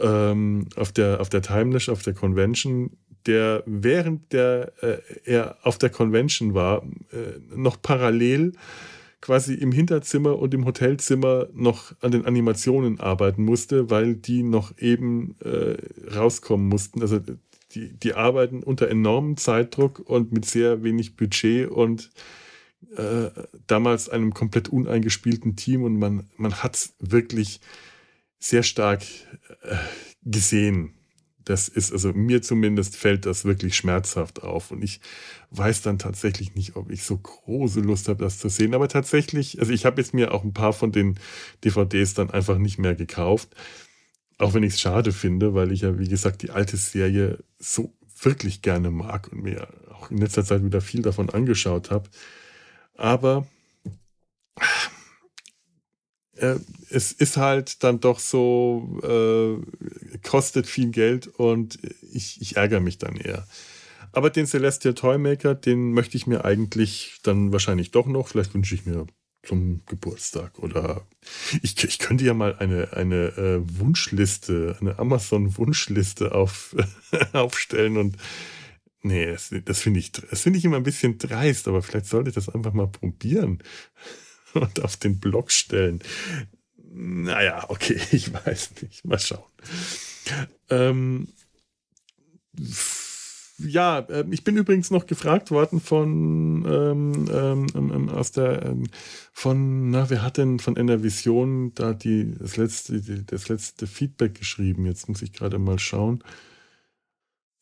ähm, 0.00 0.68
auf 0.76 0.92
der 0.92 1.20
auf 1.20 1.28
der 1.28 1.42
Timelash, 1.42 1.88
auf 1.88 2.02
der 2.02 2.14
Convention, 2.14 2.96
der 3.26 3.62
während 3.66 4.32
der 4.32 4.72
äh, 4.82 4.98
er 5.24 5.58
auf 5.62 5.78
der 5.78 5.90
Convention 5.90 6.54
war, 6.54 6.82
äh, 7.12 7.38
noch 7.54 7.80
parallel 7.80 8.52
quasi 9.20 9.54
im 9.54 9.72
Hinterzimmer 9.72 10.38
und 10.38 10.54
im 10.54 10.64
Hotelzimmer 10.66 11.48
noch 11.52 11.94
an 12.00 12.12
den 12.12 12.26
Animationen 12.26 13.00
arbeiten 13.00 13.44
musste, 13.44 13.90
weil 13.90 14.14
die 14.14 14.42
noch 14.42 14.78
eben 14.78 15.36
äh, 15.40 15.76
rauskommen 16.14 16.68
mussten. 16.68 17.00
Also 17.00 17.20
die, 17.72 17.92
die 17.92 18.14
arbeiten 18.14 18.62
unter 18.62 18.88
enormem 18.88 19.36
Zeitdruck 19.36 19.98
und 19.98 20.32
mit 20.32 20.44
sehr 20.44 20.82
wenig 20.82 21.16
Budget 21.16 21.68
und 21.68 22.10
äh, 22.96 23.30
damals 23.66 24.08
einem 24.08 24.32
komplett 24.32 24.68
uneingespielten 24.68 25.56
Team 25.56 25.82
und 25.82 25.98
man, 25.98 26.28
man 26.36 26.62
hat 26.62 26.76
es 26.76 26.94
wirklich 27.00 27.60
sehr 28.38 28.62
stark 28.62 29.02
äh, 29.62 29.76
gesehen. 30.22 30.95
Das 31.46 31.68
ist, 31.68 31.92
also 31.92 32.12
mir 32.12 32.42
zumindest 32.42 32.96
fällt 32.96 33.24
das 33.24 33.44
wirklich 33.44 33.76
schmerzhaft 33.76 34.42
auf. 34.42 34.72
Und 34.72 34.82
ich 34.82 35.00
weiß 35.52 35.80
dann 35.80 35.96
tatsächlich 35.96 36.56
nicht, 36.56 36.74
ob 36.74 36.90
ich 36.90 37.04
so 37.04 37.16
große 37.16 37.80
Lust 37.80 38.08
habe, 38.08 38.24
das 38.24 38.40
zu 38.40 38.48
sehen. 38.48 38.74
Aber 38.74 38.88
tatsächlich, 38.88 39.60
also 39.60 39.72
ich 39.72 39.86
habe 39.86 40.00
jetzt 40.00 40.12
mir 40.12 40.34
auch 40.34 40.42
ein 40.42 40.52
paar 40.52 40.72
von 40.72 40.90
den 40.90 41.20
DVDs 41.62 42.14
dann 42.14 42.30
einfach 42.30 42.58
nicht 42.58 42.78
mehr 42.78 42.96
gekauft. 42.96 43.50
Auch 44.38 44.54
wenn 44.54 44.64
ich 44.64 44.74
es 44.74 44.80
schade 44.80 45.12
finde, 45.12 45.54
weil 45.54 45.70
ich 45.70 45.82
ja, 45.82 45.96
wie 46.00 46.08
gesagt, 46.08 46.42
die 46.42 46.50
alte 46.50 46.76
Serie 46.76 47.38
so 47.60 47.94
wirklich 48.20 48.60
gerne 48.60 48.90
mag 48.90 49.30
und 49.30 49.44
mir 49.44 49.68
auch 49.92 50.10
in 50.10 50.18
letzter 50.18 50.44
Zeit 50.44 50.64
wieder 50.64 50.80
viel 50.80 51.02
davon 51.02 51.30
angeschaut 51.30 51.92
habe. 51.92 52.10
Aber 52.96 53.46
äh, 56.36 56.56
es 56.90 57.12
ist 57.12 57.36
halt 57.36 57.82
dann 57.82 58.00
doch 58.00 58.18
so, 58.18 59.00
äh, 59.02 60.18
kostet 60.18 60.66
viel 60.66 60.90
Geld 60.90 61.26
und 61.26 61.78
ich, 62.12 62.40
ich 62.40 62.56
ärgere 62.56 62.80
mich 62.80 62.98
dann 62.98 63.16
eher. 63.16 63.46
Aber 64.12 64.30
den 64.30 64.46
Celestial 64.46 64.94
Toymaker, 64.94 65.54
den 65.54 65.92
möchte 65.92 66.16
ich 66.16 66.26
mir 66.26 66.44
eigentlich 66.44 67.18
dann 67.22 67.52
wahrscheinlich 67.52 67.90
doch 67.90 68.06
noch. 68.06 68.28
Vielleicht 68.28 68.54
wünsche 68.54 68.74
ich 68.74 68.86
mir 68.86 69.06
zum 69.42 69.82
Geburtstag 69.86 70.58
oder 70.58 71.06
ich, 71.62 71.82
ich 71.84 71.98
könnte 71.98 72.24
ja 72.24 72.34
mal 72.34 72.56
eine, 72.56 72.92
eine 72.94 73.36
äh, 73.36 73.60
Wunschliste, 73.78 74.76
eine 74.80 74.98
Amazon-Wunschliste 74.98 76.34
auf, 76.34 76.74
aufstellen 77.32 77.96
und 77.96 78.16
Nee, 79.02 79.26
das, 79.26 79.54
das 79.64 79.78
finde 79.82 80.00
ich, 80.00 80.10
das 80.10 80.44
ich 80.44 80.64
immer 80.64 80.78
ein 80.78 80.82
bisschen 80.82 81.16
dreist, 81.16 81.68
aber 81.68 81.80
vielleicht 81.80 82.06
sollte 82.06 82.30
ich 82.30 82.34
das 82.34 82.48
einfach 82.48 82.72
mal 82.72 82.88
probieren 82.88 83.62
und 84.56 84.82
auf 84.82 84.96
den 84.96 85.18
Blog 85.20 85.50
stellen. 85.52 86.00
naja, 86.92 87.64
okay, 87.68 88.00
ich 88.12 88.32
weiß 88.32 88.82
nicht. 88.82 89.04
Mal 89.04 89.18
schauen. 89.18 89.44
Ähm, 90.70 91.28
ja, 93.58 94.00
äh, 94.00 94.24
ich 94.30 94.44
bin 94.44 94.56
übrigens 94.56 94.90
noch 94.90 95.06
gefragt 95.06 95.50
worden 95.50 95.80
von 95.80 96.64
ähm, 96.66 97.28
ähm, 97.32 97.66
ähm, 97.74 97.92
ähm 97.94 98.08
aus 98.10 98.32
der 98.32 98.64
ähm, 98.64 98.84
von 99.32 99.90
na 99.90 100.10
wer 100.10 100.22
hat 100.22 100.36
denn 100.36 100.58
von 100.58 100.76
einer 100.76 101.02
Vision 101.02 101.72
da 101.74 101.94
die 101.94 102.34
das 102.38 102.56
letzte 102.56 103.00
die, 103.00 103.24
das 103.24 103.48
letzte 103.48 103.86
Feedback 103.86 104.34
geschrieben? 104.34 104.86
Jetzt 104.86 105.08
muss 105.08 105.22
ich 105.22 105.32
gerade 105.32 105.58
mal 105.58 105.78
schauen. 105.78 106.22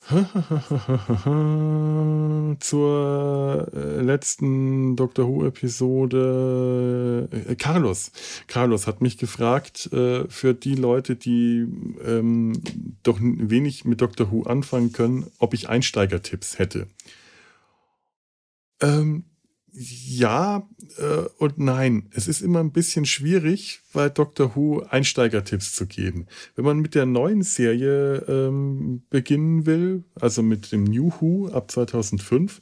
Zur 2.61 3.69
äh, 3.73 4.03
letzten 4.03 4.97
Doctor 4.97 5.27
Who-Episode. 5.27 7.31
Äh, 7.49 7.55
Carlos. 7.55 8.13
Carlos 8.47 8.87
hat 8.87 9.01
mich 9.01 9.17
gefragt, 9.17 9.91
äh, 9.93 10.29
für 10.29 10.53
die 10.53 10.75
Leute, 10.75 11.17
die 11.17 11.67
ähm, 12.05 12.53
doch 13.03 13.19
wenig 13.21 13.87
mit 13.87 14.03
Doctor 14.03 14.31
Who 14.31 14.43
anfangen 14.43 14.93
können, 14.93 15.31
ob 15.39 15.55
ich 15.55 15.71
Einsteigertipps 15.71 16.59
hätte. 16.59 16.87
Ähm, 18.83 19.25
ja 19.75 20.69
äh, 20.99 21.29
und 21.39 21.59
nein. 21.59 22.09
Es 22.13 22.29
ist 22.29 22.41
immer 22.41 22.61
ein 22.61 22.73
bisschen 22.73 23.07
schwierig, 23.07 23.81
bei 23.93 24.09
Doctor 24.09 24.55
Who 24.55 24.83
Einsteigertipps 24.89 25.75
zu 25.75 25.87
geben. 25.87 26.27
Wenn 26.55 26.65
man 26.65 26.79
mit 26.79 26.95
der 26.95 27.07
neuen 27.07 27.43
Serie 27.43 28.25
ähm, 28.29 29.03
beginnen 29.11 29.67
will, 29.67 30.05
also 30.15 30.43
mit 30.43 30.73
dem 30.73 30.85
New 30.85 31.13
Who 31.19 31.49
ab 31.49 31.71
2005, 31.71 32.61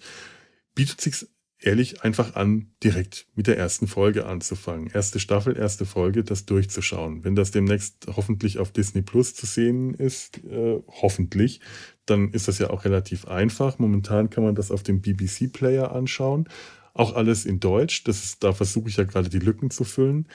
bietet 0.75 1.01
sich 1.01 1.27
ehrlich 1.59 2.03
einfach 2.03 2.35
an, 2.35 2.73
direkt 2.83 3.27
mit 3.35 3.47
der 3.47 3.57
ersten 3.57 3.87
Folge 3.87 4.27
anzufangen. 4.27 4.91
Erste 4.93 5.21
Staffel, 5.21 5.57
erste 5.57 5.87
Folge, 5.87 6.25
das 6.25 6.47
durchzuschauen. 6.47 7.25
Wenn 7.25 7.37
das 7.37 7.51
demnächst 7.51 8.07
hoffentlich 8.17 8.59
auf 8.59 8.73
Disney 8.73 9.03
Plus 9.03 9.35
zu 9.35 9.47
sehen 9.47 9.95
ist, 9.95 10.39
äh, 10.45 10.81
hoffentlich, 10.89 11.61
dann 12.07 12.31
ist 12.31 12.49
das 12.49 12.59
ja 12.59 12.71
auch 12.71 12.85
relativ 12.85 13.27
einfach. 13.27 13.79
Momentan 13.79 14.31
kann 14.31 14.45
man 14.45 14.55
das 14.55 14.71
auf 14.71 14.83
dem 14.83 15.01
BBC 15.01 15.53
Player 15.53 15.93
anschauen. 15.93 16.49
Auch 16.95 17.15
alles 17.15 17.45
in 17.45 17.61
Deutsch. 17.61 18.05
Das 18.05 18.25
ist, 18.25 18.45
da 18.45 18.53
versuche 18.53 18.89
ich 18.89 18.97
ja 18.97 19.05
gerade 19.05 19.29
die 19.29 19.39
Lücken 19.39 19.71
zu 19.71 19.85
füllen. 19.85 20.29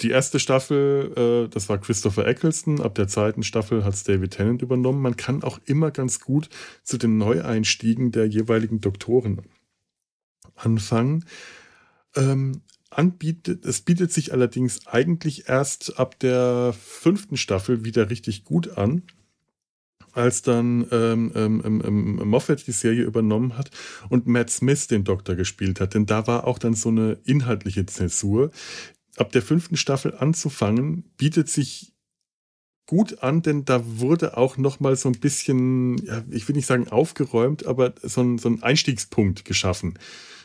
Die 0.00 0.10
erste 0.10 0.40
Staffel, 0.40 1.12
äh, 1.16 1.48
das 1.48 1.68
war 1.68 1.78
Christopher 1.78 2.26
Eccleston. 2.26 2.80
Ab 2.80 2.94
der 2.94 3.08
zweiten 3.08 3.42
Staffel 3.42 3.84
hat 3.84 3.94
es 3.94 4.04
David 4.04 4.32
Tennant 4.32 4.62
übernommen. 4.62 5.02
Man 5.02 5.16
kann 5.16 5.42
auch 5.42 5.60
immer 5.66 5.90
ganz 5.90 6.20
gut 6.20 6.48
zu 6.82 6.96
den 6.96 7.18
Neueinstiegen 7.18 8.12
der 8.12 8.26
jeweiligen 8.26 8.80
Doktoren 8.80 9.42
anfangen. 10.54 11.24
Ähm, 12.16 12.62
anbietet, 12.90 13.64
es 13.64 13.82
bietet 13.82 14.12
sich 14.12 14.32
allerdings 14.32 14.86
eigentlich 14.86 15.48
erst 15.48 15.98
ab 15.98 16.18
der 16.18 16.74
fünften 16.78 17.36
Staffel 17.36 17.84
wieder 17.84 18.10
richtig 18.10 18.44
gut 18.44 18.76
an 18.78 19.02
als 20.12 20.42
dann 20.42 20.86
ähm, 20.90 21.32
ähm, 21.34 21.62
ähm, 21.64 21.82
ähm, 21.84 22.28
Moffat 22.28 22.66
die 22.66 22.72
Serie 22.72 23.04
übernommen 23.04 23.56
hat 23.56 23.70
und 24.08 24.26
Matt 24.26 24.50
Smith 24.50 24.86
den 24.86 25.04
Doktor 25.04 25.36
gespielt 25.36 25.80
hat. 25.80 25.94
Denn 25.94 26.06
da 26.06 26.26
war 26.26 26.46
auch 26.46 26.58
dann 26.58 26.74
so 26.74 26.88
eine 26.88 27.18
inhaltliche 27.24 27.86
Zäsur. 27.86 28.50
Ab 29.16 29.32
der 29.32 29.42
fünften 29.42 29.76
Staffel 29.76 30.14
anzufangen, 30.16 31.04
bietet 31.16 31.48
sich 31.48 31.92
gut 32.86 33.22
an, 33.22 33.42
denn 33.42 33.64
da 33.64 33.82
wurde 33.84 34.36
auch 34.36 34.56
noch 34.56 34.80
mal 34.80 34.96
so 34.96 35.08
ein 35.08 35.20
bisschen, 35.20 35.98
ja, 35.98 36.24
ich 36.30 36.48
will 36.48 36.56
nicht 36.56 36.66
sagen 36.66 36.88
aufgeräumt, 36.88 37.66
aber 37.66 37.94
so 38.02 38.20
ein, 38.20 38.38
so 38.38 38.48
ein 38.48 38.62
Einstiegspunkt 38.62 39.44
geschaffen 39.44 39.94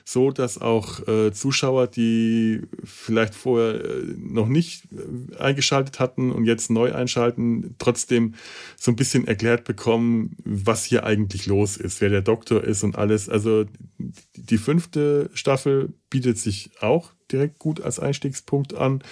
so, 0.08 0.30
dass 0.30 0.62
auch 0.62 1.06
äh, 1.08 1.32
Zuschauer, 1.32 1.88
die 1.88 2.62
vielleicht 2.84 3.34
vorher 3.34 3.84
äh, 3.84 4.04
noch 4.16 4.48
nicht 4.48 4.84
äh, 4.94 5.38
eingeschaltet 5.38 6.00
hatten 6.00 6.32
und 6.32 6.46
jetzt 6.46 6.70
neu 6.70 6.94
einschalten, 6.94 7.74
trotzdem 7.80 8.36
so 8.78 8.92
ein 8.92 8.96
bisschen 8.96 9.26
erklärt 9.26 9.64
bekommen, 9.64 10.38
was 10.46 10.86
hier 10.86 11.06
eigentlich 11.06 11.48
los 11.48 11.76
ist, 11.76 12.02
wer 12.02 12.10
der 12.10 12.22
Doktor 12.22 12.64
ist 12.64 12.84
und 12.84 13.00
alles. 13.00 13.30
Also 13.30 13.66
die 14.36 14.60
fünfte 14.60 15.32
Staffel 15.34 15.92
bietet 16.12 16.38
sich 16.38 16.70
auch 16.82 17.12
direkt 17.32 17.58
gut 17.58 17.82
als 17.82 18.00
Einstiegspunkt 18.00 18.76
an. 18.76 19.04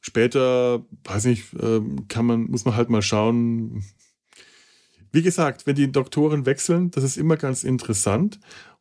Später, 0.00 0.86
weiß 1.02 1.24
nicht, 1.24 1.46
ähm, 1.60 2.06
kann 2.06 2.26
man, 2.26 2.42
muss 2.42 2.64
man 2.64 2.76
halt 2.76 2.90
mal 2.90 3.02
schauen, 3.02 3.82
wie 5.10 5.22
gesagt, 5.22 5.66
wenn 5.66 5.74
die 5.74 5.90
Doktoren 5.90 6.46
wechseln, 6.46 6.90
das 6.90 7.02
ist 7.02 7.16
immer 7.16 7.36
ganz 7.36 7.64
interessant. 7.64 8.38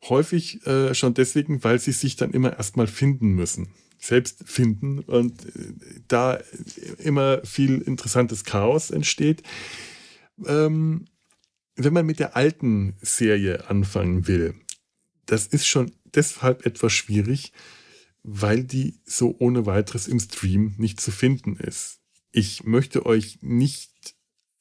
Häufig 0.09 0.65
äh, 0.67 0.93
schon 0.93 1.13
deswegen, 1.13 1.63
weil 1.63 1.79
sie 1.79 1.91
sich 1.91 2.15
dann 2.15 2.31
immer 2.31 2.57
erstmal 2.57 2.87
finden 2.87 3.29
müssen. 3.29 3.69
Selbst 3.97 4.43
finden 4.45 4.99
und 4.99 5.45
äh, 5.45 5.73
da 6.07 6.39
immer 6.99 7.43
viel 7.43 7.81
interessantes 7.81 8.43
Chaos 8.43 8.91
entsteht. 8.91 9.43
Ähm, 10.45 11.05
wenn 11.75 11.93
man 11.93 12.05
mit 12.05 12.19
der 12.19 12.35
alten 12.35 12.95
Serie 13.01 13.69
anfangen 13.69 14.27
will, 14.27 14.55
das 15.25 15.47
ist 15.47 15.65
schon 15.65 15.91
deshalb 16.03 16.65
etwas 16.65 16.93
schwierig, 16.93 17.51
weil 18.23 18.63
die 18.63 18.99
so 19.05 19.35
ohne 19.39 19.65
weiteres 19.65 20.07
im 20.07 20.19
Stream 20.19 20.75
nicht 20.77 21.01
zu 21.01 21.11
finden 21.11 21.55
ist. 21.57 21.99
Ich 22.31 22.63
möchte 22.63 23.05
euch 23.05 23.39
nicht 23.41 24.15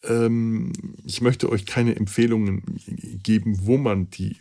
ähm, 0.05 0.72
ich 1.05 1.20
möchte 1.20 1.51
euch 1.51 1.66
keine 1.66 1.97
Empfehlungen 1.97 2.62
geben, 3.22 3.66
wo 3.66 3.76
man 3.76 4.11
die 4.11 4.36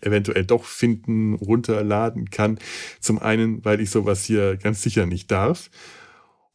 eventuell 0.00 0.44
doch 0.44 0.64
finden, 0.64 1.34
runterladen 1.34 2.30
kann. 2.30 2.58
Zum 3.00 3.18
einen, 3.18 3.64
weil 3.64 3.80
ich 3.80 3.90
sowas 3.90 4.24
hier 4.24 4.56
ganz 4.56 4.82
sicher 4.82 5.06
nicht 5.06 5.30
darf 5.30 5.70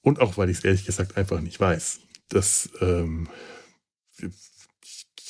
und 0.01 0.21
auch, 0.21 0.37
weil 0.37 0.49
ich 0.49 0.59
es 0.59 0.63
ehrlich 0.63 0.85
gesagt 0.85 1.17
einfach 1.17 1.41
nicht 1.41 1.59
weiß. 1.59 1.99
Das, 2.29 2.69
ähm, 2.81 3.27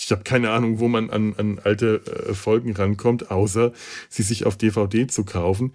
ich 0.08 0.12
habe 0.12 0.24
keine 0.24 0.52
Ahnung, 0.52 0.80
wo 0.80 0.88
man 0.88 1.10
an, 1.10 1.34
an 1.38 1.60
alte 1.60 2.02
äh, 2.06 2.34
Folgen 2.34 2.74
rankommt, 2.74 3.30
außer 3.30 3.74
sie 4.08 4.24
sich 4.24 4.46
auf 4.46 4.56
DVD 4.56 5.08
zu 5.08 5.26
kaufen. 5.26 5.74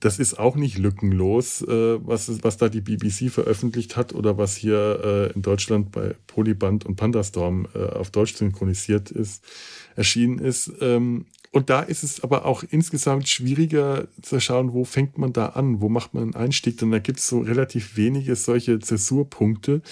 Das 0.00 0.18
ist 0.18 0.38
auch 0.38 0.56
nicht 0.56 0.76
lückenlos, 0.78 1.62
äh, 1.62 1.98
was, 2.06 2.42
was 2.42 2.56
da 2.56 2.68
die 2.68 2.80
BBC 2.80 3.30
veröffentlicht 3.30 3.96
hat 3.96 4.12
oder 4.14 4.36
was 4.36 4.56
hier 4.56 5.00
äh, 5.02 5.32
in 5.32 5.42
Deutschland 5.42 5.92
bei 5.92 6.14
Polyband 6.26 6.84
und 6.84 6.96
Pandastorm 6.96 7.68
äh, 7.74 7.84
auf 7.84 8.10
Deutsch 8.10 8.34
synchronisiert 8.34 9.10
ist, 9.10 9.44
erschienen 9.96 10.38
ist. 10.38 10.72
Ähm, 10.80 11.26
und 11.52 11.68
da 11.68 11.80
ist 11.80 12.04
es 12.04 12.22
aber 12.22 12.44
auch 12.44 12.62
insgesamt 12.62 13.28
schwieriger 13.28 14.06
zu 14.22 14.38
schauen, 14.38 14.72
wo 14.72 14.84
fängt 14.84 15.18
man 15.18 15.32
da 15.32 15.46
an, 15.46 15.80
wo 15.80 15.88
macht 15.88 16.14
man 16.14 16.22
einen 16.22 16.34
Einstieg, 16.34 16.78
denn 16.78 16.92
da 16.92 17.00
gibt 17.00 17.18
es 17.18 17.26
so 17.26 17.40
relativ 17.40 17.96
wenige 17.96 18.36
solche 18.36 18.78
Zäsurpunkte. 18.78 19.82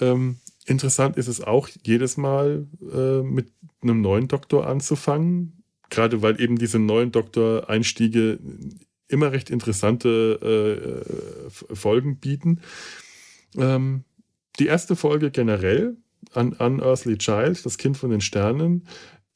Ähm, 0.00 0.38
interessant 0.64 1.18
ist 1.18 1.28
es 1.28 1.42
auch, 1.42 1.68
jedes 1.84 2.16
Mal 2.16 2.66
äh, 2.92 3.22
mit 3.22 3.52
einem 3.82 4.00
neuen 4.00 4.28
Doktor 4.28 4.66
anzufangen, 4.66 5.64
gerade 5.90 6.22
weil 6.22 6.40
eben 6.40 6.56
diese 6.56 6.78
neuen 6.78 7.12
Doktor-Einstiege 7.12 8.38
immer 9.08 9.32
recht 9.32 9.50
interessante 9.50 11.04
äh, 11.04 11.74
Folgen 11.74 12.16
bieten. 12.20 12.60
Ähm, 13.56 14.04
die 14.58 14.66
erste 14.66 14.96
Folge 14.96 15.30
generell 15.30 15.96
an 16.32 16.52
Unearthly 16.52 17.18
Child, 17.18 17.66
das 17.66 17.76
Kind 17.76 17.96
von 17.96 18.10
den 18.10 18.20
Sternen, 18.20 18.86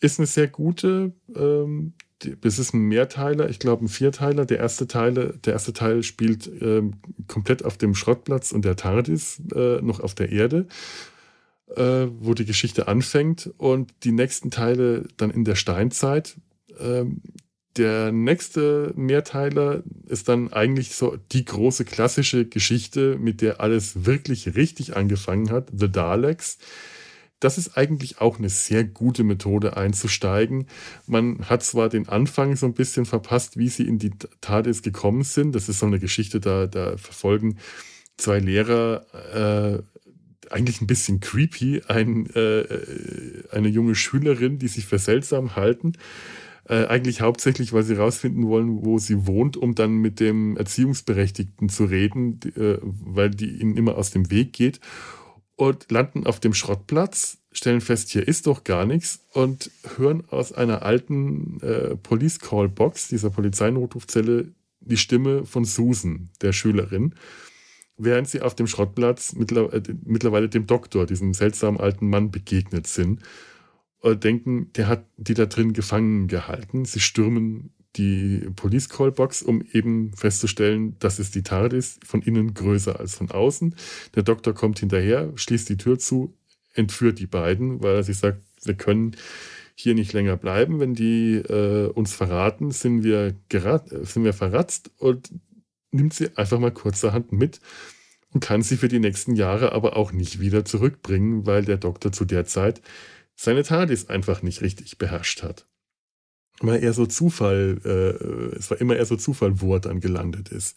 ist 0.01 0.19
eine 0.19 0.27
sehr 0.27 0.49
gute. 0.49 1.13
Ähm, 1.35 1.95
es 2.43 2.59
ist 2.59 2.75
ein 2.75 2.81
Mehrteiler, 2.81 3.51
ich 3.51 3.59
glaube 3.59 3.85
ein 3.85 3.89
Vierteiler. 3.89 4.47
Der 4.47 4.59
erste, 4.59 4.87
Teile, 4.87 5.39
der 5.45 5.55
erste 5.55 5.73
Teil 5.73 6.03
spielt 6.03 6.51
ähm, 6.61 6.95
komplett 7.29 7.65
auf 7.65 7.77
dem 7.77 7.95
Schrottplatz 7.95 8.53
und 8.53 8.65
der 8.65 8.77
TARDIS 8.77 9.43
äh, 9.55 9.81
noch 9.83 10.01
auf 10.01 10.15
der 10.15 10.31
Erde, 10.31 10.67
äh, 11.77 12.07
wo 12.19 12.35
die 12.35 12.47
Geschichte 12.47 12.89
anfängt. 12.89 13.51
Und 13.59 13.93
die 14.05 14.13
nächsten 14.13 14.51
Teile 14.51 15.07
dann 15.17 15.31
in 15.31 15.45
der 15.45 15.57
Steinzeit. 15.57 16.37
Ähm, 16.79 17.21
der 17.77 18.13
nächste 18.13 18.93
Mehrteiler 18.95 19.83
ist 20.07 20.29
dann 20.29 20.53
eigentlich 20.53 20.95
so 20.95 21.17
die 21.33 21.45
große 21.45 21.85
klassische 21.85 22.45
Geschichte, 22.45 23.19
mit 23.19 23.41
der 23.41 23.61
alles 23.61 24.07
wirklich 24.07 24.55
richtig 24.55 24.97
angefangen 24.97 25.51
hat, 25.51 25.71
The 25.77 25.91
Daleks. 25.91 26.59
Das 27.41 27.59
ist 27.59 27.77
eigentlich 27.77 28.21
auch 28.21 28.39
eine 28.39 28.49
sehr 28.49 28.85
gute 28.85 29.25
Methode 29.25 29.77
einzusteigen. 29.77 30.67
Man 31.07 31.49
hat 31.49 31.63
zwar 31.63 31.89
den 31.89 32.09
Anfang 32.09 32.57
so 32.57 32.67
ein 32.67 32.75
bisschen 32.75 33.05
verpasst, 33.05 33.59
wie 33.59 33.69
sie 33.69 33.87
in 33.87 33.99
die 33.99 34.13
TARDIS 34.41 34.83
gekommen 34.83 35.25
sind. 35.25 35.55
Das 35.55 35.69
ist 35.69 35.81
so 35.81 35.87
eine 35.87 35.99
Geschichte, 35.99 36.41
da, 36.41 36.67
da 36.67 36.97
verfolgen 36.97 37.59
zwei 38.17 38.39
Lehrer 38.39 39.05
äh, 39.35 39.83
eigentlich 40.51 40.81
ein 40.81 40.87
bisschen 40.87 41.21
creepy 41.21 41.83
ein, 41.89 42.27
äh, 42.35 42.65
eine 43.51 43.69
junge 43.69 43.95
Schülerin, 43.95 44.59
die 44.59 44.69
sich 44.69 44.87
für 44.87 44.99
seltsam 44.99 45.57
halten. 45.57 45.95
Äh, 46.67 46.87
eigentlich 46.87 47.21
hauptsächlich, 47.21 47.73
weil 47.73 47.83
sie 47.83 47.97
herausfinden 47.97 48.47
wollen, 48.47 48.85
wo 48.85 48.99
sie 48.99 49.27
wohnt, 49.27 49.57
um 49.57 49.75
dann 49.75 49.97
mit 49.97 50.19
dem 50.19 50.57
Erziehungsberechtigten 50.57 51.69
zu 51.69 51.85
reden, 51.85 52.41
die, 52.41 52.49
äh, 52.49 52.79
weil 52.83 53.31
die 53.31 53.61
ihnen 53.61 53.77
immer 53.77 53.97
aus 53.97 54.11
dem 54.11 54.31
Weg 54.31 54.55
geht. 54.55 54.81
Und 55.57 55.91
landen 55.91 56.27
auf 56.27 56.41
dem 56.41 56.53
Schrottplatz, 56.53 57.39
stellen 57.53 57.81
fest, 57.81 58.11
hier 58.11 58.27
ist 58.27 58.47
doch 58.47 58.65
gar 58.65 58.87
nichts 58.87 59.25
und 59.33 59.71
hören 59.97 60.25
aus 60.29 60.53
einer 60.53 60.83
alten 60.83 61.61
äh, 61.61 61.97
Police 61.97 62.41
Call 62.41 62.69
Box, 62.69 63.09
dieser 63.09 63.31
Polizeinotrufzelle, 63.31 64.53
die 64.81 64.97
Stimme 64.97 65.47
von 65.47 65.65
Susan, 65.65 66.31
der 66.43 66.53
Schülerin, 66.53 67.15
während 67.97 68.29
sie 68.29 68.41
auf 68.43 68.57
dem 68.57 68.67
Schrottplatz 68.67 69.33
äh, 69.35 69.83
mittlerweile 70.05 70.49
dem 70.49 70.67
Doktor, 70.67 71.07
diesem 71.07 71.35
seltsamen 71.35 71.79
alten 71.79 72.09
Mann, 72.09 72.31
begegnet 72.33 72.87
sind. 72.89 73.21
Und 74.01 74.25
denken, 74.25 74.73
der 74.75 74.89
hat 74.89 75.07
die 75.17 75.35
da 75.35 75.47
drin 75.47 75.73
gefangen 75.73 76.29
gehalten. 76.29 76.85
Sie 76.85 77.01
stürmen 77.01 77.74
die 77.97 78.49
Police 78.57 78.89
Call 78.89 79.13
Box, 79.13 79.43
um 79.43 79.63
eben 79.73 80.13
festzustellen, 80.15 80.97
dass 80.99 81.19
es 81.19 81.31
die 81.31 81.43
TARDIS 81.43 82.01
von 82.05 82.23
innen 82.23 82.55
größer 82.55 82.99
als 82.99 83.15
von 83.15 83.31
außen. 83.31 83.75
Der 84.15 84.23
Doktor 84.23 84.55
kommt 84.55 84.81
hinterher, 84.81 85.33
schließt 85.37 85.69
die 85.69 85.77
Tür 85.77 85.99
zu, 85.99 86.37
entführt 86.73 87.19
die 87.19 87.27
beiden, 87.27 87.83
weil 87.83 87.97
er 87.97 88.03
sich 88.03 88.19
sagt, 88.19 88.43
wir 88.65 88.75
können 88.75 89.17
hier 89.75 89.95
nicht 89.95 90.13
länger 90.13 90.37
bleiben. 90.37 90.81
Wenn 90.81 90.95
die 90.95 91.37
äh, 91.37 91.89
uns 91.89 92.15
verraten, 92.15 92.71
sind 92.71 93.05
wir, 93.05 93.35
gerat, 93.49 93.89
sind 93.89 94.25
wir 94.25 94.33
verratzt 94.33 94.91
und 94.99 95.33
nimmt 95.91 96.15
sie 96.15 96.37
einfach 96.37 96.59
mal 96.59 96.73
kurzerhand 96.73 97.33
mit 97.33 97.61
und 98.33 98.41
kann 98.41 98.63
sie 98.63 98.77
für 98.77 98.89
die 98.89 98.99
nächsten 98.99 99.37
Jahre 99.37 99.73
aber 99.73 99.97
auch 99.97 100.13
nicht 100.13 100.41
wieder 100.41 100.65
zurückbringen, 100.65 101.47
weil 101.47 101.65
der 101.65 101.77
Doktor 101.77 102.13
zu 102.13 102.25
der 102.25 102.45
Zeit 102.45 102.83
seine 103.37 103.63
TARDIS 103.63 104.09
einfach 104.09 104.43
nicht 104.43 104.61
richtig 104.63 104.99
beherrscht 104.99 105.43
hat. 105.43 105.67
War 106.61 106.79
eher 106.79 106.93
so 106.93 107.07
Zufall, 107.07 107.81
äh, 107.85 108.57
es 108.57 108.71
war 108.71 108.81
immer 108.81 108.97
eher 108.97 109.07
so 109.07 109.17
Zufall, 109.17 109.61
wo 109.61 109.75
er 109.75 109.81
dann 109.81 110.01
gelandet 110.01 110.51
ist. 110.51 110.77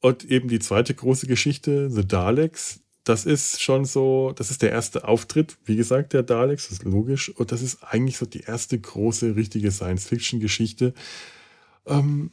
Und 0.00 0.24
eben 0.24 0.48
die 0.48 0.58
zweite 0.58 0.94
große 0.94 1.26
Geschichte, 1.26 1.90
The 1.90 2.06
Daleks, 2.06 2.80
das 3.06 3.24
ist 3.24 3.62
schon 3.62 3.84
so, 3.84 4.32
das 4.34 4.50
ist 4.50 4.62
der 4.62 4.72
erste 4.72 5.06
Auftritt, 5.06 5.58
wie 5.64 5.76
gesagt, 5.76 6.12
der 6.12 6.24
Daleks, 6.24 6.68
das 6.68 6.78
ist 6.78 6.84
logisch. 6.84 7.28
Und 7.28 7.52
das 7.52 7.62
ist 7.62 7.82
eigentlich 7.84 8.18
so 8.18 8.26
die 8.26 8.40
erste 8.40 8.78
große, 8.78 9.36
richtige 9.36 9.70
Science-Fiction-Geschichte. 9.70 10.92
Ähm, 11.86 12.32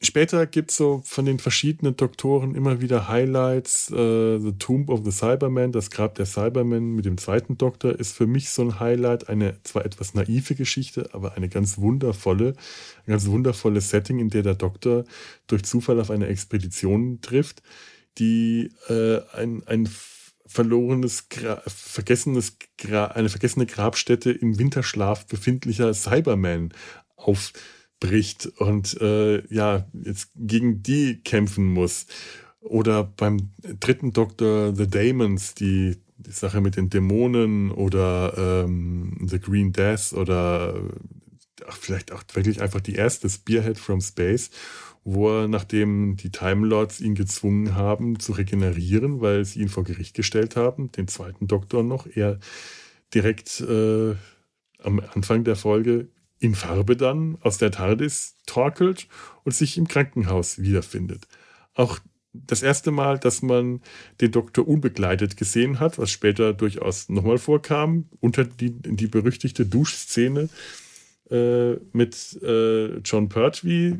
später 0.00 0.46
gibt 0.46 0.70
es 0.70 0.76
so 0.76 1.02
von 1.04 1.24
den 1.24 1.38
verschiedenen 1.38 1.96
Doktoren 1.96 2.54
immer 2.54 2.80
wieder 2.80 3.08
Highlights. 3.08 3.90
Äh, 3.90 4.38
the 4.38 4.52
Tomb 4.58 4.90
of 4.90 5.00
the 5.04 5.10
Cyberman, 5.10 5.72
das 5.72 5.90
Grab 5.90 6.14
der 6.14 6.26
Cybermen 6.26 6.94
mit 6.94 7.04
dem 7.04 7.18
zweiten 7.18 7.58
Doktor, 7.58 7.98
ist 7.98 8.16
für 8.16 8.26
mich 8.26 8.50
so 8.50 8.62
ein 8.62 8.80
Highlight. 8.80 9.28
Eine 9.28 9.62
zwar 9.62 9.84
etwas 9.84 10.14
naive 10.14 10.54
Geschichte, 10.54 11.10
aber 11.12 11.34
eine 11.34 11.48
ganz 11.48 11.78
wundervolle, 11.78 12.54
ein 13.06 13.10
ganz 13.12 13.26
wundervolles 13.26 13.90
Setting, 13.90 14.18
in 14.18 14.30
der 14.30 14.42
der 14.42 14.54
Doktor 14.54 15.04
durch 15.46 15.64
Zufall 15.64 16.00
auf 16.00 16.10
eine 16.10 16.26
Expedition 16.26 17.20
trifft 17.20 17.62
die 18.18 18.70
äh, 18.88 19.20
ein, 19.32 19.62
ein 19.66 19.88
verlorenes, 20.46 21.28
Gra 21.28 21.62
vergessenes 21.66 22.56
Gra 22.76 23.06
eine 23.06 23.28
vergessene 23.28 23.66
Grabstätte 23.66 24.30
im 24.32 24.58
Winterschlaf 24.58 25.26
befindlicher 25.26 25.92
Cyberman 25.94 26.72
aufbricht 27.98 28.46
und 28.58 29.00
äh, 29.00 29.42
ja, 29.52 29.86
jetzt 29.92 30.30
gegen 30.34 30.82
die 30.82 31.20
kämpfen 31.22 31.66
muss. 31.66 32.06
Oder 32.60 33.04
beim 33.04 33.50
dritten 33.80 34.12
Doktor 34.12 34.74
The 34.74 34.88
Daemons, 34.88 35.54
die, 35.54 35.96
die 36.16 36.32
Sache 36.32 36.60
mit 36.60 36.76
den 36.76 36.90
Dämonen 36.90 37.70
oder 37.70 38.64
ähm, 38.64 39.16
The 39.28 39.38
Green 39.38 39.72
Death 39.72 40.12
oder 40.12 40.74
ach, 41.66 41.76
vielleicht 41.76 42.12
auch 42.12 42.22
wirklich 42.34 42.60
einfach 42.60 42.80
die 42.80 42.94
erste 42.94 43.28
Spearhead 43.28 43.78
from 43.78 44.00
Space 44.00 44.50
wo 45.04 45.30
er, 45.30 45.48
nachdem 45.48 46.16
die 46.16 46.30
Time 46.30 46.66
Lords 46.66 47.00
ihn 47.00 47.14
gezwungen 47.14 47.74
haben 47.74 48.20
zu 48.20 48.32
regenerieren, 48.32 49.22
weil 49.22 49.42
sie 49.46 49.60
ihn 49.60 49.70
vor 49.70 49.82
Gericht 49.82 50.14
gestellt 50.14 50.54
haben, 50.54 50.92
den 50.92 51.08
zweiten 51.08 51.46
Doktor 51.46 51.82
noch, 51.82 52.06
er 52.06 52.38
direkt 53.14 53.60
äh, 53.60 54.16
am 54.82 55.00
Anfang 55.14 55.44
der 55.44 55.56
Folge 55.56 56.08
in 56.40 56.54
Farbe 56.54 56.96
dann 56.96 57.38
aus 57.40 57.58
der 57.58 57.70
TARDIS 57.70 58.36
torkelt 58.46 59.08
und 59.44 59.52
sich 59.52 59.76
im 59.78 59.88
Krankenhaus 59.88 60.58
wiederfindet. 60.60 61.26
Auch 61.74 61.98
das 62.32 62.62
erste 62.62 62.90
Mal, 62.90 63.18
dass 63.18 63.42
man 63.42 63.80
den 64.20 64.30
Doktor 64.32 64.68
unbegleitet 64.68 65.36
gesehen 65.36 65.80
hat, 65.80 65.98
was 65.98 66.10
später 66.10 66.52
durchaus 66.52 67.08
nochmal 67.08 67.38
vorkam, 67.38 68.08
unter 68.20 68.44
die, 68.44 68.70
die 68.70 69.06
berüchtigte 69.06 69.66
Duschszene 69.66 70.48
äh, 71.30 71.74
mit 71.92 72.40
äh, 72.42 72.98
John 72.98 73.28
Pertwee, 73.28 73.96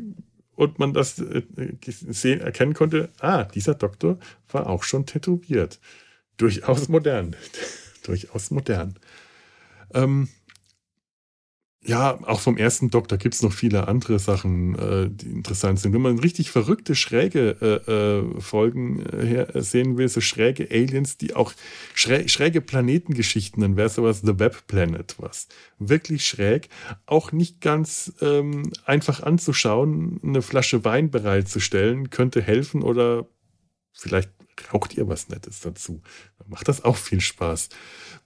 und 0.59 0.81
man 0.81 0.93
das 0.93 1.21
äh, 1.21 1.43
sehen, 1.87 2.41
erkennen 2.41 2.75
konnte, 2.75 3.11
ah, 3.21 3.45
dieser 3.45 3.75
Doktor 3.75 4.19
war 4.51 4.67
auch 4.67 4.83
schon 4.83 5.07
tätowiert. 5.07 5.79
Durchaus 6.37 6.89
modern. 6.89 7.37
Durchaus 8.03 8.51
modern. 8.51 8.99
Ähm, 9.95 10.29
ja, 11.85 12.19
auch 12.27 12.41
vom 12.41 12.57
ersten 12.57 12.91
Doktor 12.91 13.19
gibt 13.19 13.37
es 13.37 13.43
noch 13.43 13.53
viele 13.53 13.87
andere 13.87 14.19
Sachen, 14.19 14.75
äh, 14.75 15.09
die 15.11 15.31
interessant 15.31 15.79
sind. 15.79 15.93
Wenn 15.93 16.03
man 16.03 16.19
richtig 16.19 16.51
verrückte, 16.51 16.97
schräge 16.97 17.57
äh, 17.61 17.91
äh, 17.91 18.41
Folgen 18.41 19.07
äh, 19.07 19.25
her 19.25 19.55
äh, 19.55 19.63
sehen 19.63 19.97
will, 19.97 20.09
so 20.09 20.21
schräge 20.21 20.69
Aliens, 20.71 21.19
die 21.19 21.37
auch 21.37 21.53
schrä 21.95 22.27
schräge 22.29 22.61
Planetengeschichten, 22.61 23.63
dann 23.63 23.77
wäre 23.77 23.89
sowas 23.89 24.23
The 24.25 24.39
Web 24.41 24.67
Planet 24.67 25.15
was. 25.19 25.47
Wirklich 25.79 26.27
schräg, 26.27 26.69
auch 27.07 27.31
nicht 27.31 27.61
ganz 27.61 28.13
ähm, 28.21 28.73
einfach 28.85 29.23
anzuschauen. 29.23 30.21
Eine 30.23 30.43
Flasche 30.43 30.85
Wein 30.85 31.11
bereitzustellen, 31.13 32.11
könnte 32.11 32.43
helfen 32.43 32.83
oder 32.83 33.29
vielleicht 33.93 34.33
raucht 34.73 34.97
ihr 34.97 35.09
was 35.09 35.29
Nettes 35.29 35.61
dazu. 35.61 36.03
Macht 36.49 36.69
das 36.69 36.85
auch 36.85 36.97
viel 36.97 37.21
Spaß. 37.21 37.69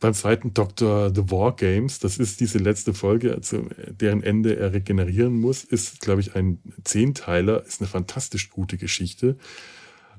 Beim 0.00 0.14
zweiten 0.14 0.54
Doktor 0.54 1.14
The 1.14 1.30
War 1.30 1.54
Games, 1.54 1.98
das 1.98 2.18
ist 2.18 2.40
diese 2.40 2.58
letzte 2.58 2.94
Folge, 2.94 3.40
zu 3.40 3.68
deren 3.88 4.22
Ende 4.22 4.56
er 4.56 4.72
regenerieren 4.72 5.34
muss, 5.38 5.64
ist, 5.64 6.00
glaube 6.00 6.20
ich, 6.20 6.34
ein 6.34 6.58
Zehnteiler, 6.84 7.64
ist 7.64 7.80
eine 7.80 7.88
fantastisch 7.88 8.50
gute 8.50 8.78
Geschichte. 8.78 9.36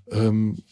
Ähm, 0.09 0.63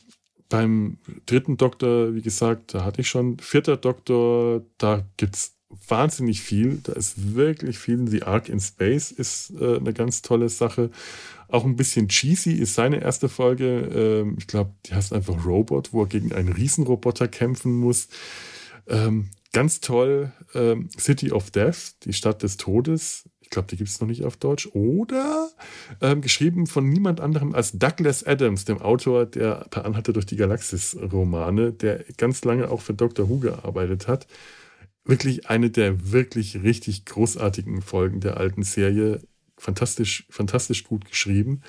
beim 0.50 0.98
dritten 1.26 1.58
Doktor, 1.58 2.14
wie 2.14 2.22
gesagt, 2.22 2.74
da 2.74 2.84
hatte 2.84 3.02
ich 3.02 3.10
schon. 3.10 3.40
Vierter 3.40 3.78
Doktor, 3.78 4.66
da 4.78 5.06
gibt 5.18 5.36
es 5.36 5.58
wahnsinnig 5.88 6.42
viel. 6.42 6.80
Da 6.84 6.94
ist 6.94 7.36
wirklich 7.36 7.80
viel. 7.80 8.08
The 8.08 8.24
Ark 8.24 8.50
in 8.50 8.60
Space 8.60 9.12
ist 9.12 9.54
äh, 9.60 9.78
eine 9.78 9.94
ganz 9.94 10.22
tolle 10.22 10.50
Sache. 10.50 10.90
Auch 11.48 11.66
ein 11.66 11.76
bisschen 11.76 12.08
cheesy 12.08 12.54
ist 12.54 12.76
seine 12.76 13.02
erste 13.02 13.28
Folge. 13.28 13.90
Ähm, 13.94 14.36
ich 14.38 14.48
glaube, 14.48 14.72
die 14.86 14.94
heißt 14.94 15.14
einfach 15.14 15.46
Robot, 15.46 15.92
wo 15.92 16.04
er 16.04 16.08
gegen 16.08 16.34
einen 16.34 16.50
Riesenroboter 16.50 17.28
kämpfen 17.28 17.74
muss. 17.74 18.08
Ähm, 18.88 19.30
ganz 19.54 19.82
toll, 19.82 20.32
ähm, 20.54 20.90
City 20.98 21.32
of 21.32 21.52
Death, 21.52 21.96
die 22.06 22.14
Stadt 22.14 22.42
des 22.44 22.58
Todes. 22.58 23.30
Ich 23.42 23.50
glaube, 23.50 23.68
die 23.68 23.76
gibt 23.76 23.90
es 23.90 24.00
noch 24.00 24.08
nicht 24.08 24.24
auf 24.24 24.38
Deutsch. 24.38 24.70
Oder 24.72 25.50
ähm, 26.00 26.22
geschrieben 26.22 26.68
von 26.68 26.88
niemand 26.88 27.20
anderem 27.20 27.54
als 27.54 27.74
Douglas 27.74 28.24
Adams, 28.24 28.64
dem 28.64 28.82
Autor 28.82 29.26
der 29.26 29.66
Per 29.70 29.84
Anhalter 29.84 30.14
durch 30.14 30.26
die 30.26 30.38
Galaxis-Romane, 30.38 31.74
der 31.74 32.06
ganz 32.16 32.46
lange 32.46 32.72
auch 32.72 32.80
für 32.80 32.94
Doctor 32.94 33.28
Who 33.28 33.40
gearbeitet 33.40 34.08
hat. 34.08 34.26
Wirklich 35.04 35.50
eine 35.50 35.72
der 35.72 36.12
wirklich 36.12 36.62
richtig 36.62 37.06
großartigen 37.06 37.82
Folgen 37.82 38.20
der 38.20 38.38
alten 38.38 38.64
Serie 38.64 39.22
fantastisch, 39.58 40.26
fantastisch 40.30 40.84
gut 40.84 41.06
geschrieben. 41.06 41.62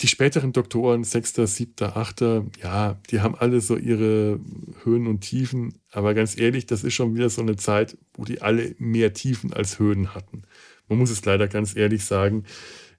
Die 0.00 0.08
späteren 0.08 0.52
Doktoren, 0.52 1.04
Sechster, 1.04 1.46
Siebter, 1.46 1.96
Achter, 1.96 2.44
ja, 2.60 3.00
die 3.10 3.20
haben 3.20 3.34
alle 3.34 3.60
so 3.60 3.76
ihre 3.76 4.40
Höhen 4.82 5.06
und 5.06 5.20
Tiefen. 5.20 5.80
Aber 5.92 6.14
ganz 6.14 6.36
ehrlich, 6.36 6.66
das 6.66 6.84
ist 6.84 6.94
schon 6.94 7.14
wieder 7.14 7.30
so 7.30 7.40
eine 7.40 7.56
Zeit, 7.56 7.96
wo 8.14 8.24
die 8.24 8.42
alle 8.42 8.74
mehr 8.78 9.12
Tiefen 9.12 9.52
als 9.52 9.78
Höhen 9.78 10.14
hatten. 10.14 10.42
Man 10.88 10.98
muss 10.98 11.10
es 11.10 11.24
leider 11.24 11.48
ganz 11.48 11.76
ehrlich 11.76 12.04
sagen. 12.04 12.44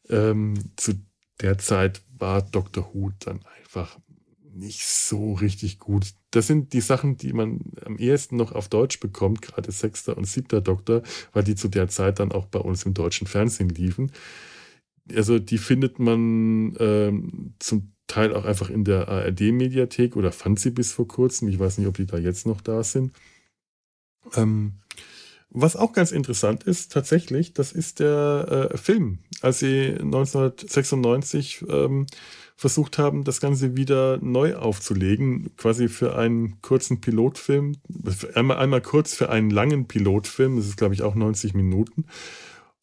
Ähm, 0.09 0.55
zu 0.77 0.93
der 1.41 1.57
Zeit 1.57 2.01
war 2.17 2.41
Dr. 2.41 2.89
Who 2.93 3.11
dann 3.19 3.41
einfach 3.57 3.99
nicht 4.55 4.85
so 4.85 5.33
richtig 5.33 5.79
gut. 5.79 6.13
Das 6.31 6.47
sind 6.47 6.73
die 6.73 6.81
Sachen, 6.81 7.17
die 7.17 7.33
man 7.33 7.59
am 7.85 7.97
ehesten 7.97 8.37
noch 8.37 8.51
auf 8.51 8.69
Deutsch 8.69 8.99
bekommt, 8.99 9.41
gerade 9.41 9.71
sechster 9.71 10.17
und 10.17 10.25
siebter 10.25 10.61
Doktor, 10.61 11.03
weil 11.33 11.43
die 11.43 11.55
zu 11.55 11.67
der 11.67 11.87
Zeit 11.87 12.19
dann 12.19 12.31
auch 12.31 12.45
bei 12.45 12.59
uns 12.59 12.83
im 12.83 12.93
deutschen 12.93 13.27
Fernsehen 13.27 13.69
liefen. 13.69 14.11
Also 15.13 15.39
die 15.39 15.57
findet 15.57 15.99
man 15.99 16.75
ähm, 16.79 17.53
zum 17.59 17.91
Teil 18.07 18.33
auch 18.33 18.45
einfach 18.45 18.69
in 18.69 18.83
der 18.83 19.07
ARD-Mediathek 19.07 20.15
oder 20.15 20.31
fand 20.31 20.59
sie 20.59 20.71
bis 20.71 20.91
vor 20.91 21.07
kurzem. 21.07 21.47
Ich 21.47 21.59
weiß 21.59 21.77
nicht, 21.77 21.87
ob 21.87 21.95
die 21.95 22.05
da 22.05 22.17
jetzt 22.17 22.45
noch 22.45 22.61
da 22.61 22.83
sind. 22.83 23.11
Ähm, 24.35 24.73
was 25.49 25.75
auch 25.75 25.93
ganz 25.93 26.11
interessant 26.11 26.63
ist, 26.63 26.91
tatsächlich, 26.91 27.53
das 27.53 27.71
ist 27.71 27.99
der 27.99 28.69
äh, 28.71 28.77
Film. 28.77 29.19
Als 29.41 29.59
sie 29.59 29.91
1996 29.91 31.65
ähm, 31.69 32.07
versucht 32.55 32.97
haben, 32.97 33.23
das 33.23 33.41
Ganze 33.41 33.75
wieder 33.75 34.17
neu 34.21 34.55
aufzulegen, 34.55 35.55
quasi 35.57 35.87
für 35.87 36.17
einen 36.17 36.61
kurzen 36.61 37.01
Pilotfilm, 37.01 37.77
einmal, 38.33 38.57
einmal 38.57 38.81
kurz 38.81 39.13
für 39.13 39.29
einen 39.29 39.49
langen 39.49 39.87
Pilotfilm, 39.87 40.55
das 40.57 40.67
ist 40.67 40.77
glaube 40.77 40.93
ich 40.93 41.03
auch 41.03 41.15
90 41.15 41.53
Minuten, 41.53 42.05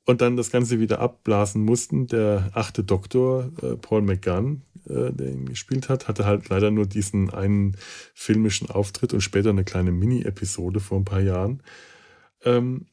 und 0.04 0.20
dann 0.20 0.36
das 0.36 0.50
Ganze 0.50 0.80
wieder 0.80 1.00
abblasen 1.00 1.64
mussten. 1.64 2.06
Der 2.06 2.50
achte 2.54 2.84
Doktor, 2.84 3.50
äh, 3.62 3.76
Paul 3.76 4.02
McGann, 4.02 4.62
äh, 4.88 5.12
der 5.12 5.30
ihn 5.30 5.46
gespielt 5.48 5.88
hat, 5.88 6.08
hatte 6.08 6.26
halt 6.26 6.48
leider 6.48 6.70
nur 6.70 6.86
diesen 6.86 7.30
einen 7.30 7.76
filmischen 8.14 8.68
Auftritt 8.68 9.14
und 9.14 9.20
später 9.20 9.50
eine 9.50 9.64
kleine 9.64 9.92
Mini-Episode 9.92 10.80
vor 10.80 10.98
ein 10.98 11.04
paar 11.04 11.20
Jahren. 11.20 11.62
Ähm, 12.44 12.86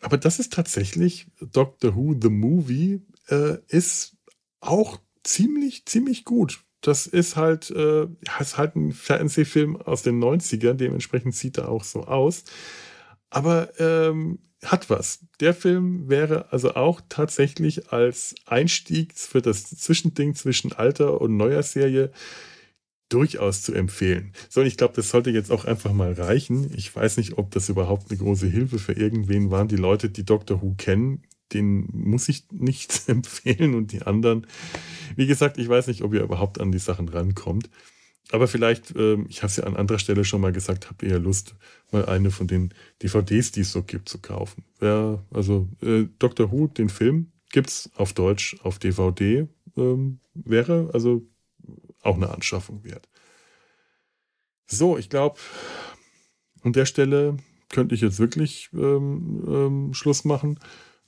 aber 0.00 0.16
das 0.16 0.38
ist 0.38 0.52
tatsächlich 0.52 1.26
Doctor 1.40 1.94
Who, 1.94 2.16
The 2.20 2.30
Movie, 2.30 3.02
äh, 3.28 3.58
ist 3.68 4.16
auch 4.60 5.00
ziemlich, 5.22 5.86
ziemlich 5.86 6.24
gut. 6.24 6.64
Das 6.80 7.06
ist 7.06 7.36
halt, 7.36 7.70
äh, 7.70 8.06
ist 8.40 8.56
halt 8.56 8.76
ein 8.76 8.92
Fernsehfilm 8.92 9.76
aus 9.76 10.02
den 10.02 10.18
90ern, 10.18 10.74
dementsprechend 10.74 11.34
sieht 11.34 11.58
er 11.58 11.68
auch 11.68 11.84
so 11.84 12.04
aus. 12.04 12.44
Aber 13.28 13.78
ähm, 13.78 14.38
hat 14.64 14.90
was. 14.90 15.20
Der 15.40 15.54
Film 15.54 16.08
wäre 16.08 16.52
also 16.52 16.74
auch 16.74 17.00
tatsächlich 17.08 17.92
als 17.92 18.34
Einstieg 18.46 19.16
für 19.16 19.40
das 19.40 19.64
Zwischending 19.64 20.34
zwischen 20.34 20.72
alter 20.72 21.20
und 21.20 21.36
neuer 21.36 21.62
Serie 21.62 22.10
durchaus 23.10 23.62
zu 23.62 23.74
empfehlen. 23.74 24.32
So, 24.48 24.60
und 24.60 24.66
ich 24.66 24.76
glaube, 24.76 24.94
das 24.94 25.10
sollte 25.10 25.30
jetzt 25.30 25.50
auch 25.50 25.66
einfach 25.66 25.92
mal 25.92 26.12
reichen. 26.12 26.72
Ich 26.74 26.94
weiß 26.94 27.18
nicht, 27.18 27.36
ob 27.36 27.50
das 27.50 27.68
überhaupt 27.68 28.10
eine 28.10 28.18
große 28.18 28.46
Hilfe 28.46 28.78
für 28.78 28.92
irgendwen 28.92 29.50
waren. 29.50 29.68
Die 29.68 29.76
Leute, 29.76 30.08
die 30.08 30.24
Doctor 30.24 30.62
Who 30.62 30.74
kennen, 30.78 31.22
den 31.52 31.88
muss 31.92 32.28
ich 32.28 32.44
nicht 32.52 33.02
empfehlen 33.08 33.74
und 33.74 33.92
die 33.92 34.02
anderen, 34.02 34.46
wie 35.16 35.26
gesagt, 35.26 35.58
ich 35.58 35.68
weiß 35.68 35.88
nicht, 35.88 36.02
ob 36.02 36.14
ihr 36.14 36.22
überhaupt 36.22 36.60
an 36.60 36.72
die 36.72 36.78
Sachen 36.78 37.08
rankommt. 37.08 37.68
Aber 38.32 38.46
vielleicht, 38.46 38.94
ähm, 38.96 39.26
ich 39.28 39.38
habe 39.38 39.48
es 39.48 39.56
ja 39.56 39.64
an 39.64 39.76
anderer 39.76 39.98
Stelle 39.98 40.24
schon 40.24 40.40
mal 40.40 40.52
gesagt, 40.52 40.88
habt 40.88 41.02
ihr 41.02 41.10
ja 41.10 41.16
Lust, 41.16 41.56
mal 41.90 42.06
eine 42.06 42.30
von 42.30 42.46
den 42.46 42.72
DVDs, 43.02 43.50
die 43.50 43.62
es 43.62 43.72
so 43.72 43.82
gibt, 43.82 44.08
zu 44.08 44.18
kaufen. 44.18 44.64
Ja, 44.80 45.24
also 45.32 45.68
äh, 45.82 46.04
Doctor 46.20 46.52
Who, 46.52 46.68
den 46.68 46.88
Film, 46.88 47.32
gibt 47.50 47.70
es 47.70 47.90
auf 47.96 48.12
Deutsch 48.12 48.56
auf 48.62 48.78
DVD. 48.78 49.48
Ähm, 49.76 50.20
wäre 50.34 50.90
also 50.92 51.26
auch 52.02 52.16
eine 52.16 52.30
Anschaffung 52.30 52.84
wert. 52.84 53.08
So, 54.66 54.96
ich 54.96 55.08
glaube, 55.08 55.38
an 56.62 56.72
der 56.72 56.86
Stelle 56.86 57.36
könnte 57.68 57.94
ich 57.94 58.00
jetzt 58.00 58.18
wirklich 58.18 58.70
ähm, 58.72 59.44
ähm, 59.46 59.94
Schluss 59.94 60.24
machen. 60.24 60.58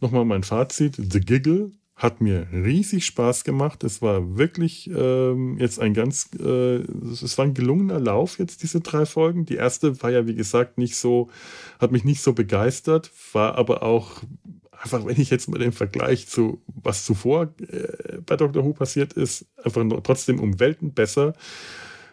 Nochmal 0.00 0.24
mein 0.24 0.42
Fazit. 0.42 0.96
The 0.96 1.20
Giggle 1.20 1.72
hat 1.94 2.20
mir 2.20 2.48
riesig 2.52 3.06
Spaß 3.06 3.44
gemacht. 3.44 3.84
Es 3.84 4.02
war 4.02 4.36
wirklich 4.36 4.90
ähm, 4.90 5.58
jetzt 5.58 5.78
ein 5.78 5.94
ganz, 5.94 6.30
äh, 6.40 6.78
es 6.78 7.38
war 7.38 7.44
ein 7.44 7.54
gelungener 7.54 8.00
Lauf 8.00 8.38
jetzt, 8.38 8.62
diese 8.62 8.80
drei 8.80 9.06
Folgen. 9.06 9.44
Die 9.44 9.56
erste 9.56 10.02
war 10.02 10.10
ja, 10.10 10.26
wie 10.26 10.34
gesagt, 10.34 10.78
nicht 10.78 10.96
so, 10.96 11.30
hat 11.78 11.92
mich 11.92 12.04
nicht 12.04 12.22
so 12.22 12.32
begeistert, 12.32 13.10
war 13.32 13.56
aber 13.56 13.82
auch 13.82 14.22
einfach, 14.82 15.06
wenn 15.06 15.20
ich 15.20 15.30
jetzt 15.30 15.48
mal 15.48 15.58
den 15.58 15.72
Vergleich 15.72 16.26
zu 16.28 16.62
was 16.66 17.04
zuvor 17.04 17.54
äh, 17.68 18.18
bei 18.26 18.36
Dr. 18.36 18.64
Who 18.64 18.72
passiert 18.72 19.12
ist, 19.12 19.46
einfach 19.62 19.84
nur 19.84 20.02
trotzdem 20.02 20.40
um 20.40 20.58
Welten 20.58 20.92
besser. 20.92 21.34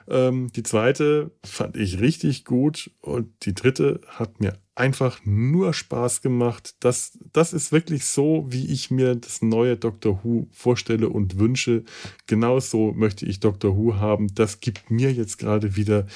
Ähm, 0.08 0.52
die 0.56 0.64
zweite 0.64 1.32
fand 1.44 1.78
ich 1.78 2.00
richtig 2.00 2.46
gut 2.46 2.92
und 3.02 3.46
die 3.46 3.54
dritte 3.54 4.02
hat 4.08 4.40
mir 4.40 4.58
einfach 4.76 5.20
nur 5.26 5.74
Spaß 5.74 6.22
gemacht. 6.22 6.76
Das, 6.80 7.18
das 7.34 7.54
ist 7.54 7.72
wirklich 7.72 8.06
so, 8.06 8.46
wie 8.50 8.72
ich 8.72 8.92
mir 8.92 9.16
das 9.16 9.42
neue 9.42 9.76
Doctor 9.76 10.24
Who 10.24 10.48
vorstelle 10.52 11.10
und 11.10 11.38
wünsche. 11.38 11.84
Genauso 12.28 12.94
möchte 12.94 13.26
ich 13.26 13.40
Doctor 13.40 13.78
Who 13.78 13.96
haben. 13.96 14.34
Das 14.34 14.62
gibt 14.62 14.90
mir 14.90 15.12
jetzt 15.12 15.38
gerade 15.38 15.76
wieder 15.76 16.08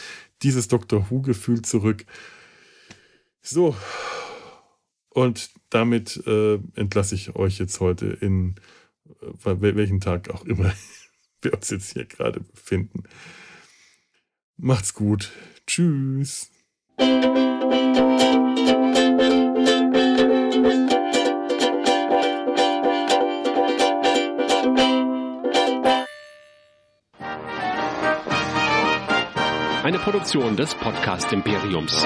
dieses 0.44 0.68
Doctor 0.68 1.08
Who-Gefühl 1.10 1.62
zurück. 1.62 2.06
So, 3.42 3.76
und 5.14 5.52
damit 5.70 6.26
äh, 6.28 6.60
entlasse 6.76 7.16
ich 7.16 7.36
euch 7.36 7.60
jetzt 7.60 7.80
heute 7.80 8.08
in 8.08 8.56
äh, 9.22 9.76
welchen 9.76 10.00
Tag 10.00 10.30
auch 10.30 10.46
immer 10.46 10.74
wir 11.42 11.54
uns 11.54 11.70
jetzt 11.70 11.94
hier 11.94 12.06
gerade 12.06 12.40
befinden. 12.40 13.04
Macht's 14.58 14.94
gut. 14.94 15.32
Tschüss. 15.68 16.50
Eine 29.84 30.00
Produktion 30.00 30.56
des 30.56 30.74
Podcast 30.76 31.34
Imperiums. 31.34 32.06